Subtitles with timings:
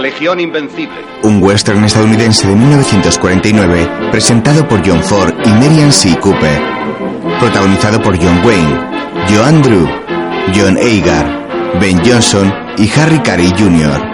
[0.00, 1.04] Legión Invencible.
[1.22, 6.16] Un western estadounidense de 1949 presentado por John Ford y Marian C.
[6.18, 6.60] Cooper.
[7.38, 8.80] Protagonizado por John Wayne,
[9.28, 9.86] Joan Drew,
[10.54, 14.09] John Agar, Ben Johnson y Harry Carey Jr.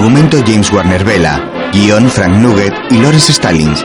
[0.00, 1.38] Argumento James Warner Vela.
[1.74, 3.84] Guión Frank Nugget y Lawrence Stallings.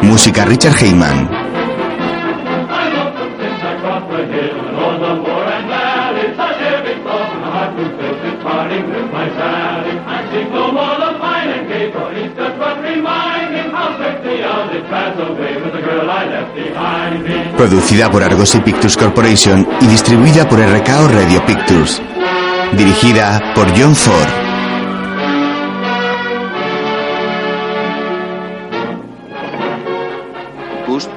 [0.00, 1.28] Música Richard Heyman.
[17.58, 22.00] Producida por Argosy Pictures Corporation y distribuida por RKO Radio Pictures.
[22.72, 24.45] Dirigida por John Ford.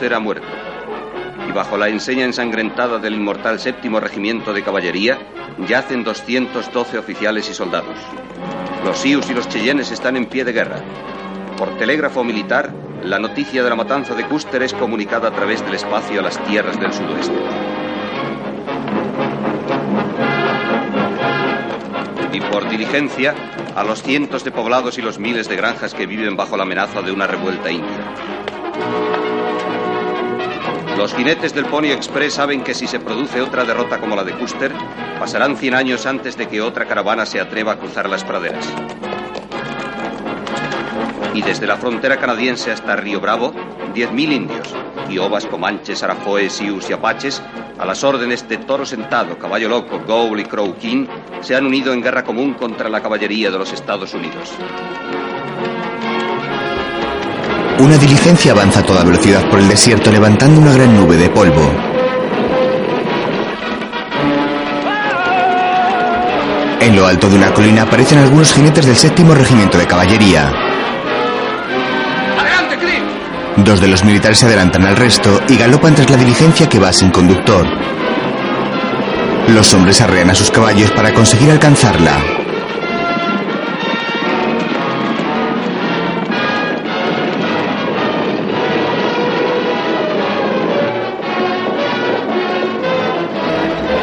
[0.02, 0.47] Ha muerto.
[1.47, 5.17] Y bajo la enseña ensangrentada del inmortal séptimo regimiento de caballería
[5.67, 7.97] yacen 212 oficiales y soldados.
[8.86, 10.77] Los Sioux y los Cheyennes están en pie de guerra.
[11.58, 15.75] Por telégrafo militar, la noticia de la matanza de Custer es comunicada a través del
[15.75, 17.38] espacio a las tierras del sudoeste.
[22.31, 23.36] Y por diligencia,
[23.75, 27.02] a los cientos de poblados y los miles de granjas que viven bajo la amenaza
[27.02, 28.19] de una revuelta india.
[31.00, 34.33] Los jinetes del Pony Express saben que si se produce otra derrota como la de
[34.33, 34.73] Custer,
[35.17, 38.67] pasarán 100 años antes de que otra caravana se atreva a cruzar las praderas.
[41.33, 43.54] Y desde la frontera canadiense hasta Río Bravo,
[43.95, 44.76] 10.000 indios,
[45.08, 47.42] Kiobas, Comanches, Arajoes, Sioux y Apaches,
[47.77, 51.08] a las órdenes de Toro Sentado, Caballo Loco, Gowl y Crow King,
[51.39, 54.52] se han unido en guerra común contra la caballería de los Estados Unidos.
[57.80, 61.73] Una diligencia avanza a toda velocidad por el desierto levantando una gran nube de polvo.
[66.82, 70.52] En lo alto de una colina aparecen algunos jinetes del séptimo regimiento de caballería.
[72.38, 72.76] ¡Adelante,
[73.56, 76.92] Dos de los militares se adelantan al resto y galopan tras la diligencia que va
[76.92, 77.66] sin conductor.
[79.48, 82.39] Los hombres arrean a sus caballos para conseguir alcanzarla.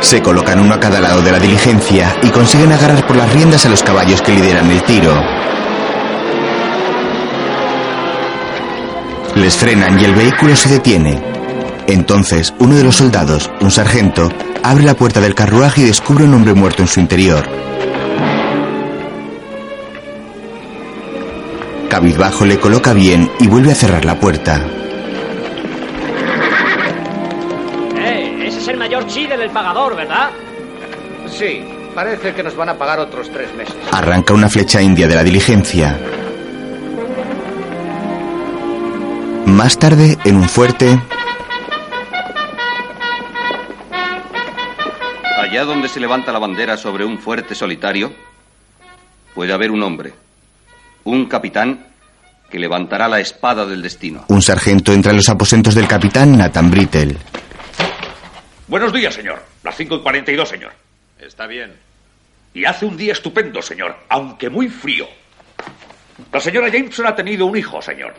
[0.06, 3.66] Se colocan uno a cada lado de la diligencia y consiguen agarrar por las riendas
[3.66, 5.12] a los caballos que lideran el tiro.
[9.34, 11.20] Les frenan y el vehículo se detiene.
[11.88, 14.28] Entonces, uno de los soldados, un sargento,
[14.62, 17.44] abre la puerta del carruaje y descubre un hombre muerto en su interior.
[21.90, 24.64] Cabizbajo le coloca bien y vuelve a cerrar la puerta.
[29.08, 30.30] Chidel el pagador, ¿verdad?
[31.28, 31.62] Sí,
[31.94, 33.74] parece que nos van a pagar otros tres meses.
[33.92, 35.98] Arranca una flecha india de la diligencia.
[39.46, 40.98] Más tarde, en un fuerte...
[45.40, 48.12] Allá donde se levanta la bandera sobre un fuerte solitario,
[49.34, 50.12] puede haber un hombre,
[51.04, 51.86] un capitán,
[52.50, 54.24] que levantará la espada del destino.
[54.28, 57.16] Un sargento entra en los aposentos del capitán Nathan Brittle.
[58.68, 59.42] Buenos días, señor.
[59.62, 60.72] Las 5 y 42, señor.
[61.20, 61.74] Está bien.
[62.52, 65.06] Y hace un día estupendo, señor, aunque muy frío.
[66.32, 68.14] La señora Jameson ha tenido un hijo, señor.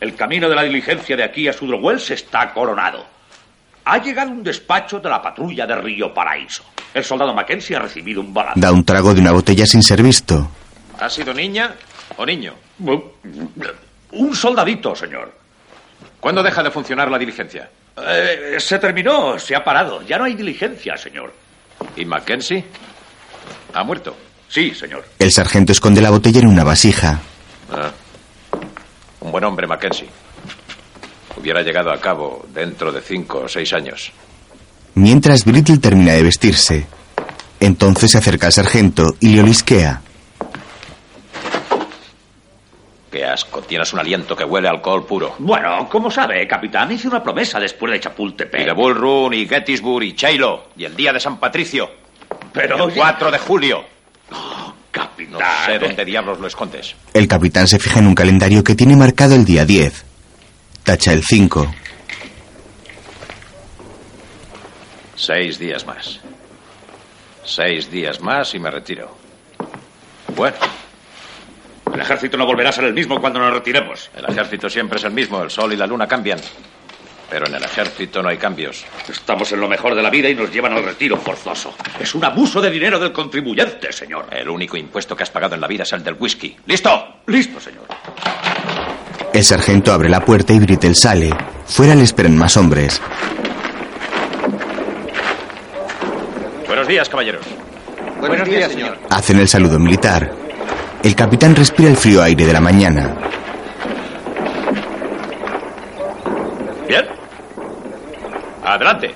[0.00, 3.04] El camino de la diligencia de aquí a Sudro Wells está coronado.
[3.84, 6.64] Ha llegado un despacho de la patrulla de Río Paraíso.
[6.94, 8.58] El soldado Mackenzie ha recibido un balazo.
[8.58, 10.50] Da un trago de una botella sin ser visto.
[10.98, 11.74] ¿Ha sido niña
[12.16, 12.54] o niño?
[14.12, 15.32] Un soldadito, señor.
[16.20, 17.68] ¿Cuándo deja de funcionar la diligencia?
[18.06, 20.02] Eh, se terminó, se ha parado.
[20.06, 21.32] Ya no hay diligencia, señor.
[21.96, 22.64] ¿Y Mackenzie?
[23.74, 24.16] ¿Ha muerto?
[24.48, 25.04] Sí, señor.
[25.18, 27.20] El sargento esconde la botella en una vasija.
[27.70, 27.90] Ah.
[29.20, 30.08] Un buen hombre, Mackenzie.
[31.36, 34.12] Hubiera llegado a cabo dentro de cinco o seis años.
[34.94, 36.86] Mientras Brittle termina de vestirse,
[37.60, 40.02] entonces se acerca al sargento y le olisquea.
[43.10, 43.60] Qué asco.
[43.62, 45.34] Tienes un aliento que huele a alcohol puro.
[45.38, 46.92] Bueno, ¿cómo sabe, capitán?
[46.92, 48.66] Hice una promesa después de Y Chapultepec.
[48.66, 51.90] de Bull Run, y Gettysburg, y Chilo, y el día de San Patricio.
[52.52, 52.88] Pero...
[52.88, 53.84] El 4 de julio.
[54.92, 55.32] Capitán...
[55.32, 56.94] No sé dónde diablos lo escondes.
[57.12, 60.04] El capitán se fija en un calendario que tiene marcado el día 10.
[60.84, 61.74] Tacha el 5.
[65.16, 66.20] Seis días más.
[67.44, 69.14] Seis días más y me retiro.
[70.34, 70.56] Bueno,
[71.94, 74.10] El ejército no volverá a ser el mismo cuando nos retiremos.
[74.16, 75.42] el ejército siempre es el mismo.
[75.42, 76.38] El sol y la luna cambian.
[77.28, 78.84] Pero en el ejército no hay cambios.
[79.08, 81.74] Estamos en lo mejor de la vida y nos llevan al retiro forzoso.
[82.00, 84.26] Es un abuso de dinero del contribuyente, señor.
[84.32, 86.56] El único impuesto que has pagado en la vida es el del whisky.
[86.66, 87.20] ¿Listo?
[87.26, 87.84] Listo, señor.
[89.32, 91.30] El sargento abre la puerta y Brittle sale.
[91.66, 93.00] Fuera le esperan más hombres.
[96.66, 97.46] Buenos días, caballeros.
[98.18, 98.98] Buenos, días, señor.
[99.08, 100.49] Hacen el saludo militar.
[101.02, 103.16] El capitán respira el frío aire de la mañana.
[106.86, 107.04] ¿Bien?
[108.62, 109.14] Adelante.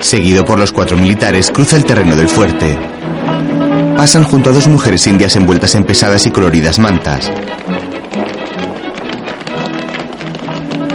[0.00, 2.78] Seguido por los cuatro militares, cruza el terreno del fuerte.
[3.96, 7.32] Pasan junto a dos mujeres indias envueltas en pesadas y coloridas mantas.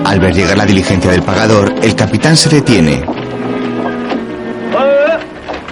[0.05, 3.20] Al ver llegar la diligencia del pagador, el capitán se detiene.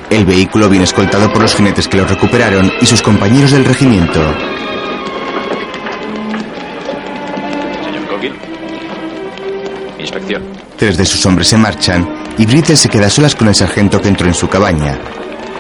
[0.10, 4.20] El vehículo viene escoltado por los jinetes que lo recuperaron y sus compañeros del regimiento.
[7.84, 8.34] Señor Cogill.
[10.00, 10.44] Inspección.
[10.78, 12.08] Tres de sus hombres se marchan
[12.38, 14.98] y Brittle se queda solas con el sargento que entró en su cabaña.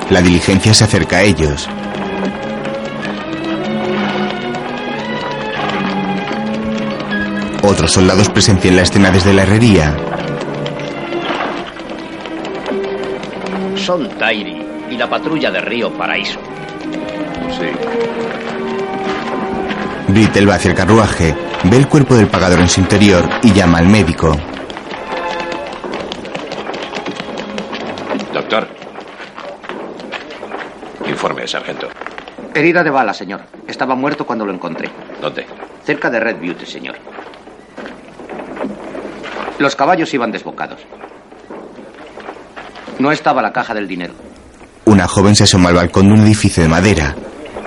[0.10, 1.69] La diligencia se acerca a ellos.
[7.62, 9.95] Otros soldados presencian la escena desde la herrería.
[13.89, 16.39] Son Tairi y la patrulla de Río Paraíso.
[17.50, 17.65] Sí.
[20.09, 23.80] Brittle va hacia el carruaje, ve el cuerpo del pagador en su interior y llama
[23.80, 24.38] al médico.
[28.31, 28.68] Doctor.
[31.07, 31.88] Informe, sargento.
[32.53, 33.42] Herida de bala, señor.
[33.65, 34.88] Estaba muerto cuando lo encontré.
[35.19, 35.47] ¿Dónde?
[35.83, 36.95] Cerca de Red Butte, señor.
[39.57, 40.80] Los caballos iban desbocados.
[43.00, 44.13] No estaba la caja del dinero.
[44.86, 47.16] Una joven se asoma al balcón de un edificio de madera.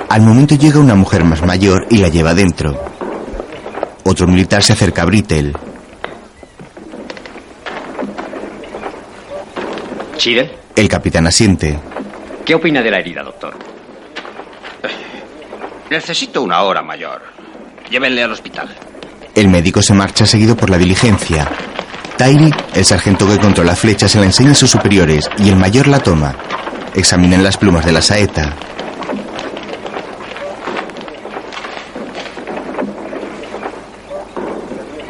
[0.08, 2.78] Al momento llega una mujer más mayor y la lleva dentro.
[4.04, 5.52] Otro militar se acerca a Brittle.
[10.16, 10.50] ¿Chiden?
[10.76, 11.78] El capitán asiente.
[12.44, 13.54] ¿Qué opina de la herida, doctor?
[15.90, 17.22] Necesito una hora mayor.
[17.90, 18.68] Llévenle al hospital.
[19.34, 21.48] El médico se marcha seguido por la diligencia.
[22.16, 25.88] Tyree, el sargento que controla flechas, se la enseña a sus superiores y el mayor
[25.88, 26.34] la toma.
[26.94, 28.54] Examinan las plumas de la saeta.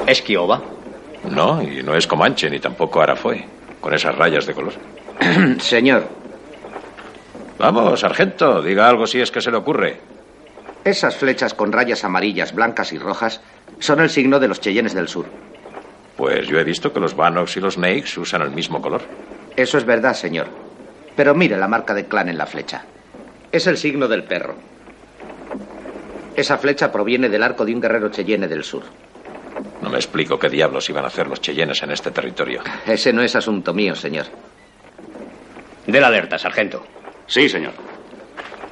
[0.07, 0.63] ¿Es Kiowa?
[1.31, 3.45] No, y no es Comanche, ni tampoco Arafoe,
[3.81, 4.75] con esas rayas de color.
[5.61, 6.09] Señor,
[7.59, 10.01] Vamos, sargento, diga algo si es que se le ocurre.
[10.85, 13.41] esas flechas con rayas amarillas, blancas y rojas
[13.79, 15.27] son el signo de los Cheyennes del Sur.
[16.17, 19.03] Pues yo he visto que los Vanox y los Nakes usan el mismo color.
[19.57, 20.49] Eso es verdad, señor.
[21.17, 22.85] Pero mire la marca de clan en la flecha.
[23.51, 24.55] Es el signo del perro.
[26.35, 28.83] Esa flecha proviene del arco de un guerrero Cheyenne del Sur.
[29.83, 32.63] No me explico qué diablos iban a hacer los Cheyennes en este territorio.
[32.87, 34.27] Ese no es asunto mío, señor.
[35.87, 36.85] De la alerta, sargento.
[37.27, 37.73] Sí, señor.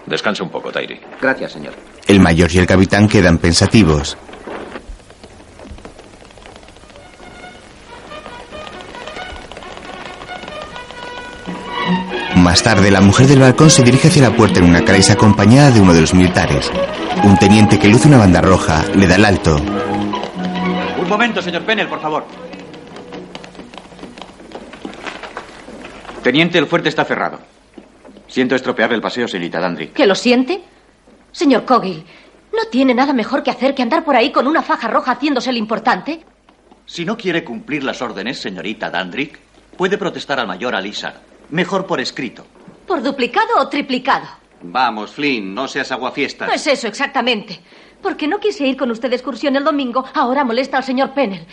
[0.07, 0.99] Descanse un poco, Tairi.
[1.21, 1.75] Gracias, señor.
[2.07, 4.17] El mayor y el capitán quedan pensativos.
[12.41, 15.71] Más tarde, la mujer del balcón se dirige hacia la puerta en una caraísa acompañada
[15.71, 16.71] de uno de los militares.
[17.23, 19.57] Un teniente que luce una banda roja le da el alto.
[20.99, 22.25] Un momento, señor Pennell, por favor.
[26.23, 27.39] Teniente, el fuerte está cerrado.
[28.27, 29.93] Siento estropearle el paseo, señorita Dandrick.
[29.93, 30.63] ¿Que lo siente?
[31.33, 32.05] Señor Cogil,
[32.53, 35.51] ¿no tiene nada mejor que hacer que andar por ahí con una faja roja haciéndose
[35.51, 36.25] el importante?
[36.87, 39.39] Si no quiere cumplir las órdenes, señorita Dandrick,
[39.77, 41.30] puede protestar al mayor Alisar.
[41.51, 42.45] Mejor por escrito.
[42.87, 44.27] ¿Por duplicado o triplicado?
[44.63, 46.49] Vamos, Flynn, no seas aguafiestas.
[46.49, 47.61] Pues eso, exactamente.
[48.03, 51.47] Porque no quise ir con usted de excursión el domingo, ahora molesta al señor Pennell.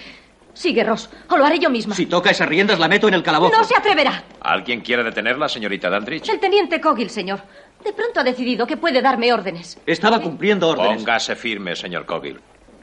[0.53, 1.93] Sigue, Ross, o lo haré yo misma.
[1.93, 3.55] Si toca esas riendas, la meto en el calabozo.
[3.55, 4.23] No se atreverá.
[4.41, 6.29] ¿Alguien quiere detenerla, señorita Dandridge?
[6.29, 7.41] El teniente Cogil, señor.
[7.83, 9.79] De pronto ha decidido que puede darme órdenes.
[9.85, 10.97] Estaba cumpliendo órdenes.
[10.97, 12.39] Póngase firme, señor Cogill.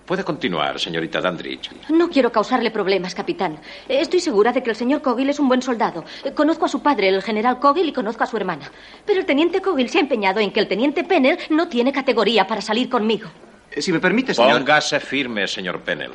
[0.07, 1.71] Puede continuar, señorita Dandridge.
[1.89, 3.55] No quiero causarle problemas, capitán.
[3.89, 6.05] Eh, Estoy segura de que el señor Cogil es un buen soldado.
[6.25, 8.71] Eh, Conozco a su padre, el general Cogil, y conozco a su hermana.
[9.07, 12.47] Pero el teniente Cogil se ha empeñado en que el teniente Pennell no tiene categoría
[12.47, 13.31] para salir conmigo.
[13.79, 14.59] Si me permite, señor.
[14.59, 16.13] Póngase firme, señor Pennell.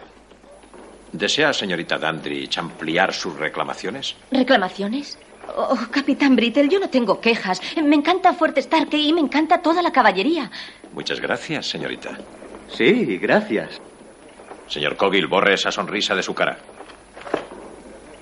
[1.11, 4.15] ¿Desea, señorita Dandridge, ampliar sus reclamaciones?
[4.31, 5.17] ¿Reclamaciones?
[5.57, 7.59] Oh, capitán Brittle, yo no tengo quejas.
[7.83, 10.51] Me encanta Fuerte Stark y me encanta toda la caballería.
[10.93, 12.19] Muchas gracias, señorita.
[12.71, 13.81] Sí, gracias.
[14.67, 16.57] Señor Coggill, borre esa sonrisa de su cara.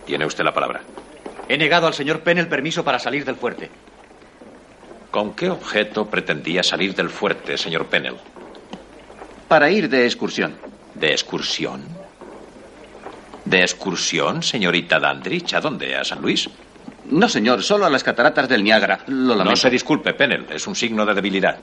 [0.05, 0.81] Tiene usted la palabra.
[1.49, 3.69] He negado al señor Penn el permiso para salir del fuerte.
[5.11, 8.15] ¿Con qué objeto pretendía salir del fuerte, señor Pennell?
[9.47, 10.55] Para ir de excursión.
[10.93, 11.83] ¿De excursión?
[13.45, 15.53] ¿De excursión, señorita Dandridge?
[15.53, 15.95] ¿A dónde?
[15.95, 16.49] ¿A San Luis?
[17.09, 18.99] No, señor, solo a las cataratas del Niágara.
[19.07, 19.35] Lo.
[19.43, 20.45] No se disculpe, Pennell.
[20.49, 21.57] Es un signo de debilidad.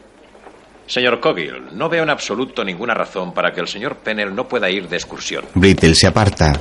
[0.87, 4.69] Señor Coggill, no veo en absoluto ninguna razón para que el señor Pennell no pueda
[4.69, 5.45] ir de excursión.
[5.55, 6.53] Brittle se aparta.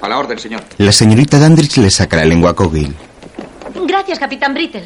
[0.00, 0.60] A la orden, señor.
[0.78, 2.94] La señorita Dandridge le saca la lengua a Coggill.
[3.86, 4.84] Gracias, capitán Brittle.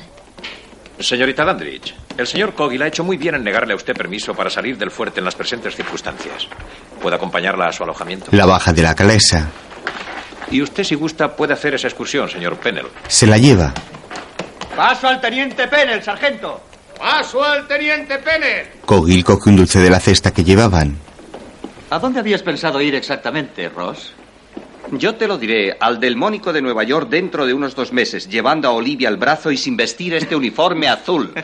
[1.01, 4.51] Señorita Dandridge, el señor Coggill ha hecho muy bien en negarle a usted permiso para
[4.51, 6.49] salir del fuerte en las presentes circunstancias.
[7.01, 8.27] ¿Puede acompañarla a su alojamiento?
[8.33, 9.49] La baja de la calesa.
[10.51, 12.87] Y usted, si gusta, puede hacer esa excursión, señor Pennell.
[13.07, 13.73] Se la lleva.
[14.75, 16.63] Paso al teniente Pennell, sargento.
[16.99, 18.67] ¡Paso al teniente Pennell!
[18.85, 20.97] Coggill coge un dulce de la cesta que llevaban.
[21.91, 24.13] ¿A dónde habías pensado ir exactamente, Ross?
[24.93, 28.29] Yo te lo diré, al del Mónico de Nueva York dentro de unos dos meses,
[28.29, 31.35] llevando a Olivia al brazo y sin vestir este uniforme azul.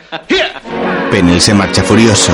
[1.11, 2.33] Pennell se marcha furioso.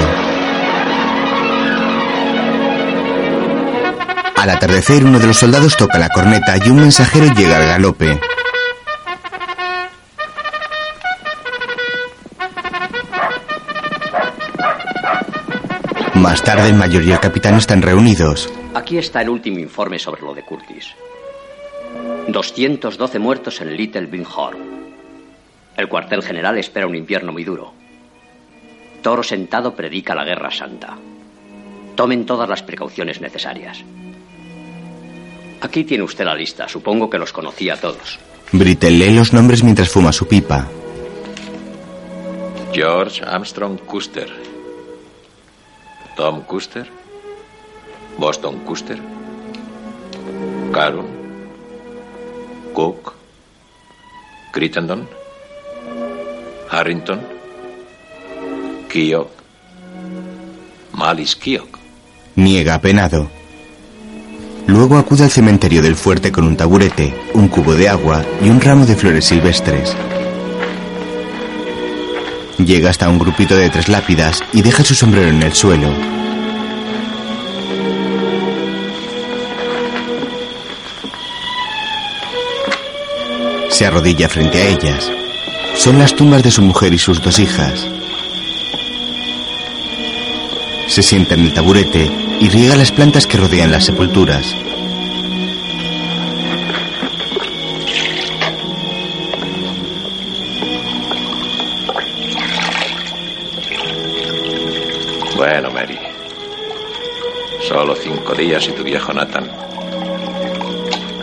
[4.36, 8.18] Al atardecer, uno de los soldados toca la corneta y un mensajero llega al galope.
[16.20, 18.52] Más tarde, el mayor y el capitán están reunidos.
[18.74, 20.88] Aquí está el último informe sobre lo de Curtis.
[22.28, 24.58] 212 muertos en Little Bighorn.
[25.78, 27.72] El cuartel general espera un invierno muy duro.
[29.00, 30.94] Toro sentado predica la guerra santa.
[31.96, 33.82] Tomen todas las precauciones necesarias.
[35.62, 36.68] Aquí tiene usted la lista.
[36.68, 38.18] Supongo que los conocía a todos.
[38.52, 40.68] Brittle lee los nombres mientras fuma su pipa.
[42.74, 44.50] George Armstrong Custer.
[46.17, 46.87] Tom Custer.
[48.19, 48.99] Boston Custer.
[50.73, 51.07] Carol.
[52.75, 53.14] Cook.
[54.52, 55.09] Crittenden.
[56.71, 57.21] Harrington.
[58.88, 59.31] Keogh.
[60.93, 61.79] Malis Keogh.
[62.37, 63.31] Niega apenado.
[64.67, 68.61] Luego acude al cementerio del fuerte con un taburete, un cubo de agua y un
[68.61, 69.97] ramo de flores silvestres.
[72.67, 75.93] Llega hasta un grupito de tres lápidas y deja su sombrero en el suelo.
[83.71, 85.11] Se arrodilla frente a ellas.
[85.76, 87.87] Son las tumbas de su mujer y sus dos hijas.
[90.87, 94.55] Se sienta en el taburete y riega las plantas que rodean las sepulturas.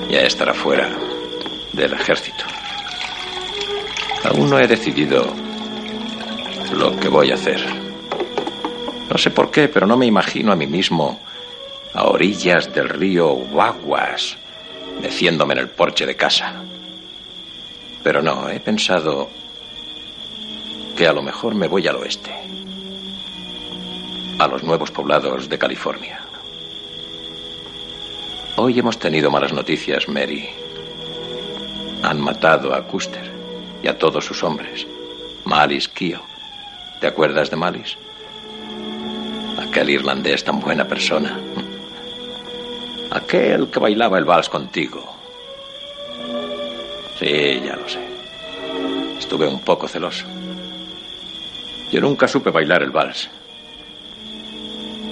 [0.10, 0.90] Ya estará fuera
[1.74, 2.44] del ejército.
[4.26, 5.34] Aún no he decidido
[6.74, 7.64] lo que voy a hacer.
[9.10, 11.20] No sé por qué, pero no me imagino a mí mismo
[11.94, 14.38] a orillas del río Guaguas,
[15.02, 16.64] meciéndome en el porche de casa.
[18.04, 19.30] Pero no, he pensado
[20.98, 22.34] que a lo mejor me voy al oeste,
[24.40, 26.27] a los nuevos poblados de California.
[28.60, 30.50] Hoy hemos tenido malas noticias, Mary.
[32.02, 33.32] Han matado a Custer
[33.84, 34.88] y a todos sus hombres.
[35.46, 36.20] Malis Kio.
[37.00, 37.96] ¿Te acuerdas de Malis?
[39.60, 41.40] Aquel irlandés tan buena persona.
[43.12, 45.06] Aquel que bailaba el vals contigo.
[47.20, 48.00] Sí, ya lo sé.
[49.20, 50.26] Estuve un poco celoso.
[51.92, 53.30] Yo nunca supe bailar el vals.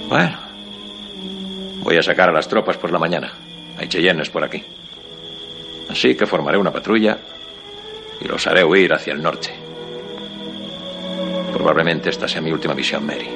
[0.08, 0.45] Bueno,
[1.86, 3.32] voy a sacar a las tropas por la mañana.
[3.78, 4.60] Hay cheyennes por aquí.
[5.88, 7.16] Así que formaré una patrulla
[8.20, 9.54] y los haré huir hacia el norte.
[11.52, 13.28] Probablemente esta sea mi última misión, Mary.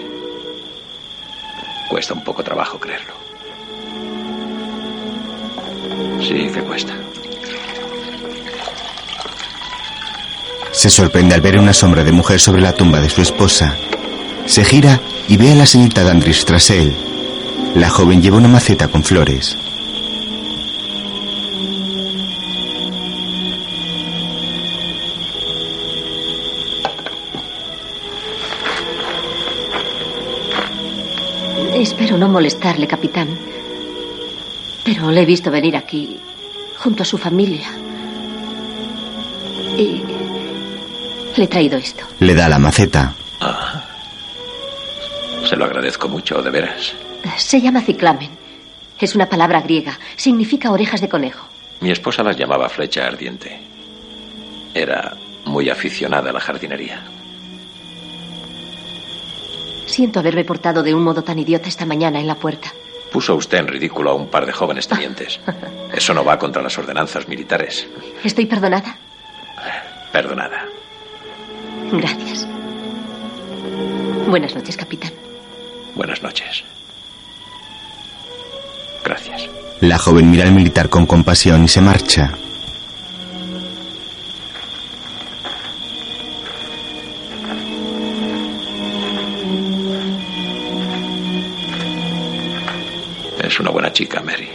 [1.88, 3.12] Cuesta un poco trabajo creerlo.
[6.20, 6.92] Sí que cuesta.
[10.72, 13.76] Se sorprende al ver una sombra de mujer sobre la tumba de su esposa.
[14.46, 17.09] Se gira y ve a la señorita Dandridge tras él.
[17.74, 19.56] La joven lleva una maceta con flores.
[31.74, 33.28] Espera no molestarle, capitán.
[34.84, 36.18] Pero le he visto venir aquí
[36.76, 37.68] junto a su familia.
[39.78, 40.02] Y
[41.36, 42.04] le he traído esto.
[42.18, 43.14] Le da la maceta.
[43.40, 43.84] Ah.
[45.48, 46.94] Se lo agradezco mucho, de veras.
[47.36, 48.30] Se llama ciclamen.
[48.98, 49.98] Es una palabra griega.
[50.16, 51.46] Significa orejas de conejo.
[51.80, 53.60] Mi esposa las llamaba flecha ardiente.
[54.74, 57.02] Era muy aficionada a la jardinería.
[59.86, 62.72] Siento haberme portado de un modo tan idiota esta mañana en la puerta.
[63.10, 65.40] Puso usted en ridículo a un par de jóvenes tenientes.
[65.92, 67.88] Eso no va contra las ordenanzas militares.
[68.22, 68.96] ¿Estoy perdonada?
[70.12, 70.64] Perdonada.
[71.90, 72.46] Gracias.
[74.28, 75.12] Buenas noches, capitán.
[75.96, 76.62] Buenas noches.
[79.10, 79.50] Gracias.
[79.80, 82.30] La joven mira al militar con compasión y se marcha.
[93.42, 94.48] Es una buena chica, Mary.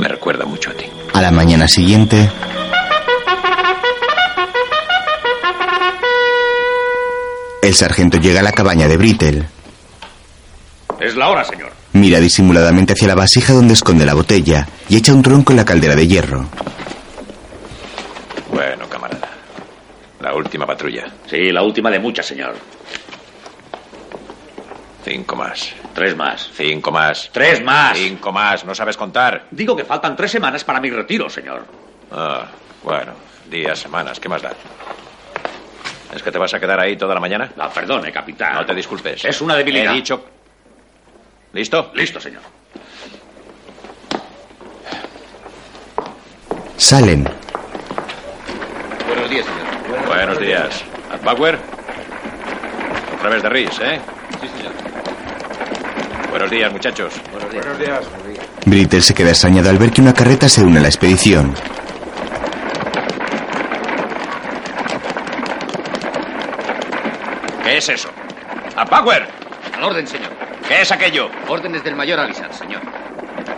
[0.00, 0.86] Me recuerda mucho a ti.
[1.12, 2.28] A la mañana siguiente,
[7.62, 9.46] el sargento llega a la cabaña de Brittle.
[10.98, 11.53] Es la hora, señor.
[12.04, 15.64] Mira disimuladamente hacia la vasija donde esconde la botella y echa un tronco en la
[15.64, 16.46] caldera de hierro.
[18.52, 19.30] Bueno, camarada.
[20.20, 21.06] La última patrulla.
[21.26, 22.56] Sí, la última de muchas, señor.
[25.02, 25.74] Cinco más.
[25.94, 26.50] Tres más.
[26.54, 27.30] Cinco más.
[27.32, 27.96] Tres más.
[27.96, 28.66] Cinco más.
[28.66, 29.46] ¿No sabes contar?
[29.50, 31.64] Digo que faltan tres semanas para mi retiro, señor.
[32.12, 32.48] Ah,
[32.82, 33.12] bueno.
[33.50, 34.20] Días, semanas.
[34.20, 34.52] ¿Qué más da?
[36.14, 37.50] ¿Es que te vas a quedar ahí toda la mañana?
[37.56, 38.56] La perdone, capitán.
[38.56, 39.24] No te disculpes.
[39.24, 39.94] Es una debilidad.
[39.94, 40.22] He dicho...
[41.54, 41.92] ¿Listo?
[41.94, 42.42] Listo, señor.
[46.76, 47.24] Salen.
[49.06, 50.06] Buenos días, señor.
[50.06, 50.84] Buenos días.
[51.24, 51.56] ¿Bauer?
[53.16, 54.00] Otra vez de Rhys, ¿eh?
[54.40, 54.72] Sí, señor.
[56.28, 57.14] Buenos días, muchachos.
[57.30, 57.64] Buenos días.
[58.10, 58.46] Buenos días.
[58.66, 61.54] Brittle se queda extrañado al ver que una carreta se une a la expedición.
[67.62, 68.10] ¿Qué es eso?
[68.76, 69.28] ¡A Power!
[69.72, 70.43] Al orden, señor.
[70.68, 71.28] ¿Qué es aquello?
[71.48, 72.80] Órdenes del mayor Alisar, señor.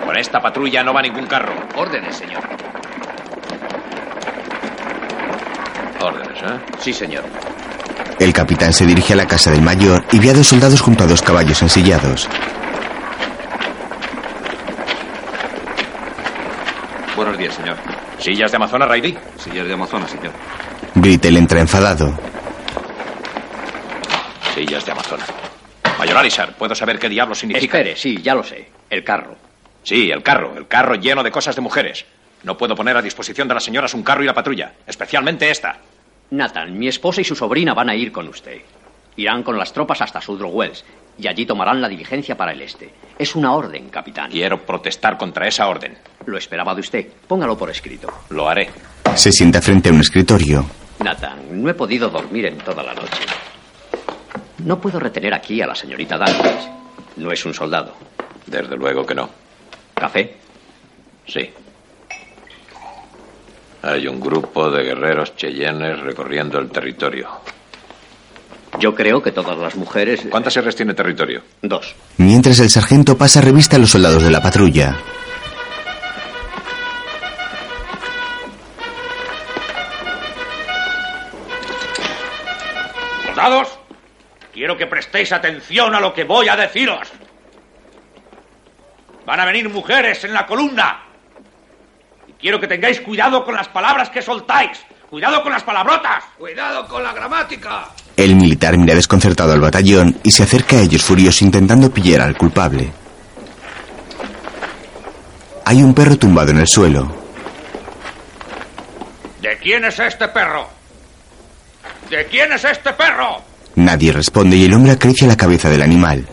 [0.05, 1.55] Con esta patrulla no va ningún carro.
[1.77, 2.42] Órdenes, señor.
[6.01, 6.61] Órdenes, ¿eh?
[6.79, 7.25] Sí, señor.
[8.19, 11.05] El capitán se dirige a la casa del mayor y ve a dos soldados junto
[11.05, 12.29] a dos caballos ensillados.
[17.14, 17.77] Buenos días, señor.
[18.19, 19.16] ¿Sillas de Amazonas, Riley?
[19.38, 20.33] Sillas de Amazonas, señor.
[20.95, 22.14] Brittle entra enfadado.
[24.55, 25.45] Sillas de Amazonas.
[25.98, 27.78] Mayor Alisar, ¿puedo saber qué diablo significa?
[27.78, 28.68] Espere, sí, ya lo sé.
[28.90, 29.37] El carro.
[29.82, 30.54] Sí, el carro.
[30.56, 32.04] El carro lleno de cosas de mujeres.
[32.42, 34.72] No puedo poner a disposición de las señoras un carro y la patrulla.
[34.87, 35.78] Especialmente esta.
[36.30, 38.61] Nathan, mi esposa y su sobrina van a ir con usted.
[39.16, 40.85] Irán con las tropas hasta Sudro Wells
[41.18, 42.90] y allí tomarán la diligencia para el este.
[43.18, 44.30] Es una orden, capitán.
[44.30, 45.96] Quiero protestar contra esa orden.
[46.26, 47.06] Lo esperaba de usted.
[47.26, 48.09] Póngalo por escrito.
[48.30, 48.68] Lo haré.
[49.14, 50.66] Se sienta frente a un escritorio.
[51.02, 53.22] Nathan, no he podido dormir en toda la noche.
[54.59, 56.69] No puedo retener aquí a la señorita Danvers.
[57.16, 57.95] No es un soldado.
[58.47, 59.29] Desde luego que no.
[59.95, 60.37] ¿Café?
[61.27, 61.51] Sí.
[63.83, 67.29] Hay un grupo de guerreros cheyennes recorriendo el territorio.
[68.79, 70.27] Yo creo que todas las mujeres...
[70.31, 71.42] ¿Cuántas R's tiene territorio?
[71.62, 71.95] Dos.
[72.19, 74.97] Mientras el sargento pasa revista a los soldados de la patrulla.
[83.27, 83.79] Soldados,
[84.57, 87.12] quiero que prestéis atención a lo que voy a deciros.
[89.27, 91.03] Van a venir mujeres en la columna.
[92.27, 94.79] Y quiero que tengáis cuidado con las palabras que soltáis.
[95.11, 96.25] Cuidado con las palabrotas.
[96.38, 97.88] Cuidado con la gramática.
[98.16, 102.35] El militar mira desconcertado al batallón y se acerca a ellos furioso intentando pillar al
[102.35, 102.90] culpable.
[105.66, 107.14] Hay un perro tumbado en el suelo.
[109.42, 110.66] ¿De quién es este perro?
[112.09, 113.42] ¿De quién es este perro?
[113.77, 116.27] Nadie responde y el hombre acaricia la cabeza del animal.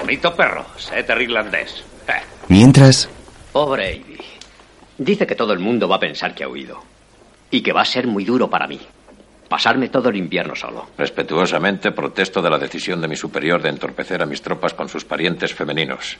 [0.00, 1.84] Bonito perro, setter irlandés.
[2.08, 2.12] Eh,
[2.48, 3.08] Mientras,
[3.52, 4.18] Pobre Ivy.
[4.98, 6.82] Dice que todo el mundo va a pensar que ha huido.
[7.50, 8.80] Y que va a ser muy duro para mí.
[9.48, 10.88] Pasarme todo el invierno solo.
[10.96, 15.04] Respetuosamente protesto de la decisión de mi superior de entorpecer a mis tropas con sus
[15.04, 16.16] parientes femeninos.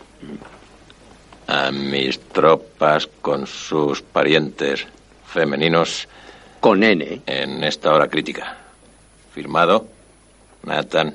[1.49, 4.87] A mis tropas con sus parientes
[5.27, 6.07] femeninos
[6.61, 7.23] Con N.
[7.27, 8.59] en esta hora crítica.
[9.33, 9.89] Firmado
[10.65, 11.15] Nathan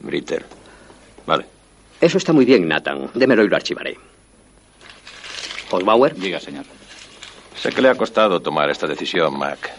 [0.00, 0.42] Brittle.
[1.26, 1.46] Vale.
[2.00, 3.10] Eso está muy bien, Nathan.
[3.14, 3.96] Démelo y lo archivaré.
[5.70, 6.64] Holbauer, Diga, señor.
[7.56, 9.70] Sé que le ha costado tomar esta decisión, Mac.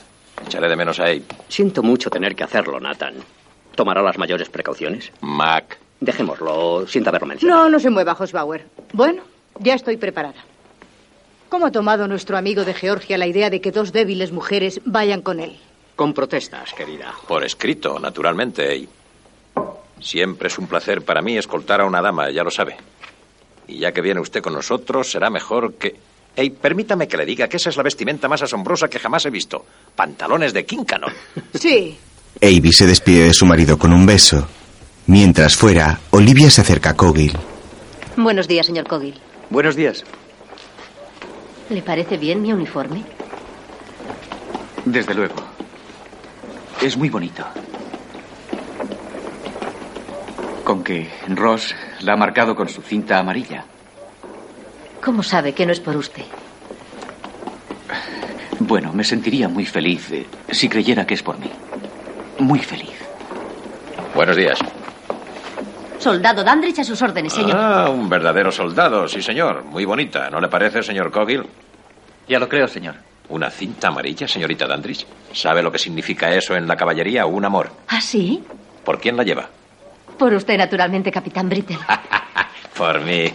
[0.45, 1.23] Echaré de menos a Abe.
[1.49, 3.15] siento mucho tener que hacerlo, Nathan.
[3.75, 5.11] ¿Tomará las mayores precauciones?
[5.21, 5.77] Mac.
[5.99, 7.63] Dejémoslo, sienta haberlo mencionado.
[7.63, 8.65] No, no se mueva, Hosbauer.
[8.91, 9.23] Bueno,
[9.59, 10.35] ya estoy preparada.
[11.49, 15.21] ¿Cómo ha tomado nuestro amigo de Georgia la idea de que dos débiles mujeres vayan
[15.21, 15.57] con él?
[15.95, 17.13] Con protestas, querida.
[17.27, 18.75] Por escrito, naturalmente.
[18.75, 18.89] Y
[20.01, 22.75] siempre es un placer para mí escoltar a una dama, ya lo sabe.
[23.67, 25.95] Y ya que viene usted con nosotros, será mejor que...
[26.35, 29.29] Ey, permítame que le diga que esa es la vestimenta más asombrosa que jamás he
[29.29, 29.65] visto.
[29.95, 31.13] Pantalones de Cannon.
[31.53, 31.97] Sí.
[32.41, 34.47] Avi se despide de su marido con un beso.
[35.05, 37.37] Mientras fuera, Olivia se acerca a Cogil.
[38.17, 39.19] Buenos días, señor Cogil.
[39.51, 40.03] Buenos días.
[41.69, 43.03] ¿Le parece bien mi uniforme?
[44.85, 45.35] Desde luego.
[46.81, 47.45] Es muy bonito.
[50.63, 53.65] Con que Ross la ha marcado con su cinta amarilla.
[55.03, 56.23] ¿Cómo sabe que no es por usted?
[58.59, 61.49] Bueno, me sentiría muy feliz eh, si creyera que es por mí.
[62.39, 62.93] Muy feliz.
[64.15, 64.59] Buenos días.
[65.99, 67.57] Soldado Dandridge a sus órdenes, señor.
[67.57, 69.63] Ah, un verdadero soldado, sí, señor.
[69.63, 71.45] Muy bonita, ¿no le parece, señor Coghill?
[72.27, 72.95] Ya lo creo, señor.
[73.29, 75.05] ¿Una cinta amarilla, señorita Dandridge?
[75.33, 77.25] ¿Sabe lo que significa eso en la caballería?
[77.25, 77.71] Un amor.
[77.87, 78.43] ¿Ah, sí?
[78.83, 79.49] ¿Por quién la lleva?
[80.17, 81.77] Por usted, naturalmente, capitán Brittle.
[82.77, 83.31] Por mí.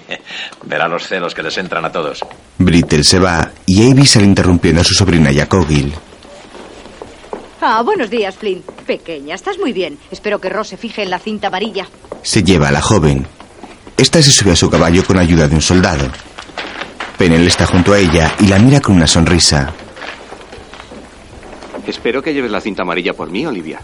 [0.64, 2.24] Verá los celos que les entran a todos.
[2.58, 5.94] Brittle se va y Avi sale interrumpiendo a su sobrina Coghill.
[7.60, 8.62] Ah, buenos días, Flynn.
[8.86, 9.98] Pequeña, estás muy bien.
[10.10, 11.86] Espero que Ross se fije en la cinta amarilla.
[12.22, 13.26] Se lleva a la joven.
[13.96, 16.08] Esta se sube a su caballo con ayuda de un soldado.
[17.18, 19.72] Pennell está junto a ella y la mira con una sonrisa.
[21.84, 23.80] Espero que lleves la cinta amarilla por mí, Olivia.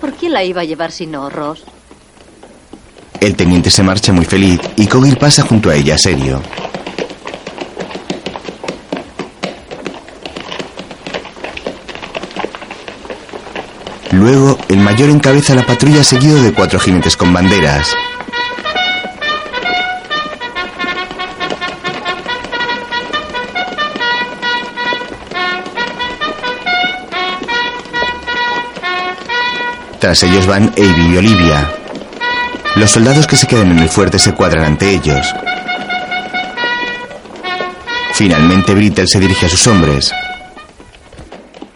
[0.00, 1.64] ¿Por quién la iba a llevar si no, Ross?
[3.20, 6.40] El teniente se marcha muy feliz y Coghill pasa junto a ella serio.
[14.12, 17.94] Luego, el mayor encabeza la patrulla seguido de cuatro jinetes con banderas.
[30.00, 31.70] Tras ellos van Avi y Olivia.
[32.76, 35.34] Los soldados que se quedan en el fuerte se cuadran ante ellos.
[38.14, 40.10] Finalmente Brittle se dirige a sus hombres.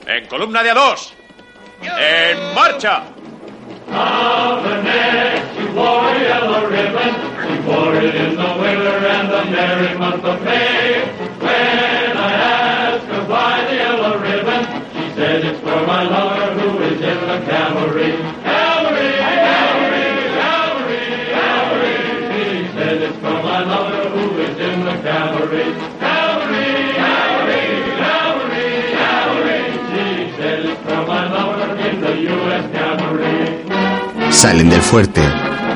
[0.06, 1.12] En columna de a dos.
[1.82, 3.02] ¡En marcha!
[34.30, 35.22] Salen del fuerte.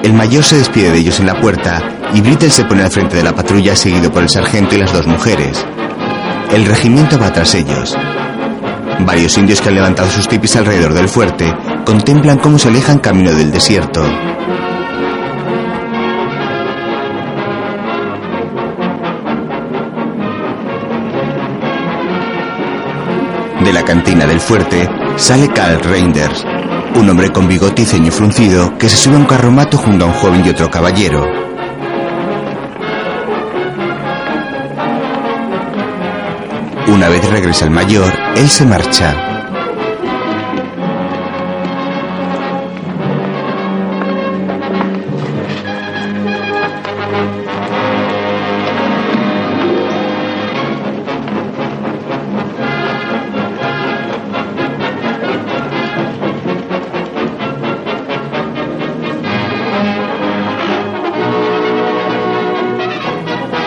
[0.03, 1.83] El mayor se despide de ellos en la puerta
[2.15, 4.93] y Brittle se pone al frente de la patrulla seguido por el sargento y las
[4.93, 5.65] dos mujeres.
[6.53, 7.97] El regimiento va tras ellos.
[9.01, 11.53] Varios indios que han levantado sus tipis alrededor del fuerte
[11.85, 14.03] contemplan cómo se alejan camino del desierto.
[23.65, 26.45] De la cantina del fuerte sale Carl Reinders,
[26.95, 30.09] un hombre con bigote y ceño fruncido que se sube a un carromato junto a
[30.09, 31.48] un joven y otro caballero.
[36.89, 39.15] Una vez regresa el mayor, él se marcha.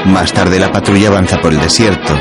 [0.05, 2.17] Más tarde la patrulla avanza por el desierto.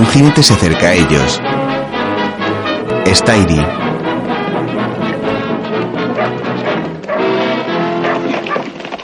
[0.00, 1.38] Un jinete se acerca a ellos.
[3.04, 3.60] Es Tairi.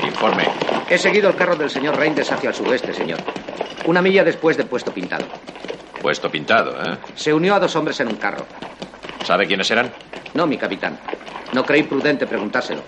[0.07, 0.49] Informe.
[0.89, 3.19] He seguido el carro del señor Reinders hacia el sudeste, señor.
[3.85, 5.27] Una milla después del puesto pintado.
[6.01, 6.97] Puesto pintado, ¿eh?
[7.15, 8.47] Se unió a dos hombres en un carro.
[9.27, 9.93] ¿Sabe quiénes eran?
[10.33, 10.99] No, mi capitán.
[11.53, 12.81] No creí prudente preguntárselo.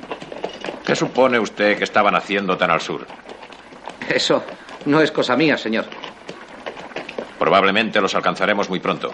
[0.82, 3.06] ¿Qué supone usted que estaban haciendo tan al sur?
[4.08, 4.42] Eso
[4.86, 5.84] no es cosa mía, señor.
[7.48, 9.10] Probablemente los alcanzaremos muy pronto.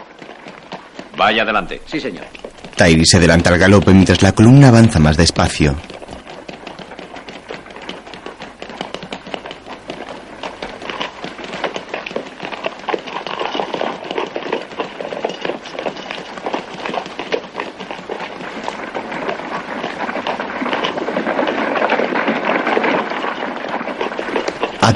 [1.16, 1.82] Vaya adelante.
[1.86, 2.24] Sí, señor.
[2.74, 5.76] Tairi se adelanta al galope mientras la columna avanza más despacio.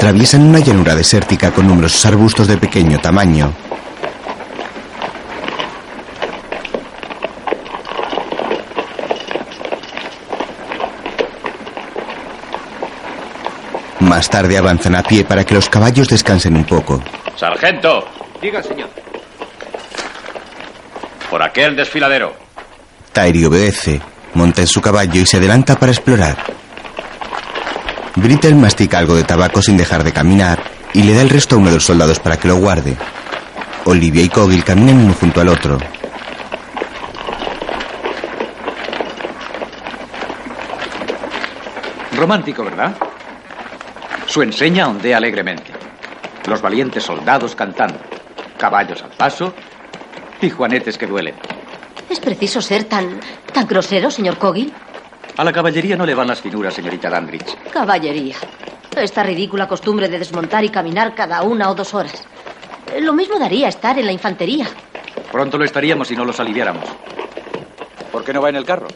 [0.08, 3.52] Atraviesan una llanura desértica con numerosos arbustos de pequeño tamaño.
[14.00, 17.02] Más tarde avanzan a pie para que los caballos descansen un poco.
[17.36, 18.08] Sargento,
[18.40, 18.88] Diga, señor.
[21.28, 22.34] por aquel desfiladero.
[23.12, 24.00] Tairi obedece,
[24.32, 26.57] monta en su caballo y se adelanta para explorar.
[28.20, 31.58] Brittle mastica algo de tabaco sin dejar de caminar y le da el resto a
[31.58, 32.96] uno de los soldados para que lo guarde.
[33.84, 35.78] Olivia y Cogil caminan uno junto al otro.
[42.16, 42.96] Romántico, ¿verdad?
[44.26, 45.72] Su enseña ondea alegremente.
[46.46, 47.98] Los valientes soldados cantando.
[48.58, 49.54] Caballos al paso
[50.40, 51.34] y juanetes que duelen.
[52.10, 53.20] ¿Es preciso ser tan,
[53.52, 54.72] tan grosero, señor Cogil?
[55.36, 57.56] A la caballería no le van las finuras, señorita Dandridge.
[57.78, 58.34] Caballería.
[58.96, 62.26] Esta ridícula costumbre de desmontar y caminar cada una o dos horas.
[63.00, 64.66] Lo mismo daría estar en la infantería.
[65.30, 66.82] Pronto lo estaríamos si no los aliviáramos.
[68.10, 68.88] ¿Por qué no va en el carro?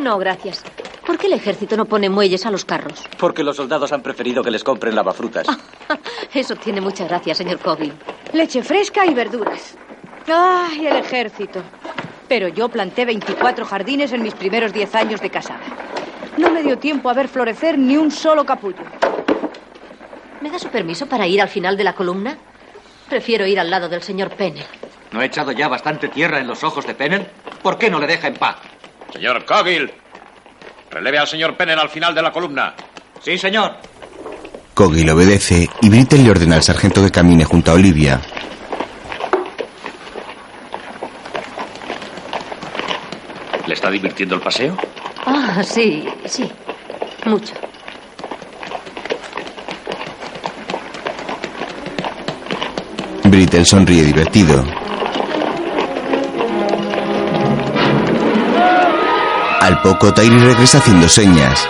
[0.00, 0.64] No, gracias.
[1.06, 3.04] ¿Por qué el ejército no pone muelles a los carros?
[3.20, 5.46] Porque los soldados han preferido que les compren lavafrutas.
[6.34, 7.92] Eso tiene mucha gracia, señor Cogil.
[8.32, 9.76] Leche fresca y verduras.
[10.26, 11.62] ¡Ay, el ejército!
[12.26, 15.62] Pero yo planté 24 jardines en mis primeros 10 años de casada.
[16.36, 18.82] No me dio tiempo a ver florecer ni un solo capullo.
[20.40, 22.36] ¿Me da su permiso para ir al final de la columna?
[23.08, 24.66] Prefiero ir al lado del señor Pennell.
[25.12, 27.26] ¿No he echado ya bastante tierra en los ojos de Pennell?
[27.62, 28.56] ¿Por qué no le deja en paz?
[29.12, 29.90] Señor Cogil,
[30.90, 32.74] releve al señor Pennell al final de la columna.
[33.22, 33.76] Sí, señor.
[34.74, 38.20] Cogil obedece y Brittle le ordena al sargento que camine junto a Olivia.
[43.66, 44.76] ¿Le está divirtiendo el paseo?
[45.26, 46.50] Ah, sí, sí.
[47.24, 47.54] Mucho.
[53.24, 54.64] Brittle sonríe divertido.
[59.60, 61.66] Al poco, Tyree regresa haciendo señas.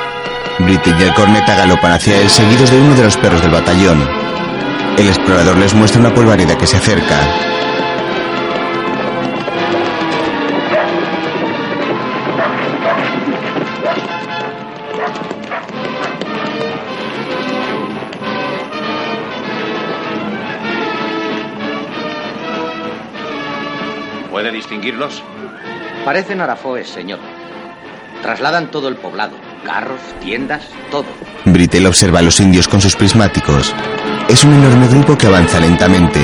[0.58, 4.06] Brittle y el corneta galopan hacia él seguidos de uno de los perros del batallón.
[4.98, 7.20] El explorador les muestra una polvareda que se acerca.
[24.74, 25.22] Distinguirlos?
[26.04, 27.20] Parecen arafoes, señor.
[28.22, 29.36] Trasladan todo el poblado.
[29.64, 31.06] Carros, tiendas, todo.
[31.44, 33.74] Brittle observa a los indios con sus prismáticos.
[34.28, 36.20] Es un enorme grupo que avanza lentamente.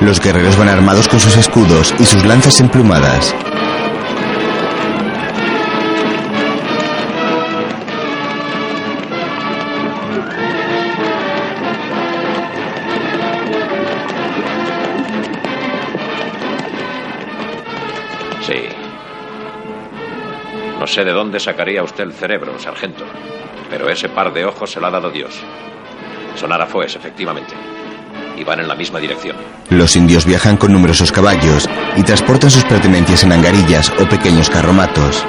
[0.00, 3.34] Los guerreros van armados con sus escudos y sus lanzas emplumadas.
[20.96, 23.04] Sé de dónde sacaría usted el cerebro, sargento,
[23.68, 25.38] pero ese par de ojos se lo ha dado Dios.
[26.36, 27.52] Son arafoes, efectivamente.
[28.34, 29.36] Y van en la misma dirección.
[29.68, 35.22] Los indios viajan con numerosos caballos y transportan sus pertenencias en angarillas o pequeños carromatos.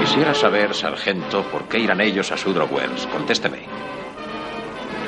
[0.00, 3.06] Quisiera saber, sargento, por qué irán ellos a Sudro Wells.
[3.06, 3.60] Contésteme.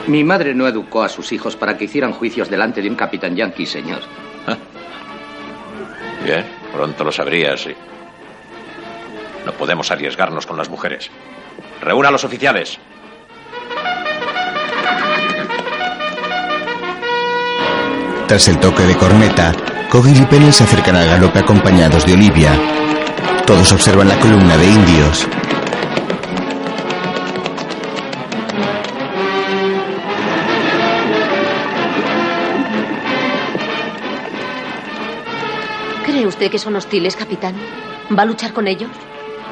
[0.06, 3.34] Mi madre no educó a sus hijos para que hicieran juicios delante de un capitán
[3.34, 4.02] yankee, señor.
[6.24, 7.74] Bien, pronto lo sabría, sí.
[9.44, 11.10] No podemos arriesgarnos con las mujeres.
[11.80, 12.78] Reúna a los oficiales.
[18.26, 19.52] Tras el toque de corneta,
[19.90, 22.52] Cogil y Pennell se acercan al galope acompañados de Olivia.
[23.44, 25.26] Todos observan la columna de indios.
[36.06, 37.56] ¿Cree usted que son hostiles, capitán?
[38.16, 38.90] ¿Va a luchar con ellos?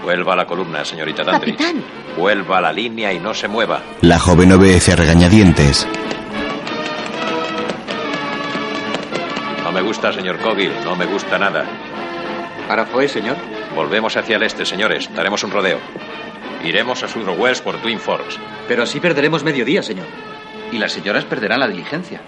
[0.03, 1.57] Vuelva a la columna, señorita Dandridge.
[1.59, 1.83] Capitán.
[2.17, 3.83] Vuelva a la línea y no se mueva.
[4.01, 5.87] La joven obedece a regañadientes.
[9.65, 10.73] No me gusta, señor Cogil.
[10.85, 11.65] No me gusta nada.
[12.69, 13.37] ¿Arafoe, señor?
[13.75, 15.11] Volvemos hacia el este, señores.
[15.15, 15.79] Daremos un rodeo.
[16.65, 18.39] Iremos a Sudro Wells por Twin Forks.
[18.67, 20.07] Pero así perderemos medio día, señor.
[20.73, 22.21] Y las señoras perderán la diligencia.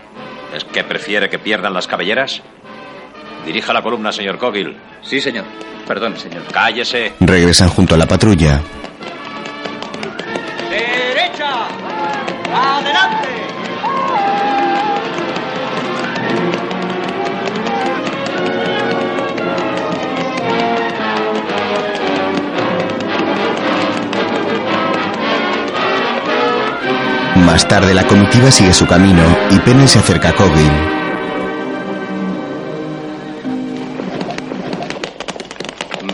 [0.55, 2.43] ¿Es que prefiere que pierdan las cabelleras?
[3.45, 4.77] Dirija la columna, señor Cogil.
[5.03, 5.45] Sí, señor.
[5.87, 6.43] Perdón, señor.
[6.53, 7.15] Cállese.
[7.21, 8.61] Regresan junto a la patrulla.
[10.71, 11.67] ¡Derecha!
[12.55, 13.29] ¡Adelante!
[27.37, 31.00] Más tarde la comitiva sigue su camino y Pennell se acerca a Cogil.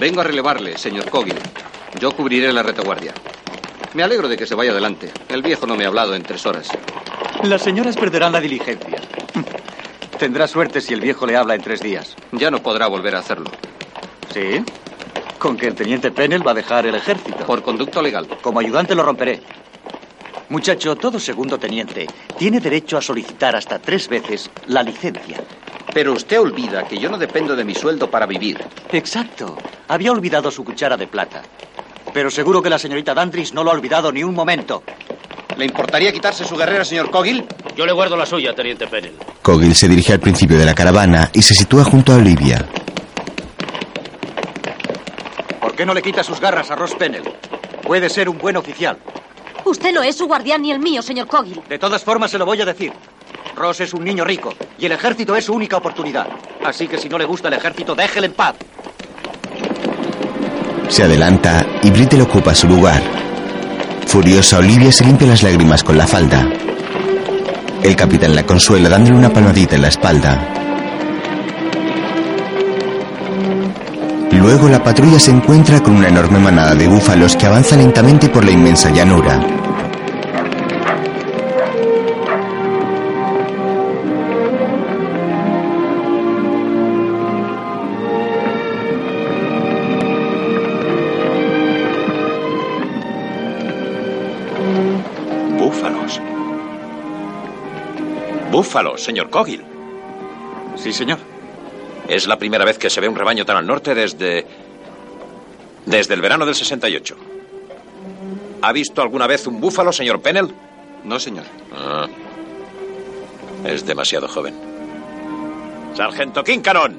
[0.06, 1.34] Vengo a relevarle, señor Cogil.
[1.98, 3.12] Yo cubriré la retaguardia.
[3.94, 5.10] Me alegro de que se vaya adelante.
[5.28, 6.68] El viejo no me ha hablado en tres horas.
[7.42, 9.00] Las señoras perderán la diligencia.
[10.20, 12.14] Tendrá suerte si el viejo le habla en tres días.
[12.30, 13.50] Ya no podrá volver a hacerlo.
[14.32, 14.62] ¿Sí?
[15.40, 17.44] Con que el teniente Pennell va a dejar el ejército.
[17.44, 18.28] Por conducto legal.
[18.42, 19.42] Como ayudante lo romperé.
[20.48, 22.06] Muchacho, todo segundo teniente
[22.38, 25.40] tiene derecho a solicitar hasta tres veces la licencia.
[25.92, 28.62] Pero usted olvida que yo no dependo de mi sueldo para vivir.
[28.92, 29.56] Exacto.
[29.88, 31.42] Había olvidado su cuchara de plata.
[32.12, 34.82] Pero seguro que la señorita Dandridge no lo ha olvidado ni un momento.
[35.56, 37.44] ¿Le importaría quitarse su guerrera, señor Cogil?
[37.76, 39.14] Yo le guardo la suya, teniente Pennell.
[39.42, 42.64] Cogil se dirige al principio de la caravana y se sitúa junto a Olivia.
[45.60, 47.24] ¿Por qué no le quita sus garras a Ross Pennell?
[47.82, 48.98] Puede ser un buen oficial.
[49.66, 51.60] Usted no es su guardián ni el mío, señor Cogil.
[51.68, 52.92] De todas formas, se lo voy a decir.
[53.56, 56.28] Ross es un niño rico y el ejército es su única oportunidad.
[56.64, 58.54] Así que si no le gusta el ejército, déjele en paz.
[60.88, 63.02] Se adelanta y Brittle ocupa su lugar.
[64.06, 66.48] Furiosa, Olivia se limpia las lágrimas con la falda.
[67.82, 70.65] El capitán la consuela dándole una palmadita en la espalda.
[74.46, 78.44] Luego la patrulla se encuentra con una enorme manada de búfalos que avanza lentamente por
[78.44, 79.44] la inmensa llanura.
[95.58, 96.20] Búfalos.
[98.52, 99.64] Búfalos, señor Cogil.
[100.76, 101.25] Sí, señor.
[102.16, 104.46] Es la primera vez que se ve un rebaño tan al norte desde.
[105.84, 107.14] desde el verano del 68.
[108.62, 110.48] ¿Ha visto alguna vez un búfalo, señor Pennell?
[111.04, 111.44] No, señor.
[111.74, 112.06] Ah.
[113.66, 114.54] Es demasiado joven.
[115.94, 116.96] Sargento Kincanon.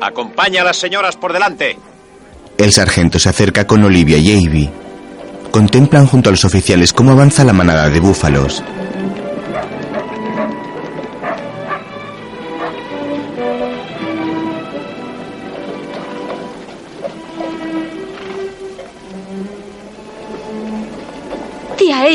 [0.00, 1.78] Acompaña a las señoras por delante.
[2.58, 4.68] El sargento se acerca con Olivia y Avy.
[5.52, 8.64] Contemplan junto a los oficiales cómo avanza la manada de búfalos.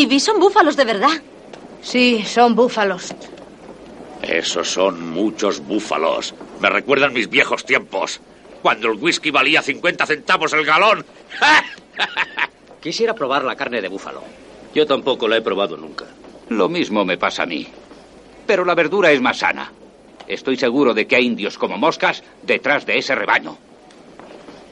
[0.06, 1.22] Avy, son búfalos de verdad.
[1.82, 3.14] Sí, son búfalos.
[4.22, 6.36] Esos son muchos búfalos.
[6.60, 8.20] Me recuerdan mis viejos tiempos.
[8.62, 11.06] Cuando el whisky valía 50 centavos el galón.
[12.82, 14.22] Quisiera probar la carne de búfalo.
[14.74, 16.06] Yo tampoco la he probado nunca.
[16.50, 17.68] Lo mismo me pasa a mí.
[18.46, 19.72] Pero la verdura es más sana.
[20.28, 23.58] Estoy seguro de que hay indios como moscas detrás de ese rebaño.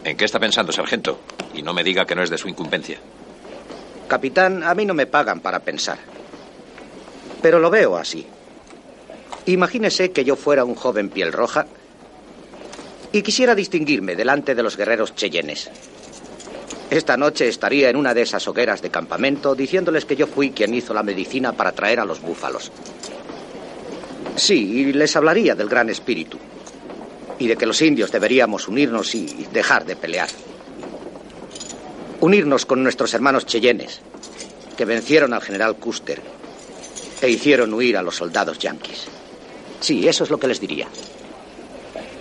[0.03, 1.19] ¿En qué está pensando, sargento?
[1.53, 2.99] Y no me diga que no es de su incumbencia.
[4.07, 5.97] Capitán, a mí no me pagan para pensar.
[7.41, 8.25] Pero lo veo así.
[9.47, 11.65] Imagínese que yo fuera un joven piel roja
[13.11, 15.69] y quisiera distinguirme delante de los guerreros cheyennes.
[16.89, 20.73] Esta noche estaría en una de esas hogueras de campamento diciéndoles que yo fui quien
[20.73, 22.71] hizo la medicina para traer a los búfalos.
[24.35, 26.37] Sí, y les hablaría del gran espíritu
[27.39, 30.29] y de que los indios deberíamos unirnos y dejar de pelear.
[32.21, 34.01] Unirnos con nuestros hermanos cheyennes,
[34.77, 36.21] que vencieron al general Custer
[37.21, 39.07] e hicieron huir a los soldados yanquis.
[39.79, 40.87] Sí, eso es lo que les diría.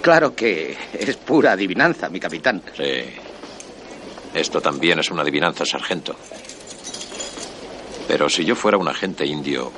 [0.03, 2.63] Claro que es pura adivinanza, mi capitán.
[2.77, 3.05] Sí.
[4.35, 6.17] Esto también es una adivinanza, sargento.
[8.07, 9.73] Pero si yo fuera un agente indio,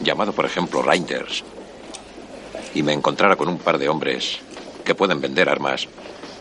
[0.00, 1.44] llamado por ejemplo Reinders,
[2.74, 4.38] y me encontrara con un par de hombres
[4.84, 5.86] que pueden vender armas,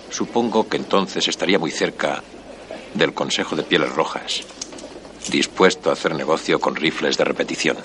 [0.09, 2.23] supongo que entonces estaría muy cerca
[2.93, 4.41] del Consejo de Pieles Rojas,
[5.29, 7.77] dispuesto a hacer negocio con rifles de repetición.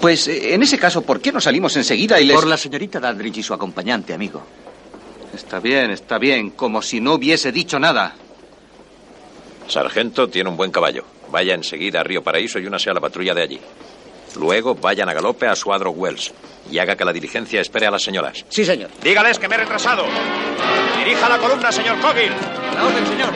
[0.00, 2.34] Pues eh, en ese caso, ¿por qué no salimos enseguida y les...
[2.34, 4.42] Por la señorita Dandridge y su acompañante, amigo.
[5.32, 8.14] Está bien, está bien, como si no hubiese dicho nada.
[9.68, 11.04] Sargento tiene un buen caballo.
[11.30, 13.60] Vaya enseguida a Río Paraíso y únase a la patrulla de allí.
[14.36, 16.32] Luego vayan a galope a Suadro Wells
[16.70, 18.44] y haga que la diligencia espere a las señoras.
[18.48, 18.90] Sí, señor.
[19.02, 20.04] Dígales que me he retrasado.
[20.98, 22.32] Dirija la columna, señor Cogil.
[22.74, 23.30] La orden, señor.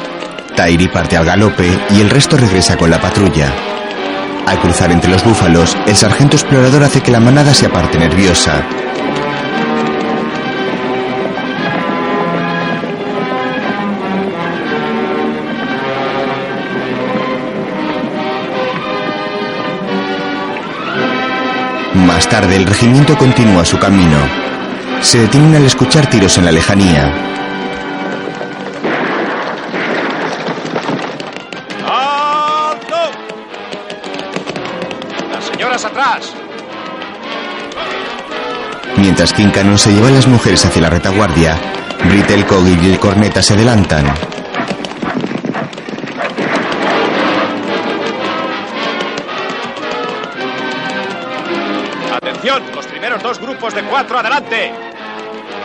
[0.54, 3.52] Tairi parte al galope y el resto regresa con la patrulla.
[4.46, 8.64] Al cruzar entre los búfalos, el sargento explorador hace que la manada se aparte nerviosa.
[22.16, 24.16] Más tarde, el regimiento continúa su camino.
[25.02, 27.12] Se detienen al escuchar tiros en la lejanía.
[35.84, 36.32] atrás!
[38.96, 41.60] Mientras King Cannon se lleva a las mujeres hacia la retaguardia,
[42.08, 42.46] Brittle,
[42.82, 44.35] y el corneta se adelantan.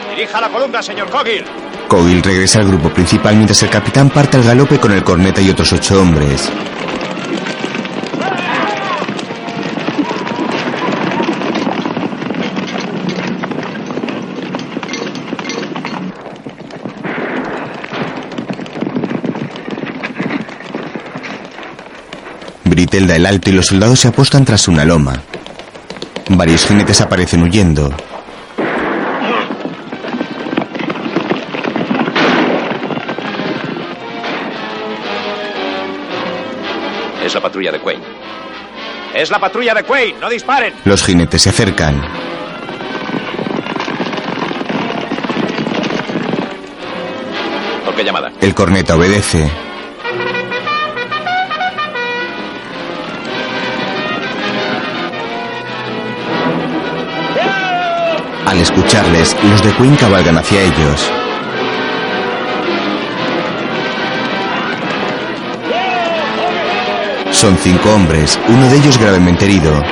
[0.09, 1.45] Dirija la columna, señor Coggill.
[1.87, 5.49] Coggill regresa al grupo principal mientras el capitán parte al galope con el corneta y
[5.49, 6.49] otros ocho hombres.
[22.63, 25.21] Brittle da el alto y los soldados se apostan tras una loma.
[26.29, 27.93] Varios jinetes aparecen huyendo.
[37.31, 38.01] Es la patrulla de Quain.
[39.15, 40.19] Es la patrulla de Quain.
[40.19, 40.73] No disparen.
[40.83, 42.01] Los jinetes se acercan.
[47.85, 48.33] ¿Por qué llamada?
[48.41, 49.49] El corneta obedece.
[58.45, 61.09] Al escucharles, los de Queen cabalgan hacia ellos.
[67.41, 69.83] Son cinco hombres, uno de ellos gravemente herido.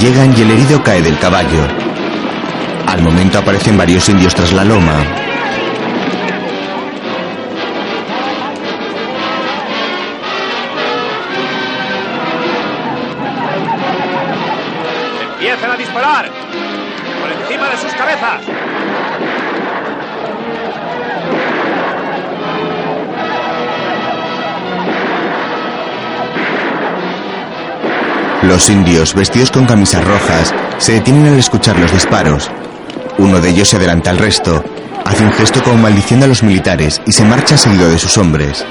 [0.00, 1.68] Llegan y el herido cae del caballo.
[2.84, 5.25] Al momento aparecen varios indios tras la loma.
[28.46, 32.48] Los indios, vestidos con camisas rojas, se detienen al escuchar los disparos.
[33.18, 34.64] Uno de ellos se adelanta al resto,
[35.04, 38.64] hace un gesto como maldiciendo a los militares y se marcha seguido de sus hombres.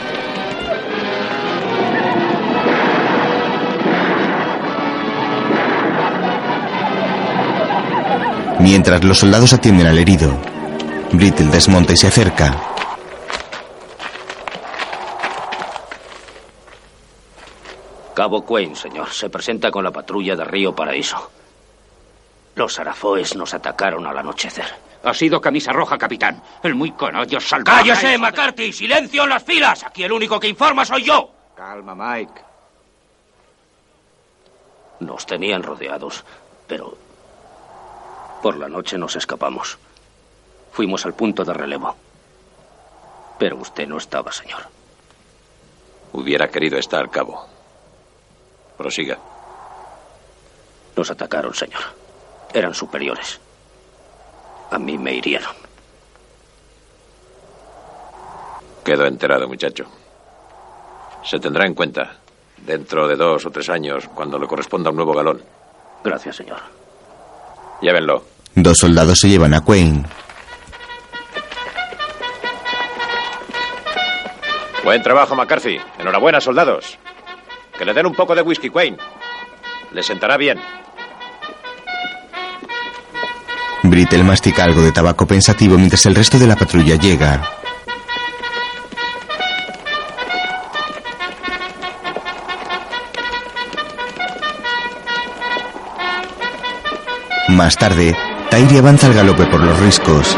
[8.59, 10.39] Mientras los soldados atienden al herido,
[11.11, 12.74] Brittle desmonta y se acerca.
[18.15, 19.09] Cabo Quain, señor.
[19.11, 21.29] Se presenta con la patrulla de Río Paraíso.
[22.55, 24.65] Los arafoes nos atacaron al anochecer.
[25.03, 26.41] Ha sido camisa roja, capitán.
[26.63, 27.89] El muy conollo salvaje.
[27.89, 28.71] ¡Cállese, McCarthy!
[28.71, 29.83] ¡Silencio en las filas!
[29.83, 31.29] Aquí el único que informa soy yo.
[31.55, 32.41] Calma, Mike.
[35.01, 36.23] Nos tenían rodeados,
[36.67, 36.97] pero
[38.41, 39.77] por la noche nos escapamos.
[40.71, 41.95] Fuimos al punto de relevo.
[43.37, 44.61] Pero usted no estaba, señor.
[46.13, 47.54] Hubiera querido estar, cabo.
[48.77, 49.17] Prosiga.
[50.95, 51.81] Nos atacaron, señor.
[52.53, 53.39] Eran superiores.
[54.71, 55.53] A mí me hirieron.
[58.83, 59.85] Quedo enterado, muchacho.
[61.23, 62.17] Se tendrá en cuenta
[62.57, 65.41] dentro de dos o tres años, cuando le corresponda un nuevo galón.
[66.03, 66.59] Gracias, señor.
[67.81, 68.23] Llévenlo.
[68.53, 70.05] Dos soldados se llevan a Quain.
[74.83, 75.79] Buen trabajo, McCarthy.
[75.97, 76.97] Enhorabuena, soldados.
[77.77, 78.97] Que le den un poco de whisky, Quain.
[79.91, 80.59] Le sentará bien.
[83.83, 87.41] Brittle mastica algo de tabaco pensativo mientras el resto de la patrulla llega.
[97.49, 98.15] Más tarde,
[98.49, 100.35] Tyree avanza al galope por los riscos.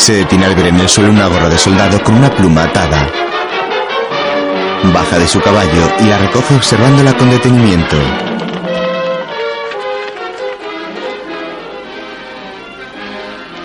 [0.00, 3.06] Se detiene al ver en el suelo una gorra de soldado con una pluma atada.
[4.94, 7.96] Baja de su caballo y la recoge observándola con detenimiento.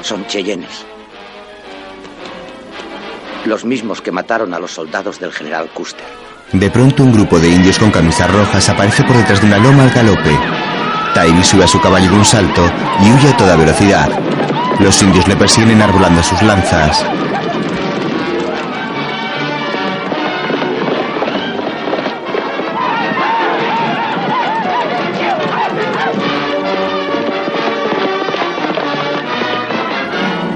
[0.02, 0.86] Son cheyennes.
[3.46, 6.06] Los mismos que mataron a los soldados del general Custer.
[6.52, 9.84] De pronto un grupo de indios con camisas rojas aparece por detrás de una loma
[9.84, 10.38] al galope.
[11.14, 12.70] Tyree sube a su caballo de un salto
[13.02, 14.10] y huye a toda velocidad.
[14.80, 17.06] Los indios le persiguen enarbolando sus lanzas.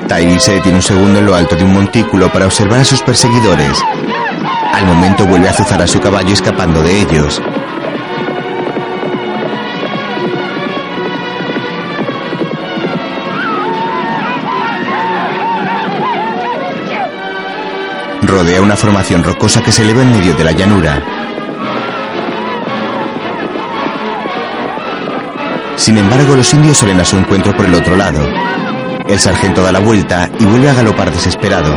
[0.07, 3.01] Tyree se detiene un segundo en lo alto de un montículo para observar a sus
[3.01, 3.77] perseguidores.
[4.73, 7.41] Al momento vuelve a azuzar a su caballo escapando de ellos.
[18.29, 21.03] Rodea una formación rocosa que se eleva en medio de la llanura.
[25.75, 28.21] Sin embargo, los indios salen a su encuentro por el otro lado.
[29.07, 31.73] El sargento da la vuelta y vuelve a galopar desesperado.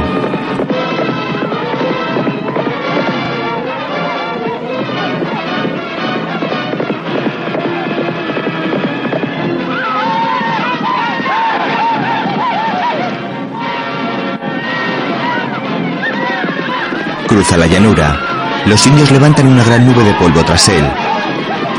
[17.33, 18.63] Cruza la llanura.
[18.67, 20.85] Los indios levantan una gran nube de polvo tras él.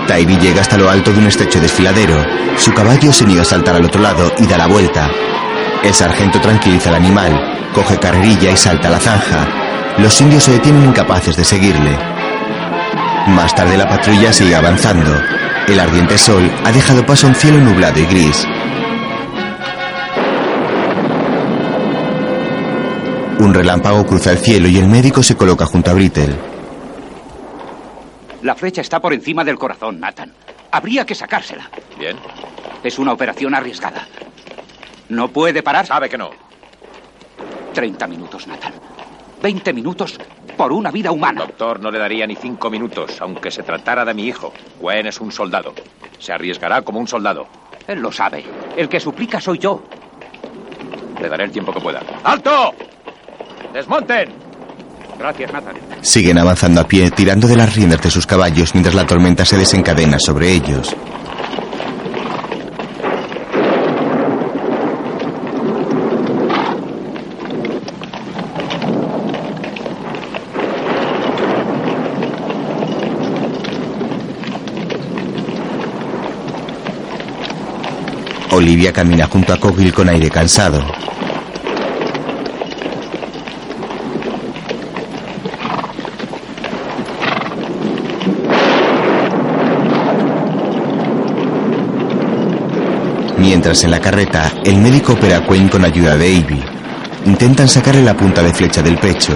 [0.07, 2.25] Taibi llega hasta lo alto de un estrecho desfiladero.
[2.57, 5.11] Su caballo se niega a saltar al otro lado y da la vuelta.
[5.83, 9.47] El sargento tranquiliza al animal, coge carrerilla y salta a la zanja.
[9.99, 11.99] Los indios se detienen incapaces de seguirle.
[13.27, 15.21] Más tarde la patrulla sigue avanzando.
[15.67, 18.47] El ardiente sol ha dejado paso a un cielo nublado y gris.
[23.43, 26.33] Un relámpago cruza el cielo y el médico se coloca junto a Brittle.
[28.41, 30.31] La flecha está por encima del corazón, Nathan.
[30.71, 31.69] Habría que sacársela.
[31.99, 32.15] Bien.
[32.85, 34.07] Es una operación arriesgada.
[35.09, 35.85] No puede parar.
[35.85, 36.29] Sabe que no.
[37.73, 38.75] Treinta minutos, Nathan.
[39.41, 40.17] Veinte minutos
[40.55, 41.41] por una vida humana.
[41.41, 44.53] Doctor, no le daría ni cinco minutos, aunque se tratara de mi hijo.
[44.79, 45.73] Gwen es un soldado.
[46.17, 47.47] Se arriesgará como un soldado.
[47.87, 48.45] Él lo sabe.
[48.77, 49.83] El que suplica soy yo.
[51.21, 52.01] Le daré el tiempo que pueda.
[52.23, 52.73] ¡Alto!
[53.73, 54.29] ¡Desmonten!
[55.17, 55.75] Gracias, Nathan.
[56.01, 59.57] Siguen avanzando a pie, tirando de las riendas de sus caballos mientras la tormenta se
[59.57, 60.95] desencadena sobre ellos.
[78.51, 81.12] Olivia camina junto a Cogil con aire cansado.
[93.53, 96.59] Mientras en la carreta, el médico opera a Quinn con ayuda de Avy.
[97.27, 99.31] Intentan sacarle la punta de flecha del pecho.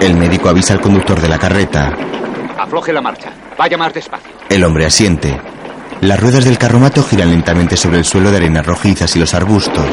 [0.00, 1.92] El médico avisa al conductor de la carreta.
[2.58, 3.30] Afloje la marcha.
[3.58, 4.32] Vaya más despacio.
[4.48, 5.53] El hombre asiente.
[6.04, 9.86] Las ruedas del carromato giran lentamente sobre el suelo de arenas rojizas y los arbustos.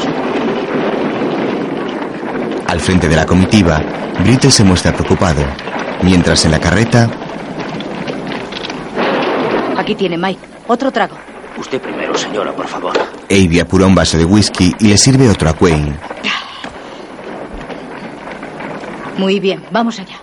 [2.66, 3.80] Al frente de la comitiva,
[4.22, 5.42] Brittle se muestra preocupado,
[6.02, 7.08] mientras en la carreta,
[9.78, 10.40] Aquí tiene Mike.
[10.68, 11.16] Otro trago.
[11.56, 12.92] Usted primero, señora, por favor.
[13.30, 15.96] Avy apura un vaso de whisky y le sirve otro a Quinn.
[19.16, 20.21] Muy bien, vamos allá.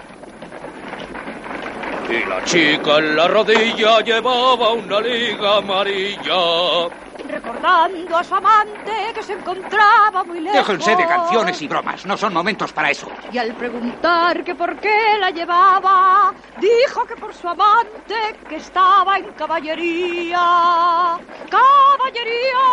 [2.50, 6.90] Chica en la rodilla llevaba una liga amarilla.
[7.30, 10.58] Recordando a su amante que se encontraba muy lejos.
[10.68, 12.08] Déjense de canciones y bromas.
[12.08, 13.08] No son momentos para eso.
[13.32, 18.16] Y al preguntar que por qué la llevaba, dijo que por su amante
[18.50, 21.20] que estaba en caballería.
[21.52, 22.66] ¡Caballería!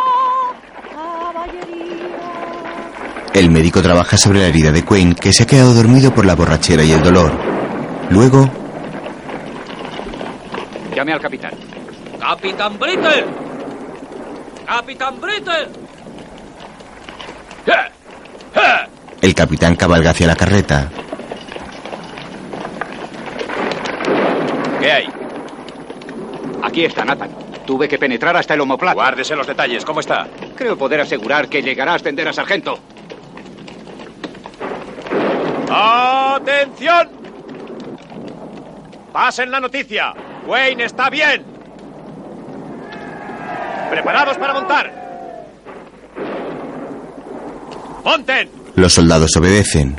[0.95, 2.16] ¡Caballería!
[3.35, 6.35] El médico trabaja sobre la herida de Quinn, que se ha quedado dormido por la
[6.35, 7.31] borrachera y el dolor.
[8.09, 8.49] Luego,
[11.07, 11.53] Llame al capitán.
[12.19, 13.25] ¡Capitán Brittle!
[14.67, 15.69] ¡Capitán Brittle!
[19.23, 20.91] el capitán cabalga hacia la carreta.
[24.81, 25.09] ¿Qué hay?
[26.65, 27.31] Aquí está, Nathan.
[27.65, 28.97] Tuve que penetrar hasta el homoplato.
[28.97, 29.85] Guárdese los detalles.
[29.85, 30.27] ¿Cómo está?
[30.57, 32.81] Creo poder asegurar que llegará a ascender a sargento.
[35.71, 37.11] ¡Atención!
[39.13, 40.13] Pasen la noticia.
[40.47, 41.44] Wayne está bien.
[43.90, 44.92] ¿Preparados para montar?
[48.05, 48.51] ¡Monten!
[48.76, 49.97] Los soldados obedecen.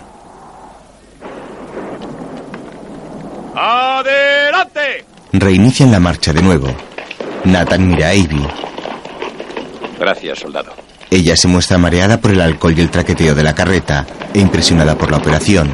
[3.55, 5.05] ¡Adelante!
[5.33, 6.67] Reinician la marcha de nuevo.
[7.43, 8.47] Nathan mira a Avy.
[9.99, 10.71] Gracias, soldado.
[11.09, 14.97] Ella se muestra mareada por el alcohol y el traqueteo de la carreta e impresionada
[14.97, 15.73] por la operación.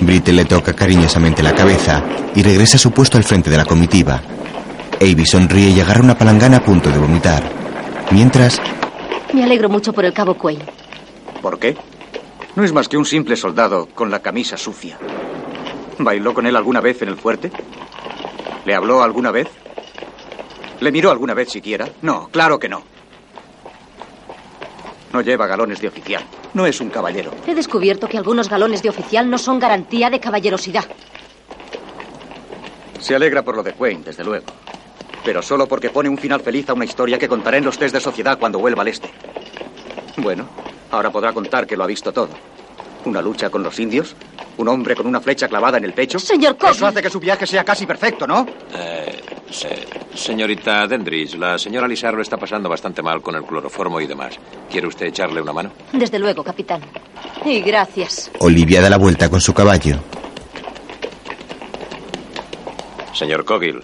[0.00, 2.02] Brittle le toca cariñosamente la cabeza
[2.34, 4.20] y regresa a su puesto al frente de la comitiva.
[5.00, 7.42] Avy sonríe y agarra una palangana a punto de vomitar.
[8.10, 8.60] Mientras,
[9.32, 10.64] Me alegro mucho por el cabo Quayle.
[11.42, 11.76] ¿Por qué?
[12.56, 14.96] No es más que un simple soldado con la camisa sucia.
[15.98, 17.50] ¿Bailó con él alguna vez en el fuerte?
[18.64, 19.48] ¿Le habló alguna vez?
[20.80, 21.88] ¿Le miró alguna vez siquiera?
[22.02, 22.82] No, claro que no.
[25.14, 26.24] No lleva galones de oficial.
[26.54, 27.30] No es un caballero.
[27.46, 30.84] He descubierto que algunos galones de oficial no son garantía de caballerosidad.
[32.98, 34.46] Se alegra por lo de Wayne, desde luego.
[35.24, 37.94] Pero solo porque pone un final feliz a una historia que contaré en los test
[37.94, 39.08] de sociedad cuando vuelva al este.
[40.16, 40.48] Bueno,
[40.90, 42.30] ahora podrá contar que lo ha visto todo.
[43.04, 44.14] Una lucha con los indios,
[44.56, 46.18] un hombre con una flecha clavada en el pecho.
[46.18, 46.70] Señor Cobb.
[46.70, 48.46] Eso hace que su viaje sea casi perfecto, ¿no?
[48.74, 54.06] Eh, se- señorita Dendridge, la señora Lizarro está pasando bastante mal con el cloroformo y
[54.06, 54.36] demás.
[54.70, 55.70] ¿Quiere usted echarle una mano?
[55.92, 56.80] Desde luego, capitán.
[57.44, 58.30] Y gracias.
[58.38, 59.96] Olivia da la vuelta con su caballo.
[63.12, 63.82] Señor Coggill,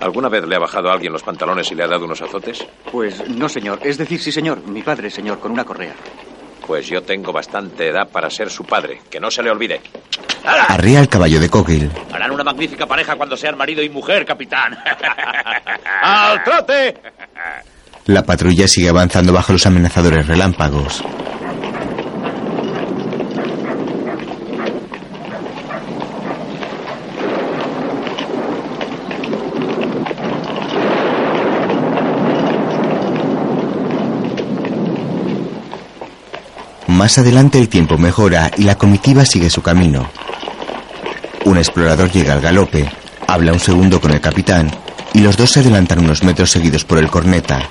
[0.00, 2.64] ¿alguna vez le ha bajado a alguien los pantalones y le ha dado unos azotes?
[2.90, 3.80] Pues no, señor.
[3.82, 4.62] Es decir, sí, señor.
[4.66, 5.94] Mi padre, señor, con una correa.
[6.68, 9.00] Pues yo tengo bastante edad para ser su padre.
[9.08, 9.80] Que no se le olvide.
[10.44, 11.90] Arrea el caballo de Coghill.
[12.12, 14.76] Harán una magnífica pareja cuando sean marido y mujer, capitán.
[16.02, 16.94] ¡Al trote!
[18.04, 21.02] La patrulla sigue avanzando bajo los amenazadores relámpagos.
[36.98, 40.10] Más adelante el tiempo mejora y la comitiva sigue su camino.
[41.44, 42.90] Un explorador llega al galope,
[43.28, 44.68] habla un segundo con el capitán
[45.14, 47.70] y los dos se adelantan unos metros seguidos por el corneta.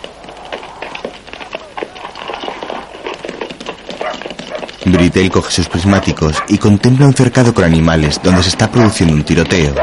[4.86, 9.26] Britell coge sus prismáticos y contempla un cercado con animales donde se está produciendo un
[9.26, 9.76] tiroteo.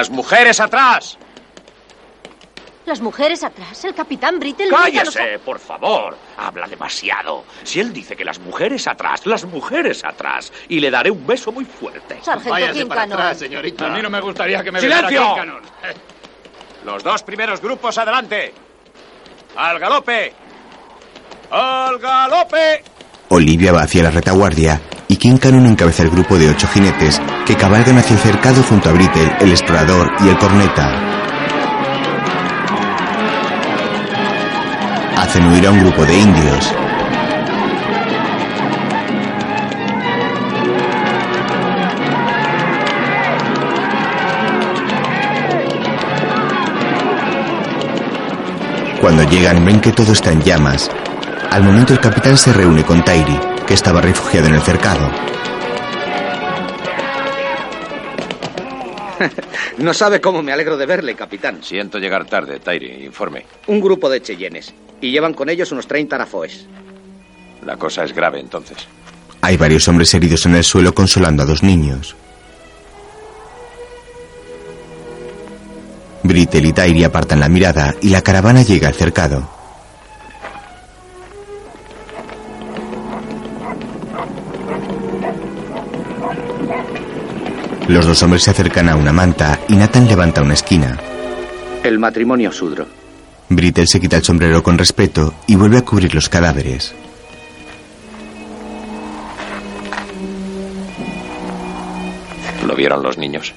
[0.00, 1.18] ¡Las mujeres atrás!
[2.86, 3.84] Las mujeres atrás.
[3.84, 4.70] El capitán Brittle.
[4.70, 6.16] ¡Cállese, por favor!
[6.38, 7.44] Habla demasiado.
[7.64, 10.54] Si él dice que las mujeres atrás, las mujeres atrás.
[10.70, 12.18] Y le daré un beso muy fuerte.
[12.22, 13.88] Sargento Váyase para atrás, señorita.
[13.88, 15.36] A mí no me gustaría que me ¡Silencio!
[16.86, 18.54] Los dos primeros grupos adelante.
[19.54, 20.32] ¡Al galope!
[21.50, 22.82] ¡Al galope!
[23.28, 24.80] Olivia va hacia la retaguardia
[25.20, 28.92] King Cannon encabeza el grupo de ocho jinetes que cabalgan hacia el cercado junto a
[28.92, 30.94] Brittle, el explorador y el corneta.
[35.18, 36.74] Hacen huir a un grupo de indios.
[49.02, 50.90] Cuando llegan ven que todo está en llamas.
[51.50, 55.08] Al momento el capitán se reúne con Tairi, que estaba refugiado en el cercado.
[59.78, 61.62] No sabe cómo me alegro de verle, capitán.
[61.62, 63.04] Siento llegar tarde, Tairi.
[63.04, 63.46] Informe.
[63.68, 64.74] Un grupo de cheyennes.
[65.00, 66.66] Y llevan con ellos unos 30 arafoes.
[67.64, 68.76] La cosa es grave, entonces.
[69.40, 72.16] Hay varios hombres heridos en el suelo consolando a dos niños.
[76.24, 79.59] Brittle y Tairi apartan la mirada y la caravana llega al cercado.
[87.90, 90.96] Los dos hombres se acercan a una manta y Nathan levanta una esquina.
[91.82, 92.86] El matrimonio sudro.
[93.48, 96.94] Brittle se quita el sombrero con respeto y vuelve a cubrir los cadáveres.
[102.64, 103.52] ¿Lo vieron los niños?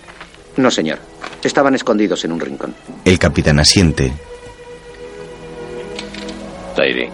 [0.58, 0.98] No, señor.
[1.44, 2.74] Estaban escondidos en un rincón.
[3.06, 4.12] El capitán asiente.
[6.76, 7.08] Tairi.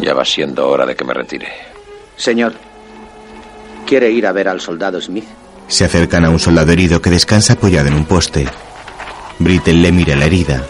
[0.00, 1.46] Ya va siendo hora de que me retire.
[2.16, 2.54] Señor,
[3.88, 5.24] ¿quiere ir a ver al soldado Smith?
[5.66, 8.46] Se acercan a un soldado herido que descansa apoyado en un poste.
[9.38, 10.62] Brittle le mira la herida.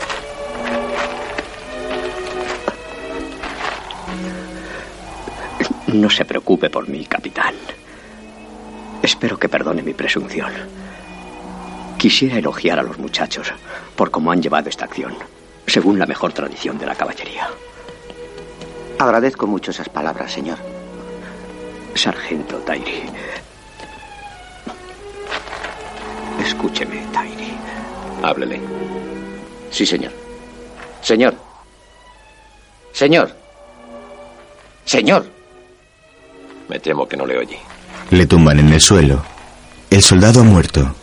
[5.88, 7.54] No se preocupe por mí, capitán.
[9.02, 10.52] Espero que perdone mi presunción.
[11.96, 13.52] Quisiera elogiar a los muchachos
[13.96, 15.14] por cómo han llevado esta acción,
[15.66, 17.48] según la mejor tradición de la caballería.
[18.98, 20.78] Agradezco mucho esas palabras, señor.
[21.99, 23.03] Sargento Tairi.
[26.40, 27.53] Escúcheme, Tairi.
[28.22, 28.61] Háblele.
[29.72, 30.12] Sí, señor.
[31.03, 31.34] Señor.
[32.92, 33.34] Señor.
[34.84, 35.26] Señor.
[36.68, 37.59] Me temo que no le oye.
[38.11, 39.24] Le tumban en el suelo.
[39.90, 40.94] El soldado ha muerto.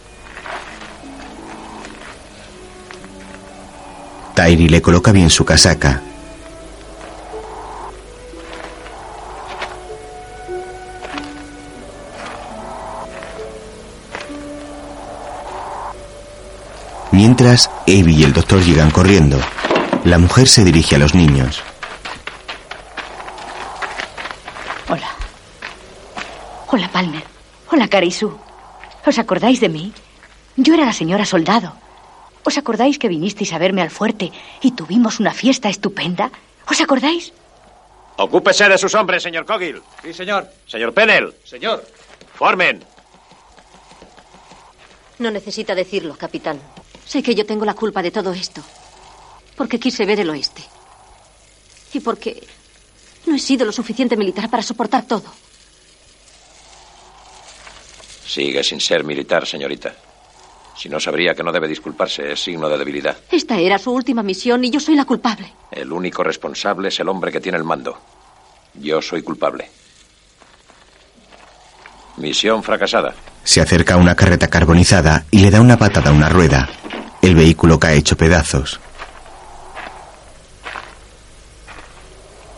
[4.33, 6.01] Tairi le coloca bien su casaca.
[17.27, 19.39] Mientras, Abby y el doctor llegan corriendo.
[20.03, 21.59] La mujer se dirige a los niños.
[24.87, 25.09] Hola.
[26.67, 27.23] Hola, Palmer.
[27.71, 28.37] Hola, Karisu.
[29.07, 29.91] ¿Os acordáis de mí?
[30.55, 31.73] Yo era la señora soldado.
[32.43, 36.29] ¿Os acordáis que vinisteis a verme al fuerte y tuvimos una fiesta estupenda?
[36.69, 37.33] ¿Os acordáis?
[38.17, 39.81] Ocúpese de sus hombres, señor Cogil.
[40.03, 40.47] Sí, señor.
[40.67, 41.33] Señor Pennell.
[41.43, 41.83] Señor.
[42.35, 42.85] Formen.
[45.17, 46.59] No necesita decirlo, capitán.
[47.05, 48.61] Sé que yo tengo la culpa de todo esto.
[49.55, 50.63] Porque quise ver el oeste.
[51.93, 52.45] Y porque
[53.25, 55.31] no he sido lo suficiente militar para soportar todo.
[58.25, 59.93] Sigue sin ser militar, señorita.
[60.77, 63.15] Si no sabría que no debe disculparse, es signo de debilidad.
[63.31, 65.53] Esta era su última misión y yo soy la culpable.
[65.71, 67.97] El único responsable es el hombre que tiene el mando.
[68.73, 69.69] Yo soy culpable.
[72.17, 73.13] Misión fracasada.
[73.43, 76.67] Se acerca a una carreta carbonizada y le da una patada a una rueda.
[77.25, 78.79] El vehículo cae hecho pedazos.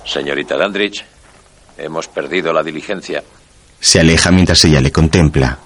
[0.03, 1.05] Señorita Dandridge,
[1.77, 3.23] hemos perdido la diligencia.
[3.79, 5.57] Se aleja mientras ella le contempla.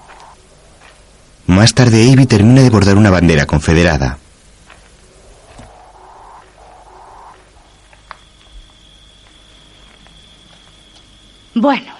[1.48, 4.18] Más tarde, Avi termina de bordar una bandera confederada.
[11.54, 11.92] Bueno,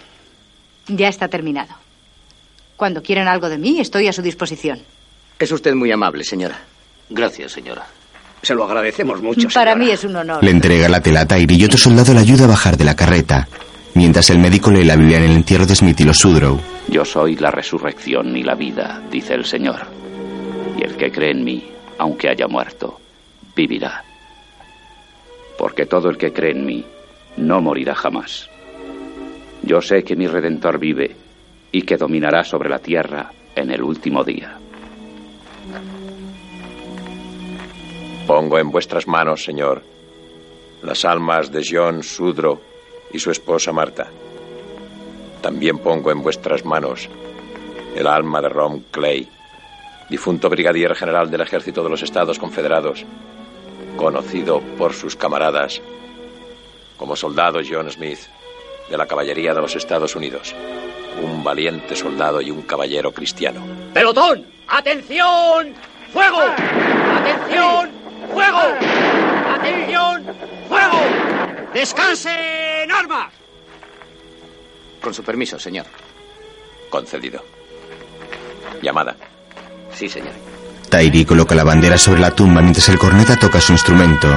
[0.86, 1.74] ya está terminado.
[2.76, 4.80] Cuando quieran algo de mí, estoy a su disposición.
[5.40, 6.71] Es usted muy amable, señora.
[7.12, 7.86] Gracias, señora.
[8.42, 9.48] Se lo agradecemos mucho.
[9.54, 10.42] Para mí es un honor.
[10.42, 12.96] Le entrega la tela a Tyre y otro soldado le ayuda a bajar de la
[12.96, 13.46] carreta,
[13.94, 16.58] mientras el médico lee la Biblia en el entierro de Smith y los Sudrow.
[16.88, 19.80] Yo soy la resurrección y la vida, dice el Señor.
[20.76, 22.98] Y el que cree en mí, aunque haya muerto,
[23.54, 24.02] vivirá.
[25.58, 26.84] Porque todo el que cree en mí
[27.36, 28.48] no morirá jamás.
[29.62, 31.14] Yo sé que mi Redentor vive
[31.70, 34.58] y que dominará sobre la tierra en el último día.
[38.26, 39.82] Pongo en vuestras manos, Señor,
[40.82, 42.60] las almas de John Sudro
[43.12, 44.08] y su esposa Marta.
[45.40, 47.08] También pongo en vuestras manos
[47.96, 49.28] el alma de Rom Clay,
[50.08, 53.04] difunto brigadier general del ejército de los Estados Confederados,
[53.96, 55.82] conocido por sus camaradas
[56.96, 58.20] como soldado John Smith
[58.88, 60.54] de la caballería de los Estados Unidos,
[61.22, 63.60] un valiente soldado y un caballero cristiano.
[63.92, 64.46] ¡Pelotón!
[64.68, 65.74] ¡Atención!
[66.12, 66.38] ¡Fuego!
[66.40, 68.01] ¡Atención!
[68.30, 68.60] ¡Fuego!
[69.54, 70.24] ¡Atención!
[70.68, 71.00] ¡Fuego!
[71.74, 73.32] ¡Descansen armas!
[75.00, 75.86] Con su permiso, señor.
[76.90, 77.44] Concedido.
[78.82, 79.16] Llamada.
[79.92, 80.32] Sí, señor.
[80.88, 84.28] Tairi coloca la bandera sobre la tumba mientras el corneta toca su instrumento.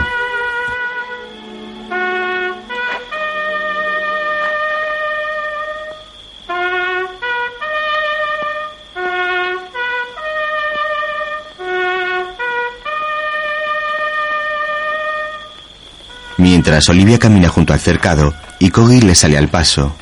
[16.65, 19.95] Mientras Olivia camina junto al cercado y Coggy le sale al paso.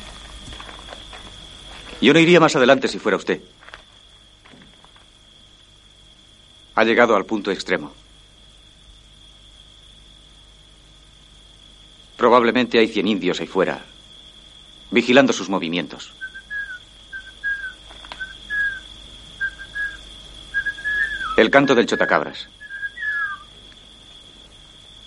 [2.00, 3.42] Yo no iría más adelante si fuera usted.
[6.74, 7.92] Ha llegado al punto extremo.
[12.16, 13.84] Probablemente hay cien indios ahí fuera,
[14.90, 16.14] vigilando sus movimientos.
[21.36, 22.48] El canto del chotacabras.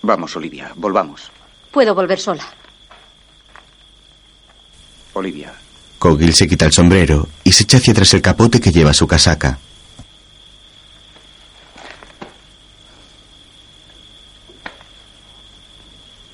[0.03, 1.31] Vamos, Olivia, volvamos.
[1.77, 2.43] Puedo volver sola.
[5.13, 5.53] Olivia,
[5.99, 9.05] Cogil se quita el sombrero y se echa hacia atrás el capote que lleva su
[9.05, 9.59] casaca.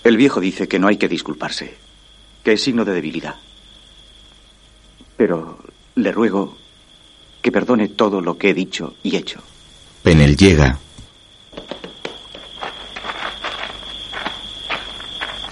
[0.06, 1.76] el viejo dice que no hay que disculparse,
[2.41, 3.36] que es signo de debilidad.
[5.18, 5.60] Pero
[5.96, 6.58] le ruego
[7.41, 9.41] que perdone todo lo que he dicho y hecho.
[10.04, 10.80] Penel llega.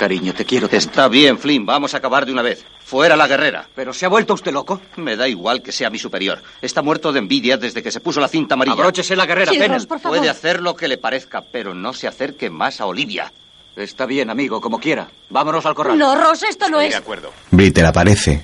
[0.02, 0.68] Cariño, te quiero.
[0.68, 0.78] Te...
[0.78, 2.66] Está bien, Flynn, vamos a acabar de una vez.
[2.84, 3.68] Fuera la guerrera.
[3.76, 4.82] ¿Pero se ha vuelto usted loco?
[4.96, 6.42] Me da igual que sea mi superior.
[6.60, 8.74] Está muerto de envidia desde que se puso la cinta amarilla.
[8.74, 9.60] Abróchese la guerrera, Sí.
[9.64, 10.18] Ross, por favor.
[10.18, 13.32] Puede hacer lo que le parezca, pero no se acerque más a Olivia.
[13.76, 15.08] Está bien, amigo, como quiera.
[15.30, 15.96] Vámonos al corral.
[16.00, 16.92] No, Ross, esto no Estoy es.
[16.94, 17.32] de acuerdo.
[17.52, 18.44] Brittle aparece.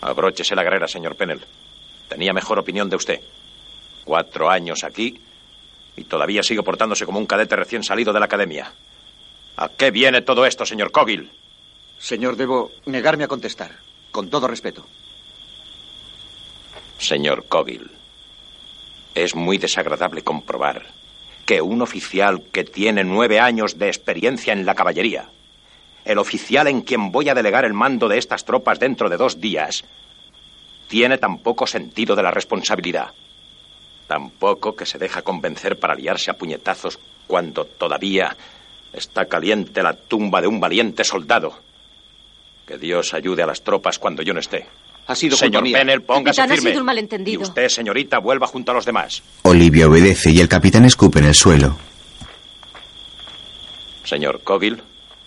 [0.00, 1.44] Abróchese la guerrera, señor Pennell.
[2.08, 3.20] Tenía mejor opinión de usted.
[4.04, 5.20] Cuatro años aquí
[5.96, 8.72] y todavía sigue portándose como un cadete recién salido de la academia.
[9.56, 11.30] ¿A qué viene todo esto, señor Cogil?
[11.98, 13.70] Señor, debo negarme a contestar.
[14.10, 14.86] Con todo respeto.
[16.98, 17.90] Señor Cogil,
[19.14, 20.86] es muy desagradable comprobar
[21.44, 25.28] que un oficial que tiene nueve años de experiencia en la caballería,
[26.04, 29.40] el oficial en quien voy a delegar el mando de estas tropas dentro de dos
[29.40, 29.84] días,
[30.88, 33.12] tiene tan poco sentido de la responsabilidad.
[34.14, 38.36] Tampoco que se deja convencer para liarse a puñetazos cuando todavía
[38.92, 41.58] está caliente la tumba de un valiente soldado.
[42.64, 44.68] Que Dios ayude a las tropas cuando yo no esté.
[45.08, 45.64] Ha sido Señor.
[45.64, 46.70] Pennell, póngase Capitán, ha firme.
[46.70, 47.40] sido un malentendido.
[47.40, 49.20] Y usted, señorita, vuelva junto a los demás.
[49.42, 51.76] Olivia obedece y el capitán escupe en el suelo.
[54.04, 54.80] Señor Cogil,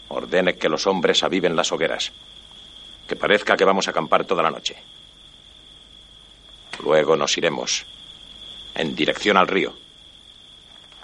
[0.07, 2.13] ordene que los hombres aviven las hogueras.
[3.05, 4.77] Que parezca que vamos a acampar toda la noche.
[6.81, 7.85] Luego nos iremos
[8.77, 9.73] en dirección al río.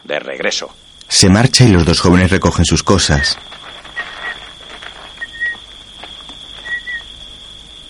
[0.04, 0.74] De regreso.
[1.08, 3.38] Se marcha y los dos jóvenes recogen sus cosas.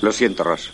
[0.01, 0.71] Lo siento, Ross.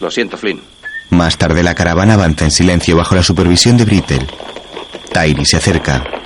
[0.00, 0.62] Lo siento, Flynn.
[1.10, 4.26] Más tarde la caravana avanza en silencio bajo la supervisión de Brittle.
[5.12, 6.19] Tyree se acerca.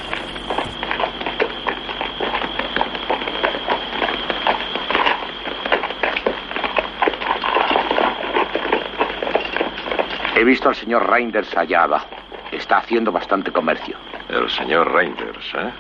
[10.44, 12.06] He visto al señor Reinders allá abajo.
[12.52, 13.96] Está haciendo bastante comercio.
[14.28, 15.72] El señor Reinders, ¿eh?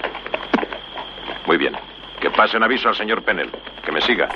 [1.46, 1.74] Muy bien.
[2.18, 3.50] Que pasen aviso al señor Pennell.
[3.84, 4.26] Que me siga.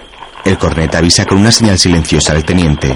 [0.44, 2.94] El cornet avisa con una señal silenciosa al teniente.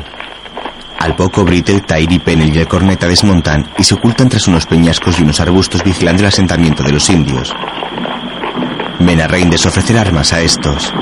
[0.99, 5.19] Al poco, Brittle, Tyree, Pennell y el corneta desmontan y se ocultan tras unos peñascos
[5.19, 7.57] y unos arbustos vigilando el asentamiento de los indios.
[9.01, 10.93] Ven a Reinders ofrecer armas a estos.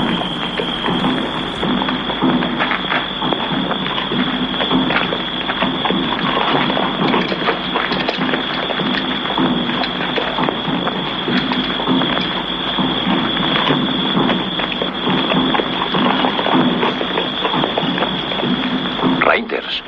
[19.31, 19.81] Reinders.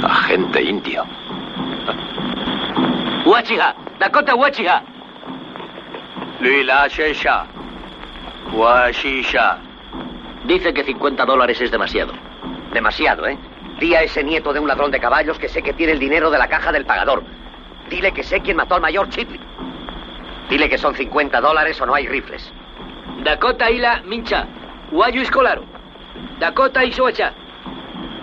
[0.00, 1.04] Agente indio.
[3.26, 3.74] Huachiga,
[6.40, 7.46] Lila Shesha.
[8.52, 9.58] Huashisha.
[10.44, 12.12] Dice que 50 dólares es demasiado.
[12.72, 13.36] Demasiado, ¿eh?
[13.78, 16.30] Di a ese nieto de un ladrón de caballos que sé que tiene el dinero
[16.30, 17.22] de la caja del pagador.
[17.90, 19.40] Dile que sé quién mató al mayor Chipley.
[20.48, 22.50] Dile que son 50 dólares o no hay rifles.
[23.22, 24.46] Dakota Ila Mincha.
[24.90, 25.64] Huayu Escolaro.
[26.38, 27.32] Dakota Isoacha.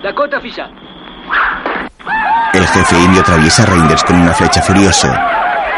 [0.01, 0.69] Dakota Fisa.
[2.53, 5.07] El jefe indio atraviesa a Reinders con una flecha furioso.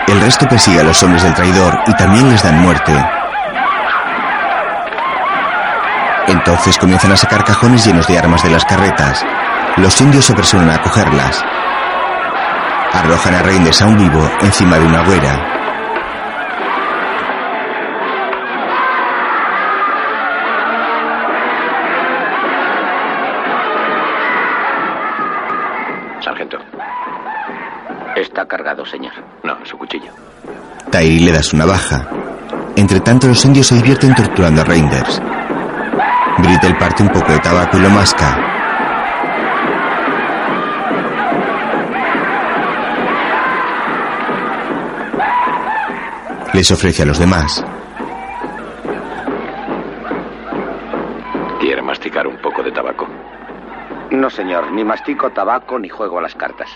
[0.08, 2.93] El resto persigue a los hombres del traidor y también les dan muerte.
[6.28, 9.26] Entonces comienzan a sacar cajones llenos de armas de las carretas.
[9.76, 11.43] Los indios se apresuran a cogerlas.
[12.93, 15.57] Arrojan a Reinders aún vivo encima de una hoguera.
[30.98, 32.10] Tyree le da su navaja.
[32.76, 35.22] Entre tanto, los indios se divierten torturando a Reinders.
[36.39, 38.36] Brittle parte un poco de tabaco y lo masca.
[46.54, 47.64] Les ofrece a los demás.
[51.60, 53.08] ¿Quiere masticar un poco de tabaco?
[54.10, 54.72] No, señor.
[54.72, 56.70] Ni mastico tabaco ni juego a las cartas.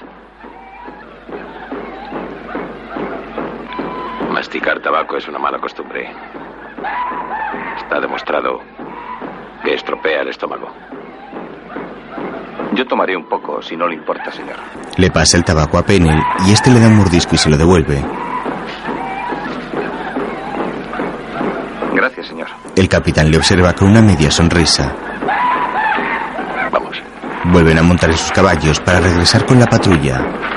[5.11, 6.09] Tabaco es una mala costumbre.
[7.77, 8.61] Está demostrado
[9.63, 10.69] que estropea el estómago.
[12.73, 14.55] Yo tomaré un poco, si no le importa, señor.
[14.97, 17.57] Le pasa el tabaco a Pennell y este le da un mordisco y se lo
[17.57, 18.01] devuelve.
[21.93, 22.47] Gracias, señor.
[22.75, 24.95] El capitán le observa con una media sonrisa.
[26.71, 27.01] Vamos.
[27.45, 30.50] Vuelven a montar en sus caballos para regresar con la patrulla.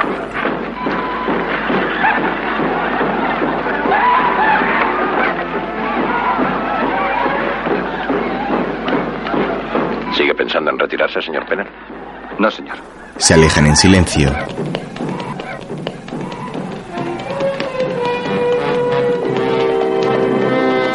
[10.85, 11.69] Retirarse, señor Pennell?
[12.39, 12.77] No, señor.
[13.17, 14.31] Se alejan en silencio.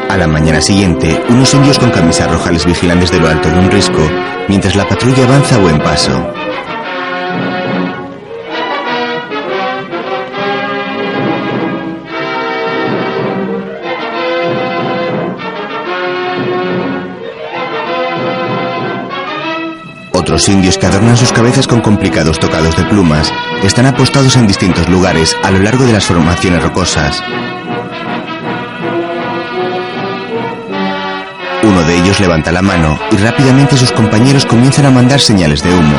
[0.09, 3.59] A la mañana siguiente, unos indios con camisa roja les vigilan desde lo alto de
[3.59, 4.01] un risco,
[4.47, 6.38] mientras la patrulla avanza a buen paso.
[20.39, 23.29] Otros indios que adornan sus cabezas con complicados tocados de plumas
[23.61, 27.21] están apostados en distintos lugares a lo largo de las formaciones rocosas.
[31.61, 35.73] Uno de ellos levanta la mano y rápidamente sus compañeros comienzan a mandar señales de
[35.73, 35.97] humo.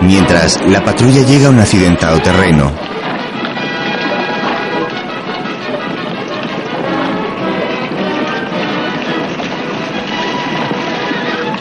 [0.00, 2.89] Mientras, la patrulla llega a un accidentado terreno.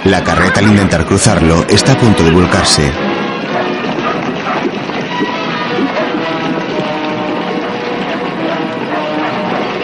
[0.06, 2.91] La carreta al intentar cruzarlo está a punto de volcarse.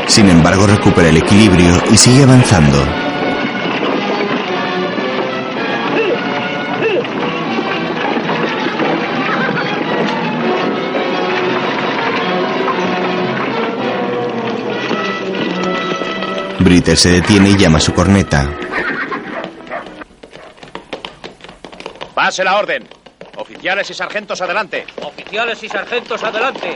[0.07, 2.77] Sin embargo, recupera el equilibrio y sigue avanzando.
[16.59, 18.49] Britter se detiene y llama a su corneta.
[22.25, 22.87] Pase la orden.
[23.37, 24.83] Oficiales y sargentos adelante.
[25.03, 26.75] Oficiales y sargentos adelante.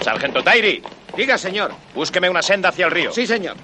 [0.00, 0.82] Sargento Tairi,
[1.14, 1.72] Diga, señor.
[1.94, 3.12] búsqueme una senda hacia el río.
[3.12, 3.56] Sí, señor.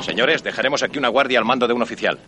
[0.00, 2.18] Señores, dejaremos aquí una guardia al mando de un oficial.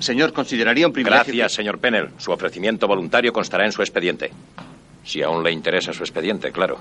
[0.00, 1.22] Señor, consideraría un privilegio.
[1.26, 2.10] Gracias, señor Pennell.
[2.18, 4.32] Su ofrecimiento voluntario constará en su expediente.
[5.04, 6.80] Si aún le interesa su expediente, claro.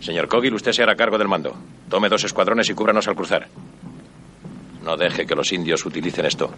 [0.00, 1.54] Señor Cogil, usted se hará cargo del mando.
[1.88, 3.46] Tome dos escuadrones y cúbranos al cruzar.
[4.84, 6.50] No deje que los indios utilicen esto.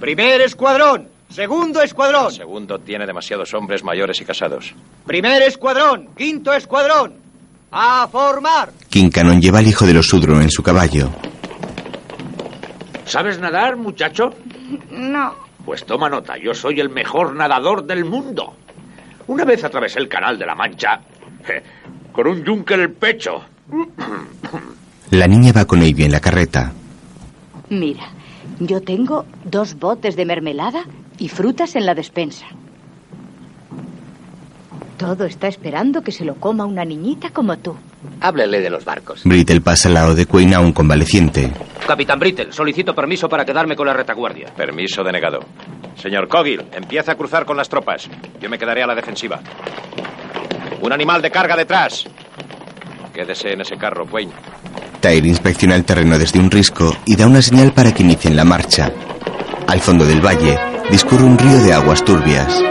[0.00, 1.08] Primer escuadrón.
[1.28, 2.26] Segundo escuadrón.
[2.26, 4.74] El segundo tiene demasiados hombres mayores y casados.
[5.06, 6.08] Primer escuadrón.
[6.16, 7.14] Quinto escuadrón.
[7.70, 8.72] A formar.
[8.88, 11.10] King Cannon lleva al hijo de los Sudro en su caballo.
[13.04, 14.30] ¿Sabes nadar, muchacho?
[14.90, 15.34] No.
[15.64, 18.54] Pues toma nota, yo soy el mejor nadador del mundo.
[19.26, 21.00] Una vez atravesé el canal de la Mancha
[22.12, 23.44] con un yunque en el pecho.
[25.10, 26.72] La niña va con Avi en la carreta.
[27.70, 28.08] Mira,
[28.60, 30.84] yo tengo dos botes de mermelada
[31.18, 32.46] y frutas en la despensa.
[34.96, 37.76] Todo está esperando que se lo coma una niñita como tú.
[38.20, 39.22] Háblele de los barcos.
[39.24, 41.52] Brittle pasa al lado de Quinn a un convaleciente.
[41.86, 44.48] Capitán Brittle, solicito permiso para quedarme con la retaguardia.
[44.56, 45.40] Permiso denegado.
[45.96, 48.08] Señor Cogil, empieza a cruzar con las tropas.
[48.40, 49.40] Yo me quedaré a la defensiva.
[50.80, 52.04] Un animal de carga detrás.
[53.18, 54.30] Quédese en ese carro, Wayne.
[55.00, 58.44] Tyre inspecciona el terreno desde un risco y da una señal para que inicien la
[58.44, 58.92] marcha.
[59.66, 60.56] Al fondo del valle
[60.88, 62.62] discurre un río de aguas turbias.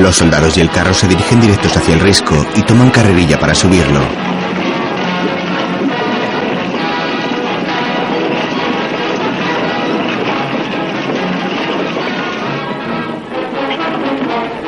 [0.00, 3.52] Los soldados y el carro se dirigen directos hacia el risco y toman carrerilla para
[3.52, 4.00] subirlo.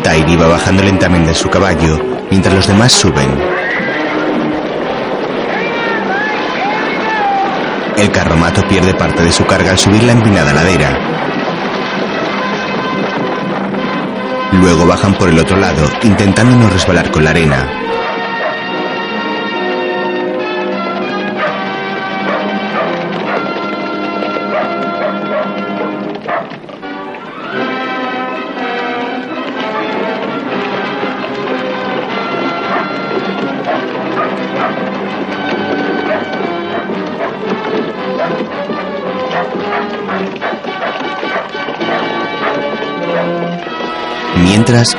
[0.02, 3.30] Tyre va bajando lentamente en su caballo mientras los demás suben.
[7.96, 11.29] El carromato pierde parte de su carga al subir la empinada ladera.
[14.52, 17.79] Luego bajan por el otro lado, intentando no resbalar con la arena.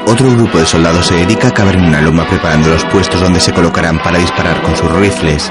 [0.06, 3.40] Otro grupo de soldados se dedica a cavar en una loma preparando los puestos donde
[3.40, 5.50] se colocarán para disparar con sus rifles.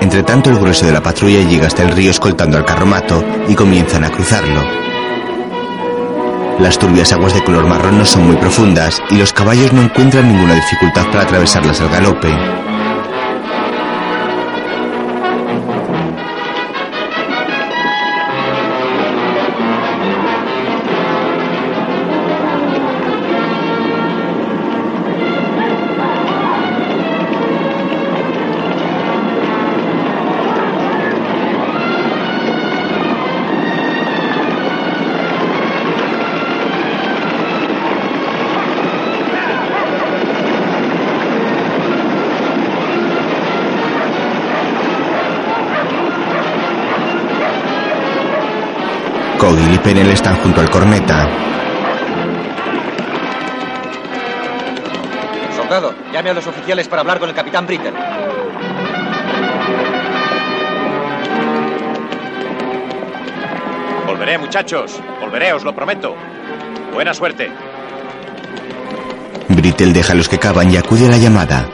[0.00, 3.56] Entre tanto, el grueso de la patrulla llega hasta el río escoltando al carromato y
[3.56, 4.62] comienzan a cruzarlo.
[6.60, 10.32] Las turbias aguas de color marrón no son muy profundas y los caballos no encuentran
[10.32, 12.28] ninguna dificultad para atravesarlas al galope.
[50.12, 51.28] Están junto al corneta.
[55.56, 57.92] Soldado, llame a los oficiales para hablar con el capitán Brittle.
[64.06, 65.00] Volveré, muchachos.
[65.20, 66.14] Volveré, os lo prometo.
[66.92, 67.50] Buena suerte.
[69.48, 71.68] Brittle deja a los que cavan y acude a la llamada.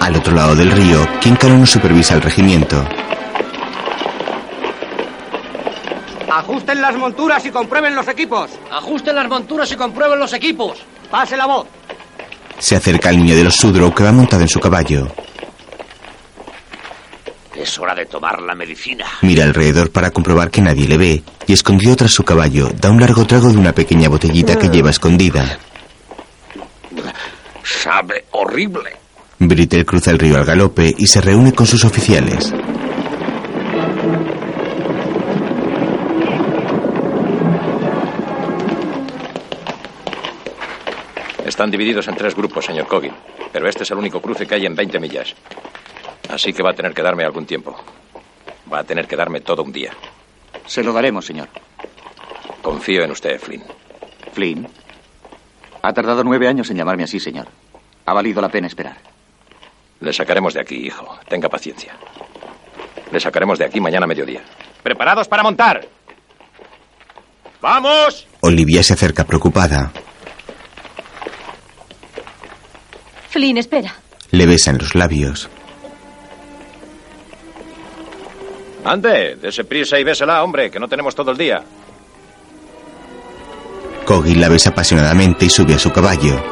[0.00, 2.84] Al otro lado del río, King Cannon supervisa el regimiento.
[6.66, 8.50] Ajusten las monturas y comprueben los equipos.
[8.72, 10.78] Ajusten las monturas y comprueben los equipos.
[11.08, 11.68] Pase la voz.
[12.58, 15.06] Se acerca el niño de los Sudro que va montado en su caballo.
[17.54, 19.06] Es hora de tomar la medicina.
[19.22, 22.98] Mira alrededor para comprobar que nadie le ve y escondido tras su caballo da un
[22.98, 25.60] largo trago de una pequeña botellita que lleva escondida.
[27.62, 28.90] Sabe horrible.
[29.38, 32.52] Britel cruza el río al galope y se reúne con sus oficiales.
[41.56, 43.14] Están divididos en tres grupos, señor Coggin.
[43.50, 45.34] Pero este es el único cruce que hay en 20 millas.
[46.28, 47.74] Así que va a tener que darme algún tiempo.
[48.70, 49.90] Va a tener que darme todo un día.
[50.66, 51.48] Se lo daremos, señor.
[52.60, 53.62] Confío en usted, Flynn.
[54.34, 54.68] Flynn.
[55.80, 57.46] Ha tardado nueve años en llamarme así, señor.
[58.04, 58.98] Ha valido la pena esperar.
[60.00, 61.18] Le sacaremos de aquí, hijo.
[61.26, 61.96] Tenga paciencia.
[63.10, 64.42] Le sacaremos de aquí mañana a mediodía.
[64.82, 65.88] ¿Preparados para montar?
[67.62, 68.26] ¡Vamos!
[68.42, 69.90] Olivia se acerca preocupada.
[73.36, 73.94] Flynn, espera.
[74.30, 75.50] Le besa en los labios.
[78.82, 81.62] Ande, dese prisa y bésela, hombre, que no tenemos todo el día.
[84.06, 86.42] Coggin la besa apasionadamente y sube a su caballo.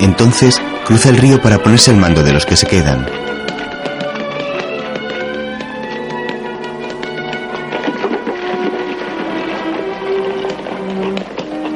[0.00, 3.06] Entonces cruza el río para ponerse al mando de los que se quedan.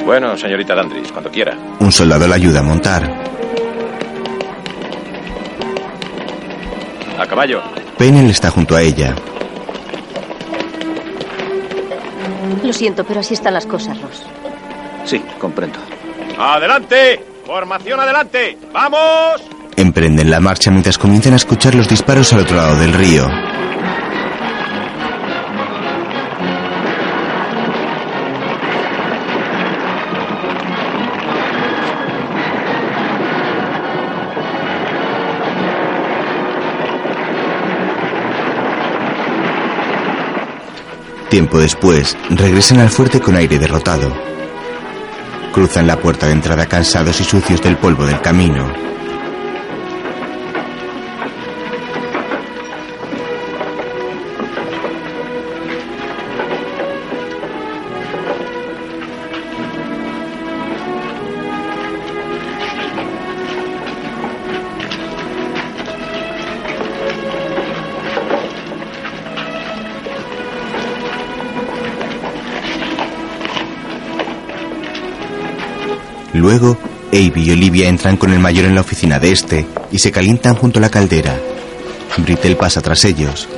[0.05, 1.57] Bueno, señorita Dandridge, cuando quiera.
[1.80, 3.36] Un soldado la ayuda a montar.
[7.37, 7.61] Caballo.
[8.30, 9.14] Está junto a ella.
[12.64, 14.22] Lo siento, pero así están las cosas, Ross.
[15.05, 15.78] Sí, comprendo.
[16.39, 17.22] ¡Adelante!
[17.45, 18.59] ¡Formación adelante!
[18.72, 19.43] ¡Vamos!
[19.76, 23.28] Emprenden la marcha mientras comienzan a escuchar los disparos al otro lado del río.
[41.37, 44.11] Tiempo después, regresan al fuerte con aire derrotado.
[45.53, 48.72] Cruzan la puerta de entrada cansados y sucios del polvo del camino.
[77.17, 80.55] Abe y Olivia entran con el mayor en la oficina de este y se calientan
[80.55, 81.35] junto a la caldera.
[82.19, 83.49] Brittle pasa tras ellos.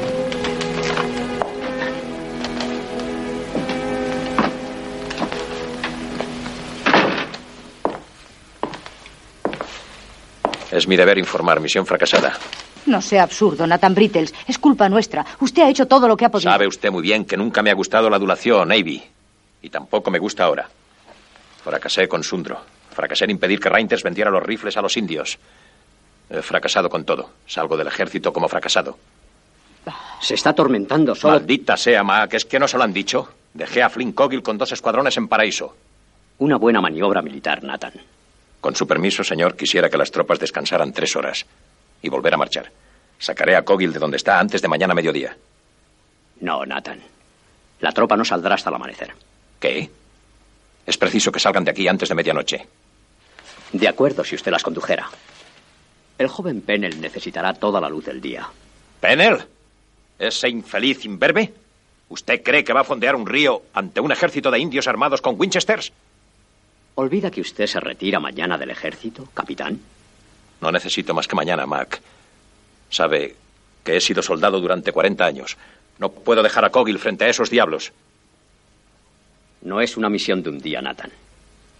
[10.70, 11.58] Es mi deber informar.
[11.60, 12.38] Misión fracasada.
[12.86, 14.32] No sea absurdo, Nathan Brittles.
[14.46, 15.26] Es culpa nuestra.
[15.40, 16.48] Usted ha hecho todo lo que ha podido.
[16.48, 19.02] Sabe usted muy bien que nunca me ha gustado la adulación, Navy.
[19.62, 20.68] Y tampoco me gusta ahora.
[21.64, 22.77] Fracasé con Sundro.
[22.98, 25.38] Fracasé en impedir que Reinters vendiera los rifles a los indios.
[26.28, 27.30] He fracasado con todo.
[27.46, 28.98] Salgo del ejército como fracasado.
[30.20, 31.34] Se está atormentando solo.
[31.34, 32.34] Maldita sea, Mac.
[32.34, 33.28] ¿Es que no se lo han dicho?
[33.54, 35.76] Dejé a Flynn Coggill con dos escuadrones en Paraíso.
[36.38, 37.92] Una buena maniobra militar, Nathan.
[38.60, 41.46] Con su permiso, señor, quisiera que las tropas descansaran tres horas
[42.02, 42.68] y volver a marchar.
[43.20, 45.36] Sacaré a Coggill de donde está antes de mañana a mediodía.
[46.40, 47.00] No, Nathan.
[47.78, 49.12] La tropa no saldrá hasta el amanecer.
[49.60, 49.88] ¿Qué?
[50.84, 52.66] Es preciso que salgan de aquí antes de medianoche.
[53.72, 55.08] De acuerdo, si usted las condujera.
[56.16, 58.48] El joven Pennell necesitará toda la luz del día.
[59.00, 59.46] ¿Pennell?
[60.18, 61.52] ¿Ese infeliz imberbe?
[62.08, 65.38] ¿Usted cree que va a fondear un río ante un ejército de indios armados con
[65.38, 65.92] Winchesters?
[66.94, 69.80] ¿Olvida que usted se retira mañana del ejército, capitán?
[70.60, 72.00] No necesito más que mañana, Mac.
[72.90, 73.36] Sabe
[73.84, 75.56] que he sido soldado durante 40 años.
[75.98, 77.92] No puedo dejar a Coggill frente a esos diablos.
[79.62, 81.12] No es una misión de un día, Nathan.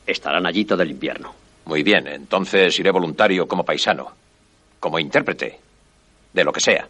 [0.07, 1.35] Estarán allí todo el invierno.
[1.69, 4.11] Muy bien, entonces iré voluntario como paisano,
[4.81, 5.61] como intérprete,
[6.33, 6.89] de lo que sea.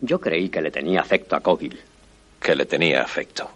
[0.00, 1.78] Yo creí que le tenía afecto a Coggill.
[2.40, 3.50] Que le tenía afecto.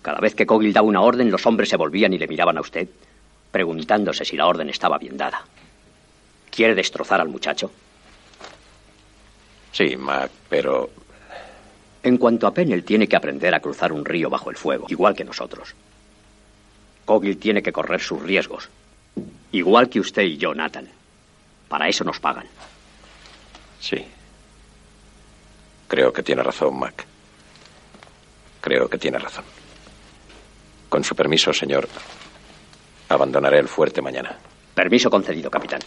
[0.00, 2.60] Cada vez que Coggill daba una orden, los hombres se volvían y le miraban a
[2.60, 2.88] usted,
[3.50, 5.44] preguntándose si la orden estaba bien dada.
[6.48, 7.72] ¿Quiere destrozar al muchacho?
[9.72, 10.90] Sí, Mac, pero...
[12.04, 15.16] En cuanto a Pennell, tiene que aprender a cruzar un río bajo el fuego, igual
[15.16, 15.74] que nosotros.
[17.04, 18.68] Coggill tiene que correr sus riesgos,
[19.52, 20.88] igual que usted y yo, Nathan.
[21.68, 22.46] Para eso nos pagan.
[23.80, 24.04] Sí.
[25.86, 27.04] Creo que tiene razón, Mac.
[28.60, 29.44] Creo que tiene razón.
[30.88, 31.88] Con su permiso, señor,
[33.08, 34.36] abandonaré el fuerte mañana.
[34.74, 35.80] Permiso concedido, capitán.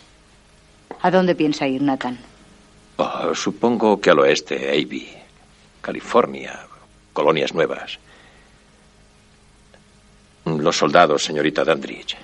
[1.02, 2.20] ¿A dónde piensa ir, Nathan?
[2.98, 5.18] Oh, supongo que al oeste, Abbey,
[5.82, 6.60] California,
[7.14, 7.98] colonias nuevas.
[10.46, 12.18] Los soldados, señorita Dandridge.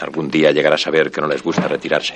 [0.00, 2.14] Algún día llegará a saber que no les gusta retirarse.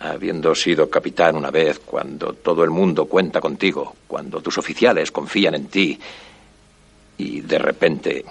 [0.00, 5.54] Habiendo sido capitán una vez, cuando todo el mundo cuenta contigo, cuando tus oficiales confían
[5.54, 5.98] en ti,
[7.16, 8.24] y de repente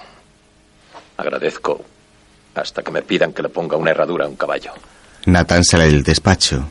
[1.18, 1.84] agradezco
[2.56, 4.74] hasta que me pidan que le ponga una herradura a un caballo.
[5.26, 6.68] Nathan sale del despacho.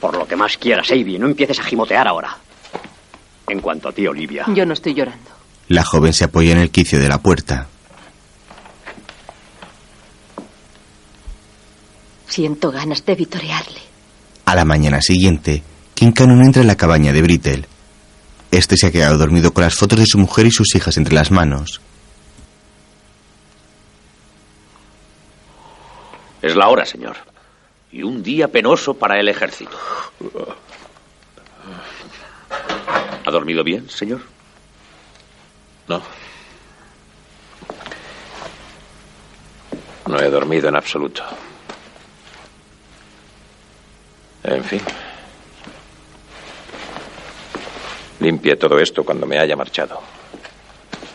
[0.00, 2.36] Por lo que más quieras, Avi, no empieces a gimotear ahora.
[3.48, 4.44] En cuanto a ti, Olivia.
[4.54, 5.30] Yo no estoy llorando.
[5.68, 7.66] La joven se apoya en el quicio de la puerta.
[12.28, 13.80] Siento ganas de vitorearle.
[14.44, 15.62] A la mañana siguiente,
[15.94, 17.66] King Cannon entra en la cabaña de Brittle.
[18.50, 21.14] Este se ha quedado dormido con las fotos de su mujer y sus hijas entre
[21.14, 21.80] las manos.
[26.42, 27.16] Es la hora, señor.
[27.90, 29.76] Y un día penoso para el ejército.
[33.24, 34.20] ¿Ha dormido bien, señor?
[35.88, 36.02] No.
[40.06, 41.24] No he dormido en absoluto.
[44.46, 44.80] En fin.
[48.20, 50.00] Limpie todo esto cuando me haya marchado.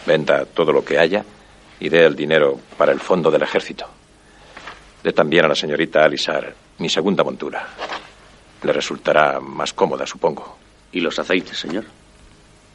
[0.06, 1.24] Venda todo lo que haya
[1.80, 3.88] y dé el dinero para el fondo del ejército.
[5.02, 7.68] Dé también a la señorita Alisar mi segunda montura.
[8.64, 10.58] Le resultará más cómoda, supongo.
[10.92, 11.86] ¿Y los aceites, señor?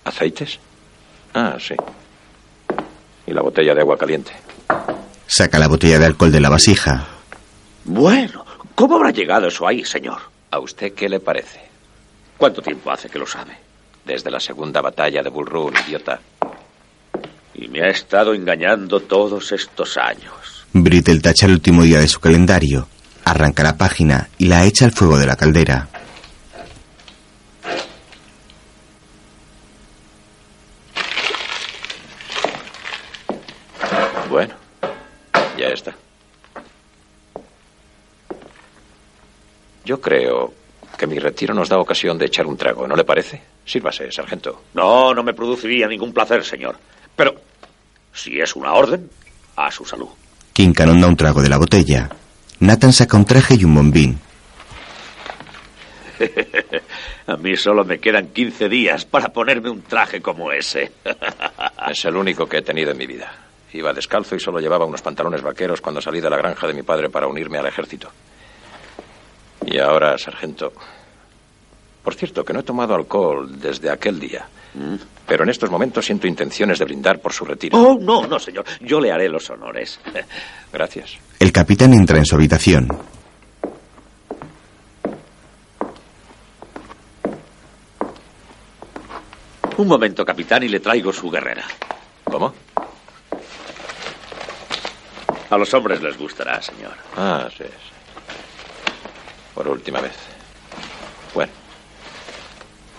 [0.05, 0.59] ¿Aceites?
[1.35, 1.75] Ah, sí.
[3.27, 4.33] Y la botella de agua caliente.
[5.27, 7.07] Saca la botella de alcohol de la vasija.
[7.85, 10.36] Bueno, ¿cómo habrá llegado eso ahí, señor?
[10.57, 11.61] ¿A usted qué le parece?
[12.39, 13.53] ¿Cuánto tiempo hace que lo sabe?
[14.07, 16.19] Desde la segunda batalla de Bull idiota.
[17.53, 20.67] Y me ha estado engañando todos estos años.
[20.73, 22.89] Brittle tacha el último día de su calendario,
[23.27, 25.89] arranca la página y la echa al fuego de la caldera.
[34.31, 34.55] Bueno,
[35.59, 35.95] ya está.
[39.87, 40.53] Yo creo
[40.99, 43.41] que mi retiro nos da ocasión de echar un trago, ¿no le parece?
[43.65, 44.65] Sírvase, sargento.
[44.75, 46.77] No, no me produciría ningún placer, señor.
[47.15, 47.37] Pero,
[48.13, 49.09] si es una orden,
[49.55, 50.09] a su salud.
[50.53, 52.11] King Cannon da un trago de la botella.
[52.59, 54.19] Nathan saca un traje y un bombín.
[57.29, 60.91] a mí solo me quedan 15 días para ponerme un traje como ese.
[61.91, 63.33] es el único que he tenido en mi vida.
[63.73, 66.83] Iba descalzo y solo llevaba unos pantalones vaqueros cuando salí de la granja de mi
[66.83, 68.11] padre para unirme al ejército.
[69.65, 70.73] Y ahora, sargento.
[72.03, 74.47] Por cierto, que no he tomado alcohol desde aquel día.
[75.27, 77.79] Pero en estos momentos siento intenciones de brindar por su retiro.
[77.79, 78.65] Oh, no, no, señor.
[78.81, 79.99] Yo le haré los honores.
[80.73, 81.17] Gracias.
[81.41, 82.89] El capitán entra en su habitación.
[89.79, 91.65] Un momento, capitán, y le traigo su guerrera.
[92.25, 92.55] ¿Cómo?
[95.51, 96.95] A los hombres les gustará, señor.
[97.17, 97.96] Ah, sí, sí.
[99.57, 100.13] Por última vez.
[101.35, 101.51] Bueno.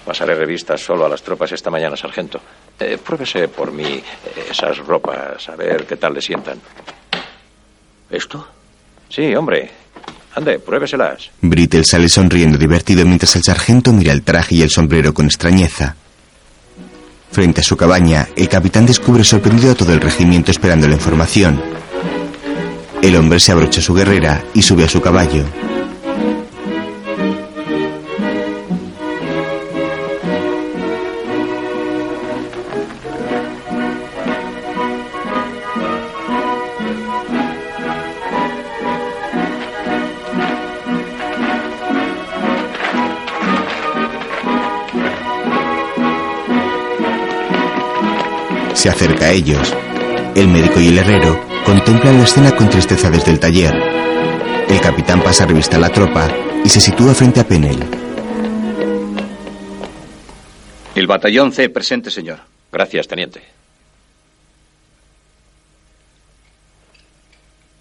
[0.04, 2.42] Pasaré revistas solo a las tropas esta mañana, sargento.
[2.80, 4.04] Eh, pruébese por mí eh,
[4.50, 6.60] esas ropas, a ver qué tal le sientan.
[8.10, 8.48] ¿Esto?
[9.08, 9.70] Sí, hombre.
[10.34, 11.30] Ande, pruébeselas.
[11.42, 15.96] Brittle sale sonriendo divertido mientras el sargento mira el traje y el sombrero con extrañeza.
[17.32, 21.62] Frente a su cabaña, el capitán descubre sorprendido a todo el regimiento esperando la información.
[23.04, 25.44] El hombre se abrocha su guerrera y sube a su caballo.
[48.88, 49.76] Se acerca a ellos.
[50.34, 53.76] El médico y el herrero contemplan la escena con tristeza desde el taller.
[54.70, 56.30] El capitán pasa revista a la tropa
[56.64, 57.84] y se sitúa frente a Penel.
[60.96, 62.40] El batallón C presente, señor.
[62.72, 63.44] Gracias, teniente.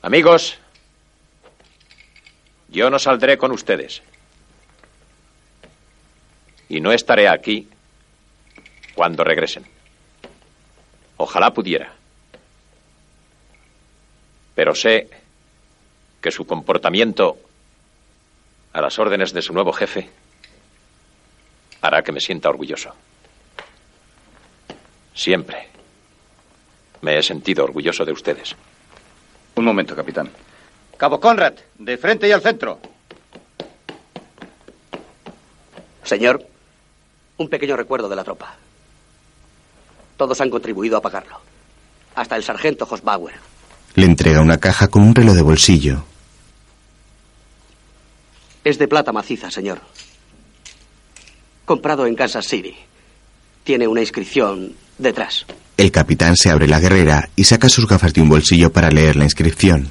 [0.03, 0.59] Amigos,
[2.69, 4.03] yo no saldré con ustedes.
[6.69, 7.69] Y no estaré aquí
[8.97, 9.76] cuando regresen.
[11.17, 11.93] Ojalá pudiera.
[14.55, 15.09] Pero sé
[16.21, 17.39] que su comportamiento
[18.73, 20.11] a las órdenes de su nuevo jefe
[21.81, 22.95] hará que me sienta orgulloso.
[25.15, 25.69] Siempre
[27.01, 28.57] me he sentido orgulloso de ustedes.
[29.55, 30.31] Un momento, capitán.
[30.97, 32.81] Cabo Conrad, de frente y al centro.
[36.03, 36.47] Señor,
[37.39, 38.57] un pequeño recuerdo de la tropa.
[40.17, 41.41] Todos han contribuido a pagarlo.
[42.15, 43.35] Hasta el sargento Hosbauer.
[43.95, 46.05] Le entrega una caja con un reloj de bolsillo.
[48.65, 49.81] Es de plata maciza, señor.
[51.65, 52.75] Comprado en Kansas City.
[53.65, 55.47] Tiene una inscripción detrás.
[55.77, 59.17] El capitán se abre la guerrera y saca sus gafas de un bolsillo para leer
[59.17, 59.91] la inscripción.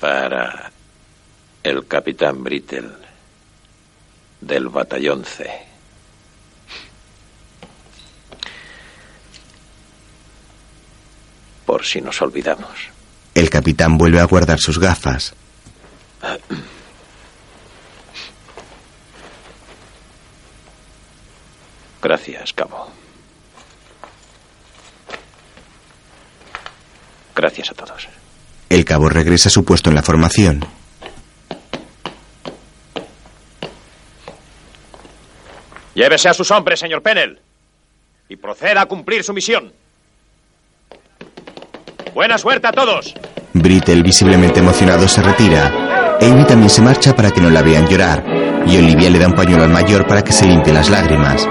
[0.00, 0.72] Para
[1.62, 2.88] el capitán Brittle
[4.40, 5.46] del batallón C.
[11.66, 12.88] Por si nos olvidamos.
[13.34, 15.34] El capitán vuelve a guardar sus gafas.
[22.02, 22.90] Gracias, cabo.
[27.34, 28.19] Gracias a todos.
[28.70, 30.64] El cabo regresa a su puesto en la formación.
[35.92, 37.40] Llévese a sus hombres, señor Pennell,
[38.28, 39.72] y proceda a cumplir su misión.
[42.14, 43.12] Buena suerte a todos.
[43.54, 46.18] Brittle, visiblemente emocionado, se retira.
[46.20, 48.24] Amy también se marcha para que no la vean llorar.
[48.66, 51.44] Y Olivia le da un pañuelo al mayor para que se limpie las lágrimas.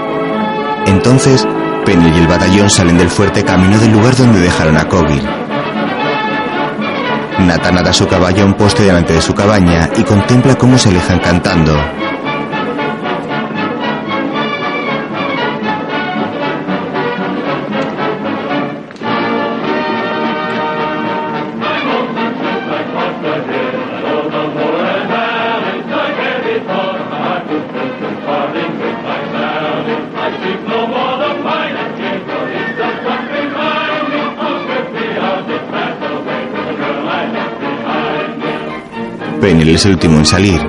[0.86, 1.46] Entonces,
[1.84, 5.39] Pennell y el batallón salen del fuerte camino del lugar donde dejaron a Cogir.
[7.46, 10.88] Nathan ata su caballo a un poste delante de su cabaña y contempla cómo se
[10.88, 12.09] alejan cantando.
[39.70, 40.60] Pennell es el último en salir.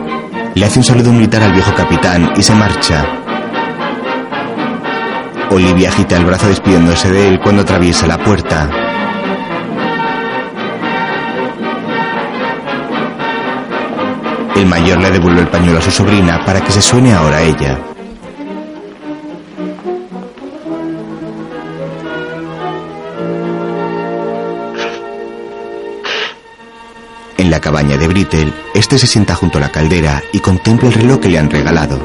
[0.54, 3.04] Le hace un saludo militar al viejo capitán y se marcha.
[5.50, 8.70] Olivia agita el brazo despidiéndose de él cuando atraviesa la puerta.
[14.56, 17.42] El mayor le devuelve el pañuelo a su sobrina para que se suene ahora a
[17.42, 17.91] ella.
[27.72, 31.30] Cabaña de Brittle, este se sienta junto a la caldera y contempla el reloj que
[31.30, 31.98] le han regalado.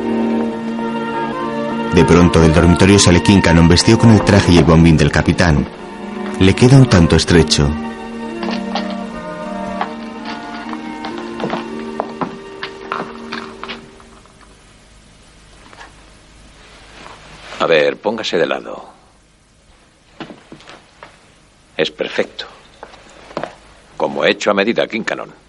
[1.92, 5.68] De pronto del dormitorio sale Kincanon vestido con el traje y el bombín del capitán.
[6.38, 7.68] Le queda un tanto estrecho.
[17.58, 18.88] A ver, póngase de lado.
[21.76, 22.46] Es perfecto.
[23.96, 25.45] Como hecho a medida, Kincanon.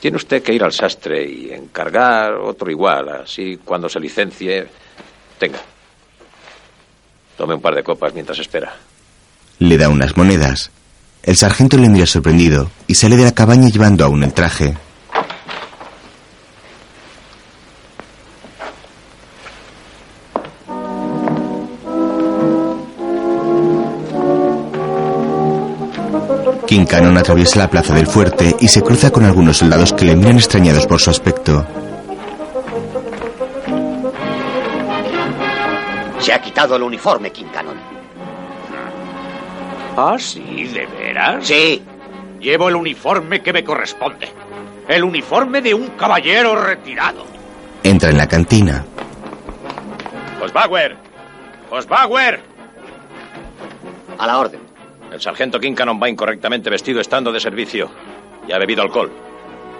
[0.00, 4.66] Tiene usted que ir al sastre y encargar otro igual, así cuando se licencie.
[5.38, 5.60] Tenga.
[7.36, 8.72] Tome un par de copas mientras espera.
[9.58, 10.70] Le da unas monedas.
[11.22, 14.74] El sargento le mira sorprendido y sale de la cabaña llevando aún el traje.
[26.80, 30.36] Kincanon atraviesa la plaza del fuerte y se cruza con algunos soldados que le miran
[30.36, 31.66] extrañados por su aspecto.
[36.20, 37.76] Se ha quitado el uniforme, Kincanon.
[39.94, 40.70] ¿Ah, sí?
[40.72, 41.46] ¿De veras?
[41.46, 41.82] Sí.
[42.40, 44.30] Llevo el uniforme que me corresponde.
[44.88, 47.26] El uniforme de un caballero retirado.
[47.82, 48.86] Entra en la cantina.
[50.42, 50.96] Osbauer.
[51.70, 52.40] Osbauer.
[54.16, 54.69] A la orden.
[55.10, 57.90] El sargento Kincanon va incorrectamente vestido estando de servicio.
[58.46, 59.10] Y ha bebido alcohol.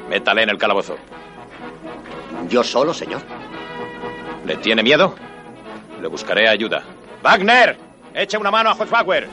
[0.08, 0.96] Métale en el calabozo.
[2.48, 3.22] ¿Yo solo, señor?
[4.44, 5.14] ¿Le tiene miedo?
[6.00, 6.82] Le buscaré ayuda.
[7.22, 7.76] ¡Wagner!
[8.14, 9.28] ¡Echa una mano a Hosbauer!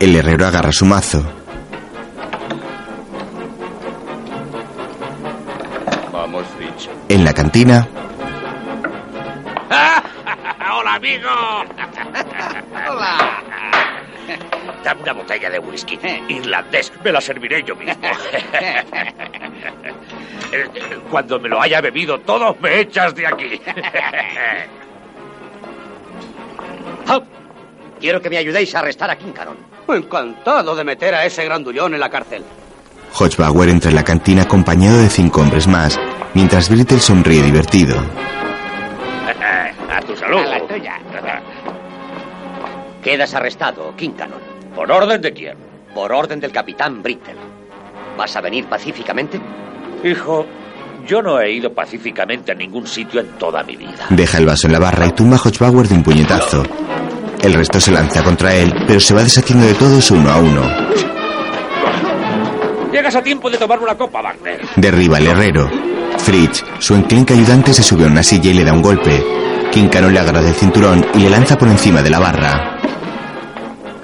[0.00, 1.22] El herrero agarra su mazo.
[6.12, 6.88] Vamos, Fritz.
[7.08, 7.86] En la cantina,
[10.78, 11.28] ¡Hola, amigo!
[12.90, 13.42] ¡Hola!
[14.84, 15.98] Dame una botella de whisky.
[16.28, 16.92] Irlandés.
[17.02, 17.94] Me la serviré yo mismo.
[21.10, 23.60] Cuando me lo haya bebido todo, me echas de aquí.
[27.08, 27.24] Hop.
[28.00, 29.56] Quiero que me ayudéis a arrestar a Kincanon.
[29.88, 32.44] Encantado de meter a ese grandullón en la cárcel.
[33.12, 35.98] Hodgebauer entra en la cantina acompañado de cinco hombres más,
[36.34, 37.96] mientras Brittle sonríe divertido.
[39.90, 40.40] A tu salud.
[40.40, 41.00] A la tuya.
[43.06, 44.40] Quedas arrestado, Kincanon.
[44.74, 45.54] ¿Por orden de quién?
[45.94, 47.36] Por orden del capitán Brittle.
[48.18, 49.40] ¿Vas a venir pacíficamente?
[50.02, 50.44] Hijo,
[51.06, 54.06] Yo no he ido pacíficamente a ningún sitio en toda mi vida.
[54.10, 56.64] Deja el vaso en la barra y tumba a Hodgebauer de un puñetazo.
[57.44, 60.62] El resto se lanza contra él, pero se va deshaciendo de todos uno a uno.
[62.90, 64.62] Llegas a tiempo de tomar una copa, Wagner.
[64.74, 65.70] Derriba al herrero.
[66.18, 69.24] Fritz, su enclenque ayudante, se sube a una silla y le da un golpe.
[69.70, 72.75] Quincano le agarra del cinturón y le lanza por encima de la barra.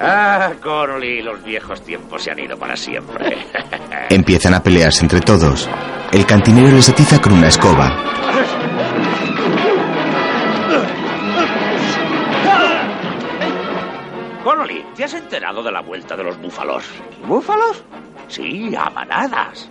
[0.04, 3.38] Ah, Connolly, los viejos tiempos se han ido para siempre.
[4.10, 5.68] Empiezan a pelearse entre todos.
[6.10, 7.96] El cantinero les atiza con una escoba.
[14.42, 16.84] Connolly, ¿te has enterado de la vuelta de los búfalos?
[17.24, 17.84] ¿Búfalos?
[18.26, 19.70] Sí, a manadas.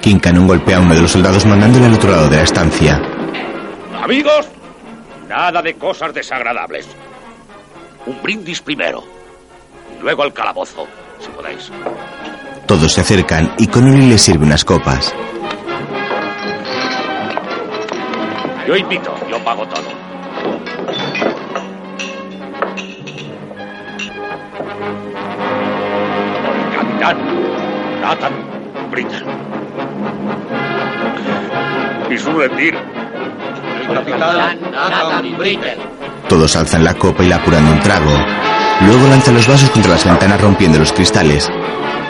[0.00, 2.98] Quincano golpea a uno de los soldados mandándole al otro lado de la estancia.
[4.02, 4.48] Amigos,
[5.28, 6.88] nada de cosas desagradables.
[8.06, 9.17] Un brindis primero.
[10.00, 10.86] Luego al calabozo,
[11.18, 11.70] si podéis.
[12.66, 15.14] Todos se acercan y Connolly les sirve unas copas.
[18.66, 19.88] Yo invito, yo pago todo.
[26.44, 27.18] Por el capitán
[28.02, 28.32] Nathan
[28.90, 29.24] Brittle.
[32.10, 32.74] Y su rendir.
[33.80, 35.76] El capitán Nathan Brittle.
[36.28, 38.10] Todos alzan la copa y la apuran de un trago.
[38.80, 41.50] Luego lanza los vasos contra las ventanas rompiendo los cristales.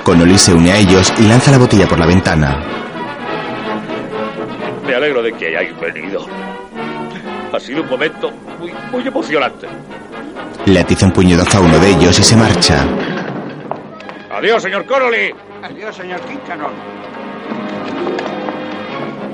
[0.05, 2.62] Connolly se une a ellos y lanza la botella por la ventana.
[4.86, 6.27] Me alegro de que hayáis venido.
[7.53, 9.66] Ha sido un momento muy, muy emocionante.
[10.66, 12.86] Le atiza un puñetazo a uno de ellos y se marcha.
[14.31, 15.35] Adiós, señor Connolly.
[15.62, 16.73] Adiós, señor Kincanon.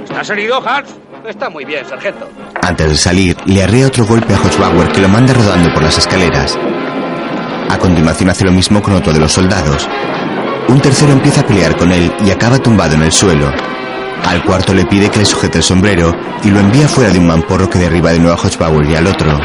[0.04, 0.94] ¿Estás herido, Hans?
[1.26, 2.28] Está muy bien, sargento.
[2.62, 5.98] Antes de salir, le arrea otro golpe a Hodgebauer que lo manda rodando por las
[5.98, 6.58] escaleras.
[7.70, 9.88] A continuación hace lo mismo con otro de los soldados.
[10.68, 13.52] Un tercero empieza a pelear con él y acaba tumbado en el suelo.
[14.26, 17.26] Al cuarto le pide que le sujete el sombrero y lo envía fuera de un
[17.26, 19.38] mamporro que derriba de nuevo a Hodgebauer y al otro.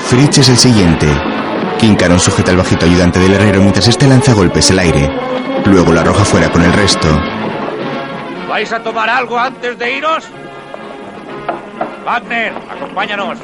[0.00, 1.06] Fritz es el siguiente.
[1.78, 5.10] Kincaron sujeta al bajito ayudante del herrero mientras este lanza golpes al aire.
[5.66, 7.08] Luego lo arroja fuera con el resto.
[8.48, 10.24] ¿Vais a tomar algo antes de iros?
[12.04, 13.38] Wagner, acompáñanos.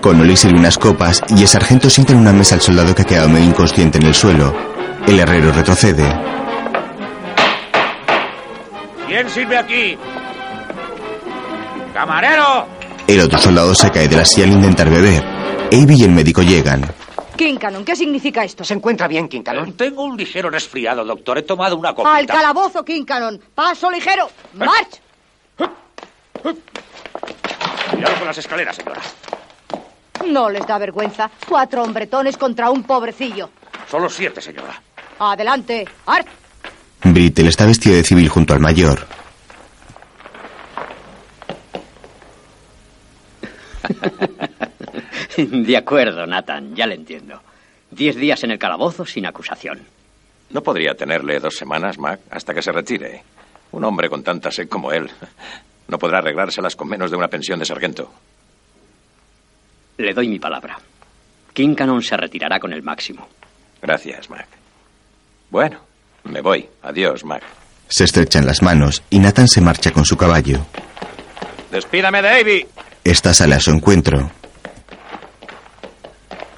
[0.00, 3.06] Connolly sirve unas copas y el sargento sienta en una mesa al soldado que ha
[3.06, 4.54] quedado medio inconsciente en el suelo.
[5.06, 6.04] El herrero retrocede.
[9.06, 9.96] ¿Quién sirve aquí?
[11.94, 12.66] ¡Camarero!
[13.06, 15.22] El otro soldado se cae de la silla al intentar beber.
[15.72, 16.84] Abe y el médico llegan.
[17.36, 18.64] Kincanon, ¿qué significa esto?
[18.64, 19.74] ¿Se encuentra bien, Kincanon?
[19.74, 21.38] Tengo un ligero resfriado, doctor.
[21.38, 22.16] He tomado una copita.
[22.16, 23.40] ¡Al calabozo, Kincanon!
[23.54, 24.28] ¡Paso ligero!
[24.54, 25.00] ¡March!
[27.90, 29.00] Cuidado con las escaleras, señora.
[30.24, 31.30] No les da vergüenza.
[31.48, 33.50] Cuatro hombretones contra un pobrecillo.
[33.88, 34.80] Solo siete, señora.
[35.18, 35.86] Adelante.
[36.06, 36.26] ¡Art!
[37.04, 39.06] Brittle está vestido de civil junto al mayor.
[45.36, 47.40] De acuerdo, Nathan, ya le entiendo.
[47.90, 49.80] Diez días en el calabozo sin acusación.
[50.50, 53.22] ¿No podría tenerle dos semanas, Mac, hasta que se retire?
[53.72, 55.10] Un hombre con tanta sed como él
[55.88, 58.10] no podrá arreglárselas con menos de una pensión de sargento.
[59.98, 60.78] Le doy mi palabra.
[61.52, 63.26] Kincanon se retirará con el máximo.
[63.80, 64.46] Gracias, Mac.
[65.50, 65.80] Bueno,
[66.24, 66.68] me voy.
[66.82, 67.42] Adiós, Mac.
[67.88, 70.66] Se estrechan las manos y Nathan se marcha con su caballo.
[71.70, 72.66] Despídame, Davy.
[73.04, 74.30] Esta sale a su encuentro.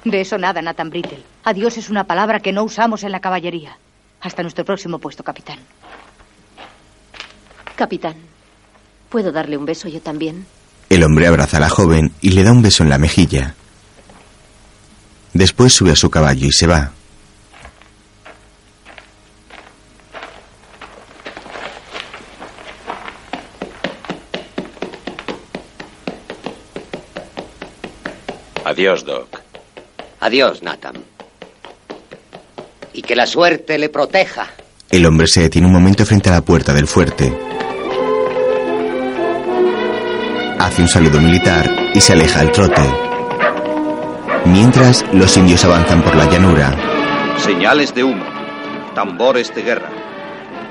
[0.03, 1.21] De eso nada, Nathan Brittle.
[1.43, 3.77] Adiós es una palabra que no usamos en la caballería.
[4.21, 5.59] Hasta nuestro próximo puesto, capitán.
[7.75, 8.15] Capitán,
[9.09, 10.45] ¿puedo darle un beso yo también?
[10.89, 13.53] El hombre abraza a la joven y le da un beso en la mejilla.
[15.33, 16.91] Después sube a su caballo y se va.
[28.65, 29.41] Adiós, Doc.
[30.19, 30.95] Adiós, Nathan.
[32.93, 34.47] Y que la suerte le proteja.
[34.89, 37.48] El hombre se detiene un momento frente a la puerta del fuerte.
[40.69, 42.83] Hace un saludo militar y se aleja al trote.
[44.45, 46.77] Mientras, los indios avanzan por la llanura.
[47.37, 48.23] Señales de humo,
[48.93, 49.89] tambores de guerra,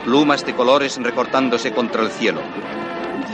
[0.05, 2.41] plumas de colores recortándose contra el cielo.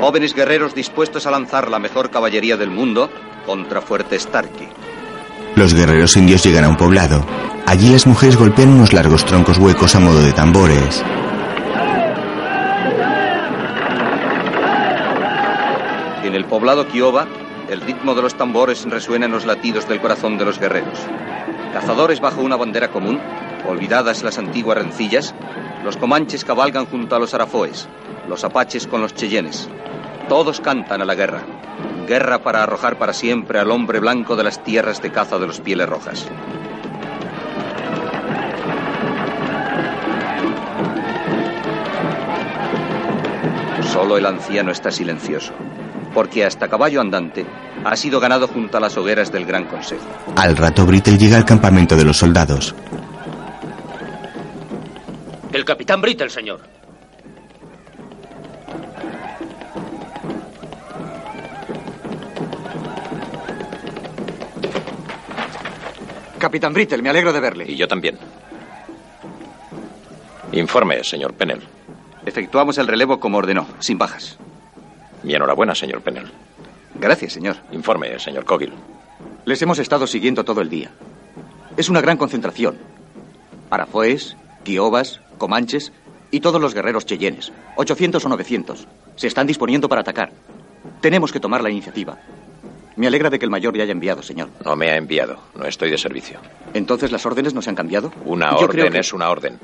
[0.01, 3.11] Jóvenes guerreros dispuestos a lanzar la mejor caballería del mundo
[3.45, 4.71] contra Fuerte Starkey.
[5.57, 7.27] Los guerreros indios llegan a un poblado.
[7.67, 11.05] Allí las mujeres golpean unos largos troncos huecos a modo de tambores.
[16.55, 17.27] Poblado Kiowa,
[17.69, 21.01] el ritmo de los tambores resuena en los latidos del corazón de los guerreros.
[21.73, 23.21] Cazadores bajo una bandera común
[23.67, 25.35] Olvidadas las antiguas rencillas,
[25.83, 27.89] los comanches cabalgan junto a los arafoes,
[28.29, 29.69] los apaches con los cheyennes.
[30.29, 31.43] Todos cantan a la guerra.
[32.07, 35.61] Guerra para arrojar para siempre al hombre blanco de las tierras de caza de los
[35.61, 36.25] pieles rojas.
[43.93, 45.53] Solo el anciano está silencioso,
[46.15, 47.45] porque hasta caballo andante
[47.85, 50.05] ha sido ganado junto a las hogueras del Gran Consejo.
[50.37, 52.75] Al rato Brittle llega al campamento de los soldados.
[55.53, 56.61] El capitán Brittle, señor.
[66.39, 67.65] Capitán Brittle, me alegro de verle.
[67.67, 68.19] Y yo también.
[70.53, 71.63] Informe, señor Pennell.
[72.27, 74.39] Efectuamos el relevo como ordenó, sin bajas.
[75.25, 76.31] Mi enhorabuena, señor Pennell.
[76.95, 77.57] Gracias, señor.
[77.73, 78.73] Informe, señor Cogil.
[79.45, 80.91] Les hemos estado siguiendo todo el día.
[81.77, 82.77] Es una gran concentración.
[83.71, 85.93] Arafoes, Kiobas, Comanches
[86.31, 87.53] y todos los guerreros cheyennes.
[87.77, 88.87] 800 o 900.
[89.17, 90.31] Se están disponiendo para atacar.
[91.01, 92.19] Tenemos que tomar la iniciativa.
[92.97, 94.51] Me alegra de que el mayor le haya enviado, señor.
[94.65, 95.39] No me ha enviado.
[95.57, 96.39] No estoy de servicio.
[96.75, 98.13] ¿Entonces las órdenes no se han cambiado?
[98.25, 99.59] Una Yo creo orden que- es una orden.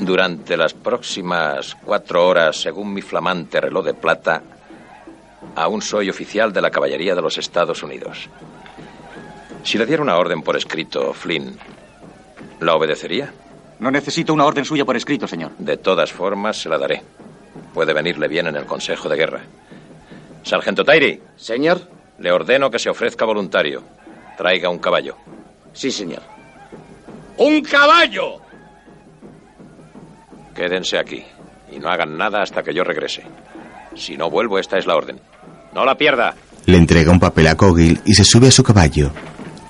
[0.00, 4.42] Durante las próximas cuatro horas, según mi flamante reloj de plata,
[5.54, 8.30] aún soy oficial de la Caballería de los Estados Unidos.
[9.62, 11.54] Si le diera una orden por escrito, Flynn,
[12.60, 13.30] ¿la obedecería?
[13.78, 15.52] No necesito una orden suya por escrito, señor.
[15.58, 17.02] De todas formas, se la daré.
[17.74, 19.42] Puede venirle bien en el Consejo de Guerra.
[20.42, 21.20] Sargento Tyree.
[21.36, 21.82] Señor.
[22.18, 23.82] Le ordeno que se ofrezca voluntario.
[24.38, 25.16] Traiga un caballo.
[25.74, 26.22] Sí, señor.
[27.36, 28.40] ¡Un caballo!
[30.60, 31.24] Quédense aquí
[31.72, 33.22] y no hagan nada hasta que yo regrese.
[33.96, 35.18] Si no vuelvo, esta es la orden.
[35.74, 36.34] No la pierda.
[36.66, 39.10] Le entrega un papel a Cogil y se sube a su caballo.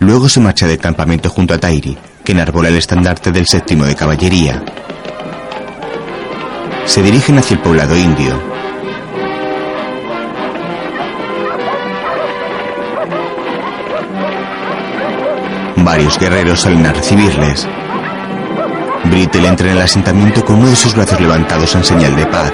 [0.01, 3.95] Luego se marcha del campamento junto a Tairi, que enarbola el estandarte del séptimo de
[3.95, 4.65] caballería.
[6.87, 8.37] Se dirigen hacia el poblado indio.
[15.77, 17.69] Varios guerreros salen a recibirles.
[19.05, 22.53] Brittle entra en el asentamiento con uno de sus brazos levantados en señal de paz.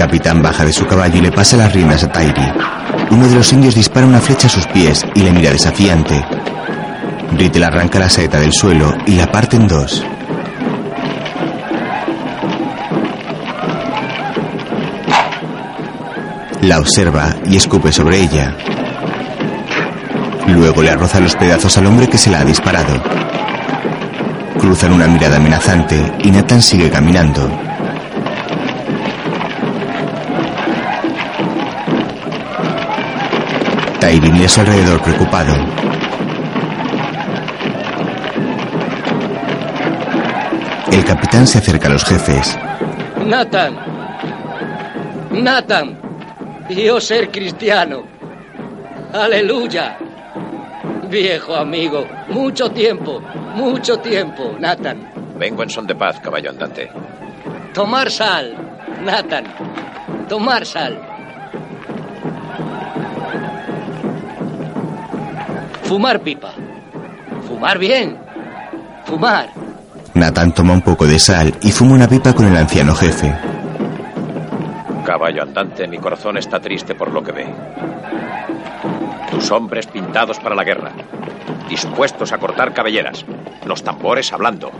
[0.00, 2.50] Capitán baja de su caballo y le pasa las riendas a Tairi.
[3.10, 6.24] Uno de los indios dispara una flecha a sus pies y le mira desafiante.
[7.32, 10.02] Brittle arranca la saeta del suelo y la parte en dos.
[16.62, 18.56] La observa y escupe sobre ella.
[20.46, 23.02] Luego le arroza los pedazos al hombre que se la ha disparado.
[24.58, 27.69] Cruzan una mirada amenazante y Nathan sigue caminando.
[34.18, 35.54] Mira a su alrededor preocupado.
[40.90, 42.58] El capitán se acerca a los jefes.
[43.24, 43.76] Nathan.
[45.30, 45.96] Nathan.
[46.70, 48.02] Yo ser cristiano.
[49.12, 49.96] Aleluya.
[51.08, 52.04] Viejo amigo.
[52.30, 53.20] Mucho tiempo.
[53.54, 55.12] Mucho tiempo, Nathan.
[55.38, 56.90] Vengo en son de paz, caballo andante.
[57.72, 58.56] Tomar sal.
[59.04, 59.44] Nathan.
[60.28, 61.09] Tomar sal.
[65.90, 66.52] Fumar pipa.
[67.48, 68.16] Fumar bien.
[69.06, 69.50] Fumar.
[70.14, 73.36] Nathan toma un poco de sal y fuma una pipa con el anciano jefe.
[75.04, 77.46] Caballo andante, mi corazón está triste por lo que ve.
[79.32, 80.92] Tus hombres pintados para la guerra,
[81.68, 83.24] dispuestos a cortar cabelleras,
[83.64, 84.70] los tambores hablando.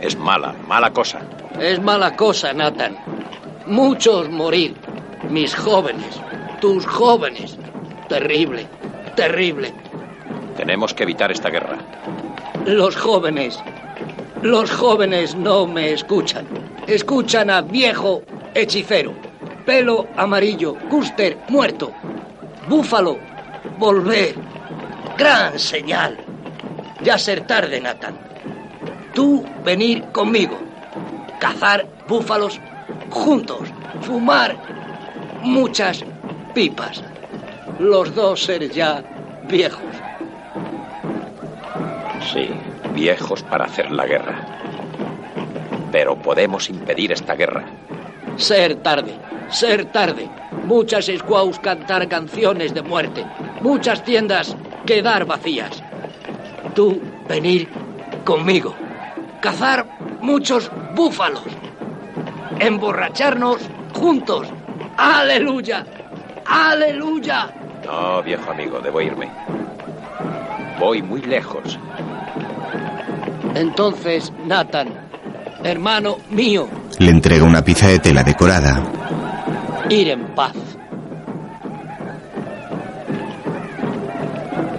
[0.00, 1.18] Es mala, mala cosa.
[1.60, 2.96] Es mala cosa, Nathan.
[3.66, 4.76] Muchos morir.
[5.28, 6.18] Mis jóvenes.
[6.58, 7.58] Tus jóvenes.
[8.08, 8.66] Terrible.
[9.14, 9.74] Terrible.
[10.56, 11.78] Tenemos que evitar esta guerra.
[12.64, 13.58] Los jóvenes.
[14.42, 16.46] Los jóvenes no me escuchan.
[16.86, 18.22] Escuchan a viejo
[18.54, 19.12] hechicero.
[19.64, 20.76] Pelo amarillo.
[20.88, 21.92] Custer muerto.
[22.68, 23.18] Búfalo.
[23.78, 24.34] Volver.
[25.18, 26.16] Gran señal.
[27.02, 28.16] Ya ser tarde, Nathan.
[29.14, 30.58] Tú venir conmigo.
[31.38, 32.60] Cazar búfalos
[33.10, 33.68] juntos.
[34.00, 34.56] Fumar
[35.42, 36.04] muchas
[36.54, 37.02] pipas.
[37.78, 39.02] Los dos ser ya
[39.48, 40.05] viejos.
[42.32, 42.48] Sí,
[42.94, 44.34] viejos para hacer la guerra.
[45.92, 47.64] Pero podemos impedir esta guerra.
[48.36, 49.14] Ser tarde,
[49.48, 50.28] ser tarde.
[50.64, 53.24] Muchas squaws cantar canciones de muerte.
[53.60, 55.82] Muchas tiendas quedar vacías.
[56.74, 57.68] Tú venir
[58.24, 58.74] conmigo.
[59.40, 59.86] Cazar
[60.20, 61.44] muchos búfalos.
[62.58, 63.58] Emborracharnos
[63.94, 64.48] juntos.
[64.96, 65.86] Aleluya.
[66.44, 67.50] Aleluya.
[67.84, 69.30] No, viejo amigo, debo irme.
[70.78, 71.78] Voy muy lejos.
[73.54, 74.88] Entonces, Nathan,
[75.64, 78.82] hermano mío, Le entrega una pieza de tela decorada.
[79.88, 80.52] ir en paz.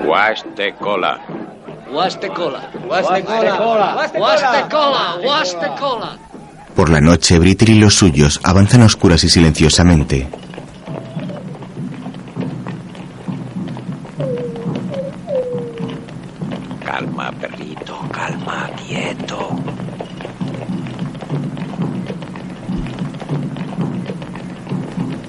[0.06, 1.20] Huastecola.
[1.92, 2.70] Huastecola.
[2.88, 3.96] Huastecola.
[4.16, 5.16] Huastecola.
[5.24, 6.18] Huastecola.
[6.76, 10.28] Por la noche, Brittle y los suyos avanzan a oscuras y silenciosamente.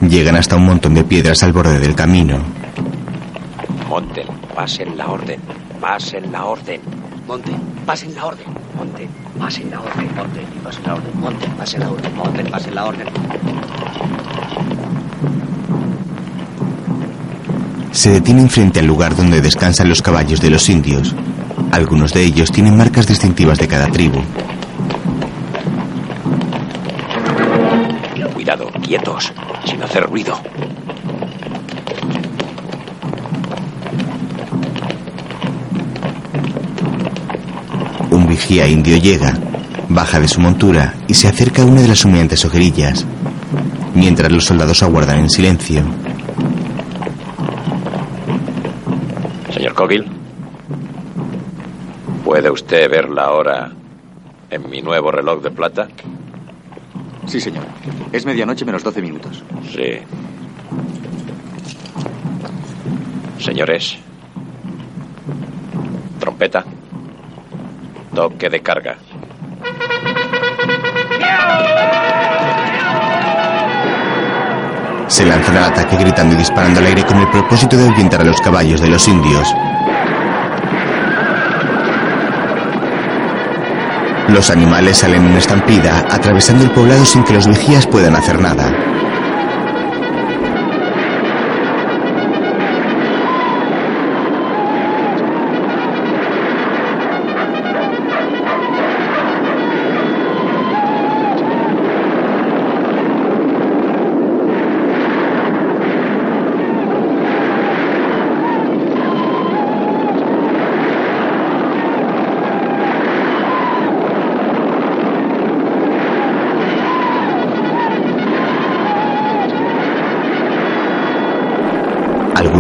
[0.08, 2.38] Llegan hasta un montón de piedras al borde del camino.
[3.90, 5.38] Monten, pasen la orden.
[5.80, 6.80] Pasen la orden.
[7.26, 7.52] Monte,
[7.84, 8.46] pasen la orden.
[8.74, 9.06] Monte,
[9.38, 10.14] pasen la orden.
[10.16, 11.20] Monte, pasen la orden.
[11.20, 12.16] Monte, pasen la orden.
[12.16, 13.06] Monte, pasen la orden.
[17.92, 21.14] Se detienen frente al lugar donde descansan los caballos de los indios.
[21.70, 24.22] Algunos de ellos tienen marcas distintivas de cada tribu.
[28.32, 29.32] Cuidado, quietos,
[29.68, 30.34] sin hacer ruido.
[38.10, 39.34] Un vigía indio llega,
[39.88, 43.04] baja de su montura y se acerca a una de las humeantes hoguerillas,
[43.94, 45.82] mientras los soldados aguardan en silencio.
[49.52, 50.06] Señor Cogil,
[52.24, 53.70] ¿puede usted ver la hora
[54.50, 55.88] en mi nuevo reloj de plata?
[57.28, 57.64] Sí, señor.
[58.10, 59.44] Es medianoche menos 12 minutos.
[59.70, 59.98] Sí.
[63.38, 63.98] Señores,
[66.18, 66.64] trompeta,
[68.14, 68.96] toque de carga.
[75.06, 78.24] Se lanzan al ataque gritando y disparando al aire con el propósito de ahuyentar a
[78.24, 79.54] los caballos de los indios.
[84.28, 89.07] Los animales salen en estampida, atravesando el poblado sin que los vigías puedan hacer nada.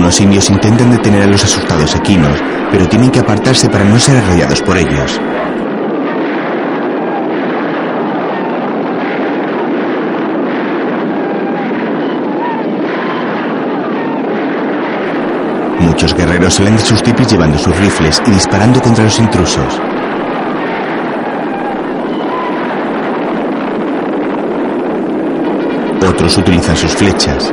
[0.08, 4.16] Algunos indios intentan detener a los asustados equinos, pero tienen que apartarse para no ser
[4.16, 5.20] arrollados por ellos.
[15.78, 19.78] Muchos guerreros salen de sus tipis llevando sus rifles y disparando contra los intrusos.
[26.00, 27.52] Otros utilizan sus flechas.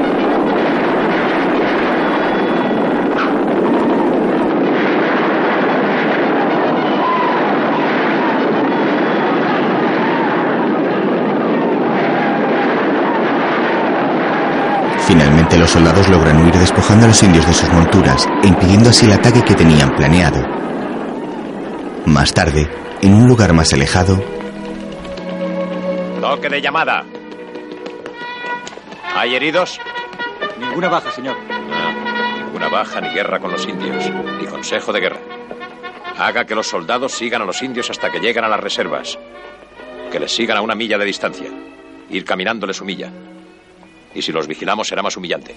[15.08, 19.06] Finalmente los soldados logran huir despojando a los indios de sus monturas e impidiendo así
[19.06, 20.42] el ataque que tenían planeado.
[22.06, 22.70] Más tarde,
[23.02, 24.22] en un lugar más alejado,
[26.22, 27.06] Toque de llamada.
[29.16, 29.80] ¿Hay heridos?
[30.60, 31.38] Ninguna baja, señor.
[31.72, 31.94] Ah,
[32.44, 34.10] ninguna baja ni guerra con los indios,
[34.40, 35.20] ni consejo de guerra.
[36.18, 39.20] Haga que los soldados sigan a los indios hasta que lleguen a las reservas.
[40.12, 41.50] Que les sigan a una milla de distancia.
[42.10, 43.12] Ir caminando les humilla.
[44.16, 45.56] Y si los vigilamos será más humillante.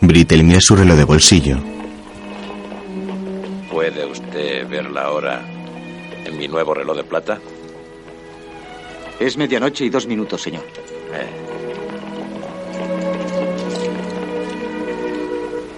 [0.00, 1.58] Brittle mira su reloj de bolsillo.
[3.70, 5.44] ¿Puede usted ver la hora
[6.24, 7.38] en mi nuevo reloj de plata?
[9.20, 10.64] Es medianoche y dos minutos, señor.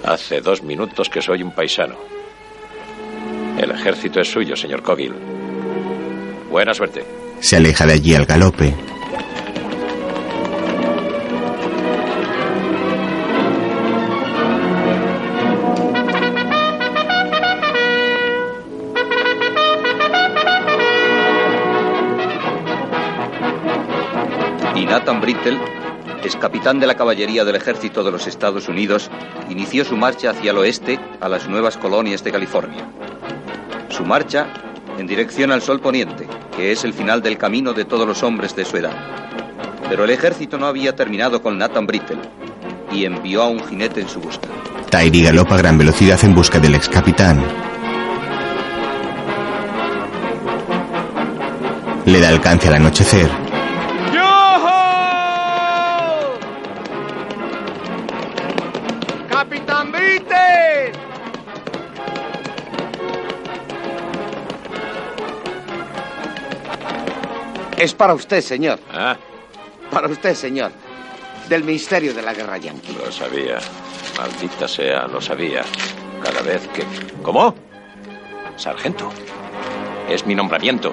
[0.04, 1.96] Hace dos minutos que soy un paisano.
[3.58, 5.14] El ejército es suyo, señor Cogil.
[6.50, 7.04] Buena suerte.
[7.40, 8.74] Se aleja de allí al galope.
[25.20, 25.58] Brittle
[26.22, 29.10] ex capitán de la caballería del ejército de los Estados Unidos,
[29.48, 32.86] inició su marcha hacia el oeste a las nuevas colonias de California.
[33.88, 34.48] Su marcha
[34.98, 38.54] en dirección al sol poniente, que es el final del camino de todos los hombres
[38.54, 38.94] de su edad.
[39.88, 42.20] Pero el ejército no había terminado con Nathan Brittle
[42.92, 44.48] y envió a un jinete en su busca.
[44.90, 47.42] Tyree galopa a gran velocidad en busca del ex capitán.
[52.04, 53.49] Le da alcance al anochecer.
[67.80, 68.78] Es para usted, señor.
[68.92, 69.16] Ah,
[69.90, 70.70] Para usted, señor.
[71.48, 72.92] Del Ministerio de la Guerra Yankee.
[73.04, 73.58] lo sabía.
[74.18, 75.62] Maldita sea, lo sabía.
[76.22, 76.84] Cada vez que...
[77.22, 77.54] ¿Cómo?
[78.56, 79.10] Sargento.
[80.08, 80.92] Es mi nombramiento.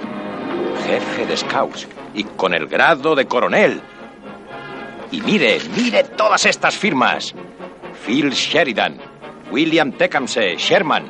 [0.88, 1.88] Jefe de Scouts.
[2.14, 3.82] Y con el grado de coronel.
[5.12, 7.34] Y mire, mire todas estas firmas.
[8.06, 8.98] Phil Sheridan,
[9.52, 11.06] William Tecumseh Sherman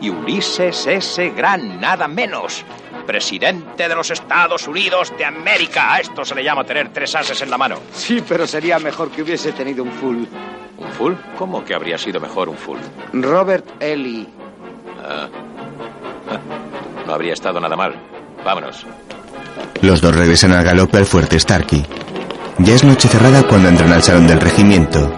[0.00, 1.30] y Ulises S.
[1.30, 2.64] Grant, nada menos.
[3.08, 5.94] Presidente de los Estados Unidos de América.
[5.94, 7.76] A esto se le llama tener tres ases en la mano.
[7.94, 10.24] Sí, pero sería mejor que hubiese tenido un full.
[10.76, 11.14] ¿Un full?
[11.38, 12.76] ¿Cómo que habría sido mejor un full?
[13.14, 14.26] Robert Ellie.
[15.02, 15.26] Ah.
[16.30, 16.38] Ah,
[17.06, 17.94] No habría estado nada mal.
[18.44, 18.84] Vámonos.
[19.80, 21.86] Los dos regresan al galope al fuerte Starkey.
[22.58, 25.10] Ya es noche cerrada cuando entran al salón del regimiento.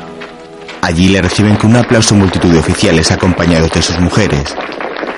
[0.80, 4.54] Allí le reciben con un aplauso multitud de oficiales acompañados de sus mujeres.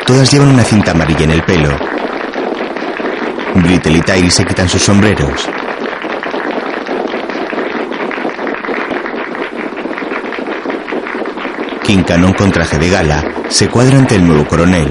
[0.07, 1.91] Todas llevan una cinta amarilla en el pelo.
[3.55, 5.49] Brittle y Tyree se quitan sus sombreros.
[11.85, 14.89] King Cannon con traje de gala se cuadra ante el nuevo coronel.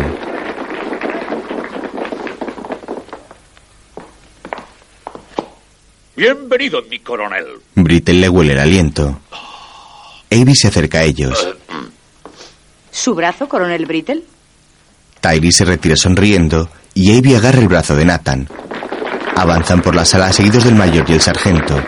[6.15, 7.45] Bienvenido, mi coronel.
[7.75, 9.21] Brittle le huele el aliento.
[10.29, 11.55] Avi se acerca a ellos.
[12.91, 14.21] ¿Su brazo, coronel Brittle?
[15.19, 18.47] Tyree se retira sonriendo y Avi agarra el brazo de Nathan.
[19.35, 21.81] Avanzan por la sala seguidos del mayor y el sargento.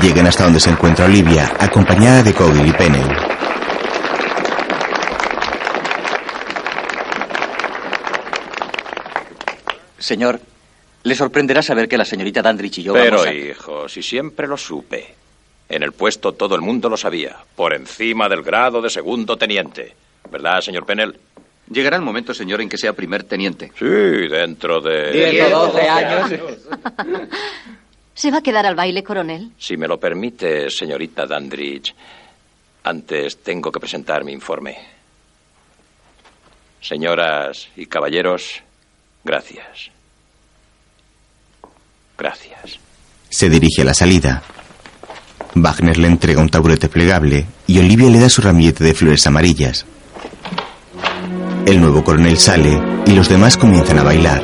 [0.00, 3.16] Llegan hasta donde se encuentra Olivia, acompañada de Cowell y Pennell.
[9.98, 10.40] Señor,
[11.04, 13.32] le sorprenderá saber que la señorita Dandridge y yo Pero, vamos a...
[13.32, 15.14] hijo, si siempre lo supe.
[15.68, 17.36] En el puesto todo el mundo lo sabía.
[17.56, 19.94] Por encima del grado de segundo teniente.
[20.30, 21.18] ¿Verdad, señor Pennell?
[21.70, 23.72] Llegará el momento, señor, en que sea primer teniente.
[23.78, 25.12] Sí, dentro de...
[25.12, 26.30] Diez o doce años.
[28.14, 29.52] ¿Se va a quedar al baile, coronel?
[29.58, 31.94] Si me lo permite, señorita Dandridge,
[32.84, 34.76] antes tengo que presentar mi informe.
[36.80, 38.62] Señoras y caballeros,
[39.24, 39.90] gracias.
[42.18, 42.78] Gracias.
[43.30, 44.42] Se dirige a la salida.
[45.54, 49.86] Wagner le entrega un taburete plegable y Olivia le da su ramillete de flores amarillas.
[51.64, 54.42] El nuevo coronel sale y los demás comienzan a bailar.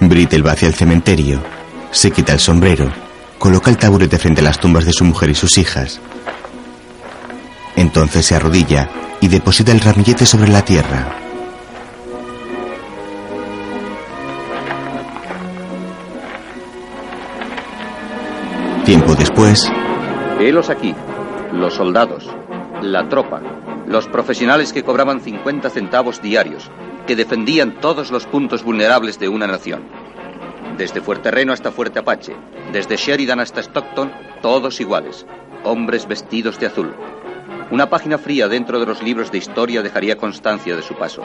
[0.00, 1.42] Brittle va hacia el cementerio,
[1.90, 2.92] se quita el sombrero,
[3.38, 6.00] coloca el taburete frente a las tumbas de su mujer y sus hijas.
[7.76, 8.88] Entonces se arrodilla
[9.20, 11.21] y deposita el ramillete sobre la tierra.
[18.84, 19.70] Tiempo después,
[20.40, 20.92] Helos aquí,
[21.52, 22.28] los soldados,
[22.82, 23.40] la tropa,
[23.86, 26.68] los profesionales que cobraban 50 centavos diarios,
[27.06, 29.84] que defendían todos los puntos vulnerables de una nación.
[30.76, 32.34] Desde Fuerte Reno hasta Fuerte Apache,
[32.72, 34.10] desde Sheridan hasta Stockton,
[34.42, 35.26] todos iguales,
[35.62, 36.92] hombres vestidos de azul.
[37.70, 41.22] Una página fría dentro de los libros de historia dejaría constancia de su paso,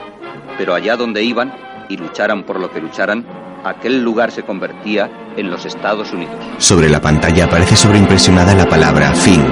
[0.56, 1.52] pero allá donde iban
[1.88, 3.26] y lucharan por lo que lucharan,
[3.64, 6.34] aquel lugar se convertía en los Estados Unidos.
[6.58, 9.42] sobre la pantalla aparece sobreimpresionada la palabra fin.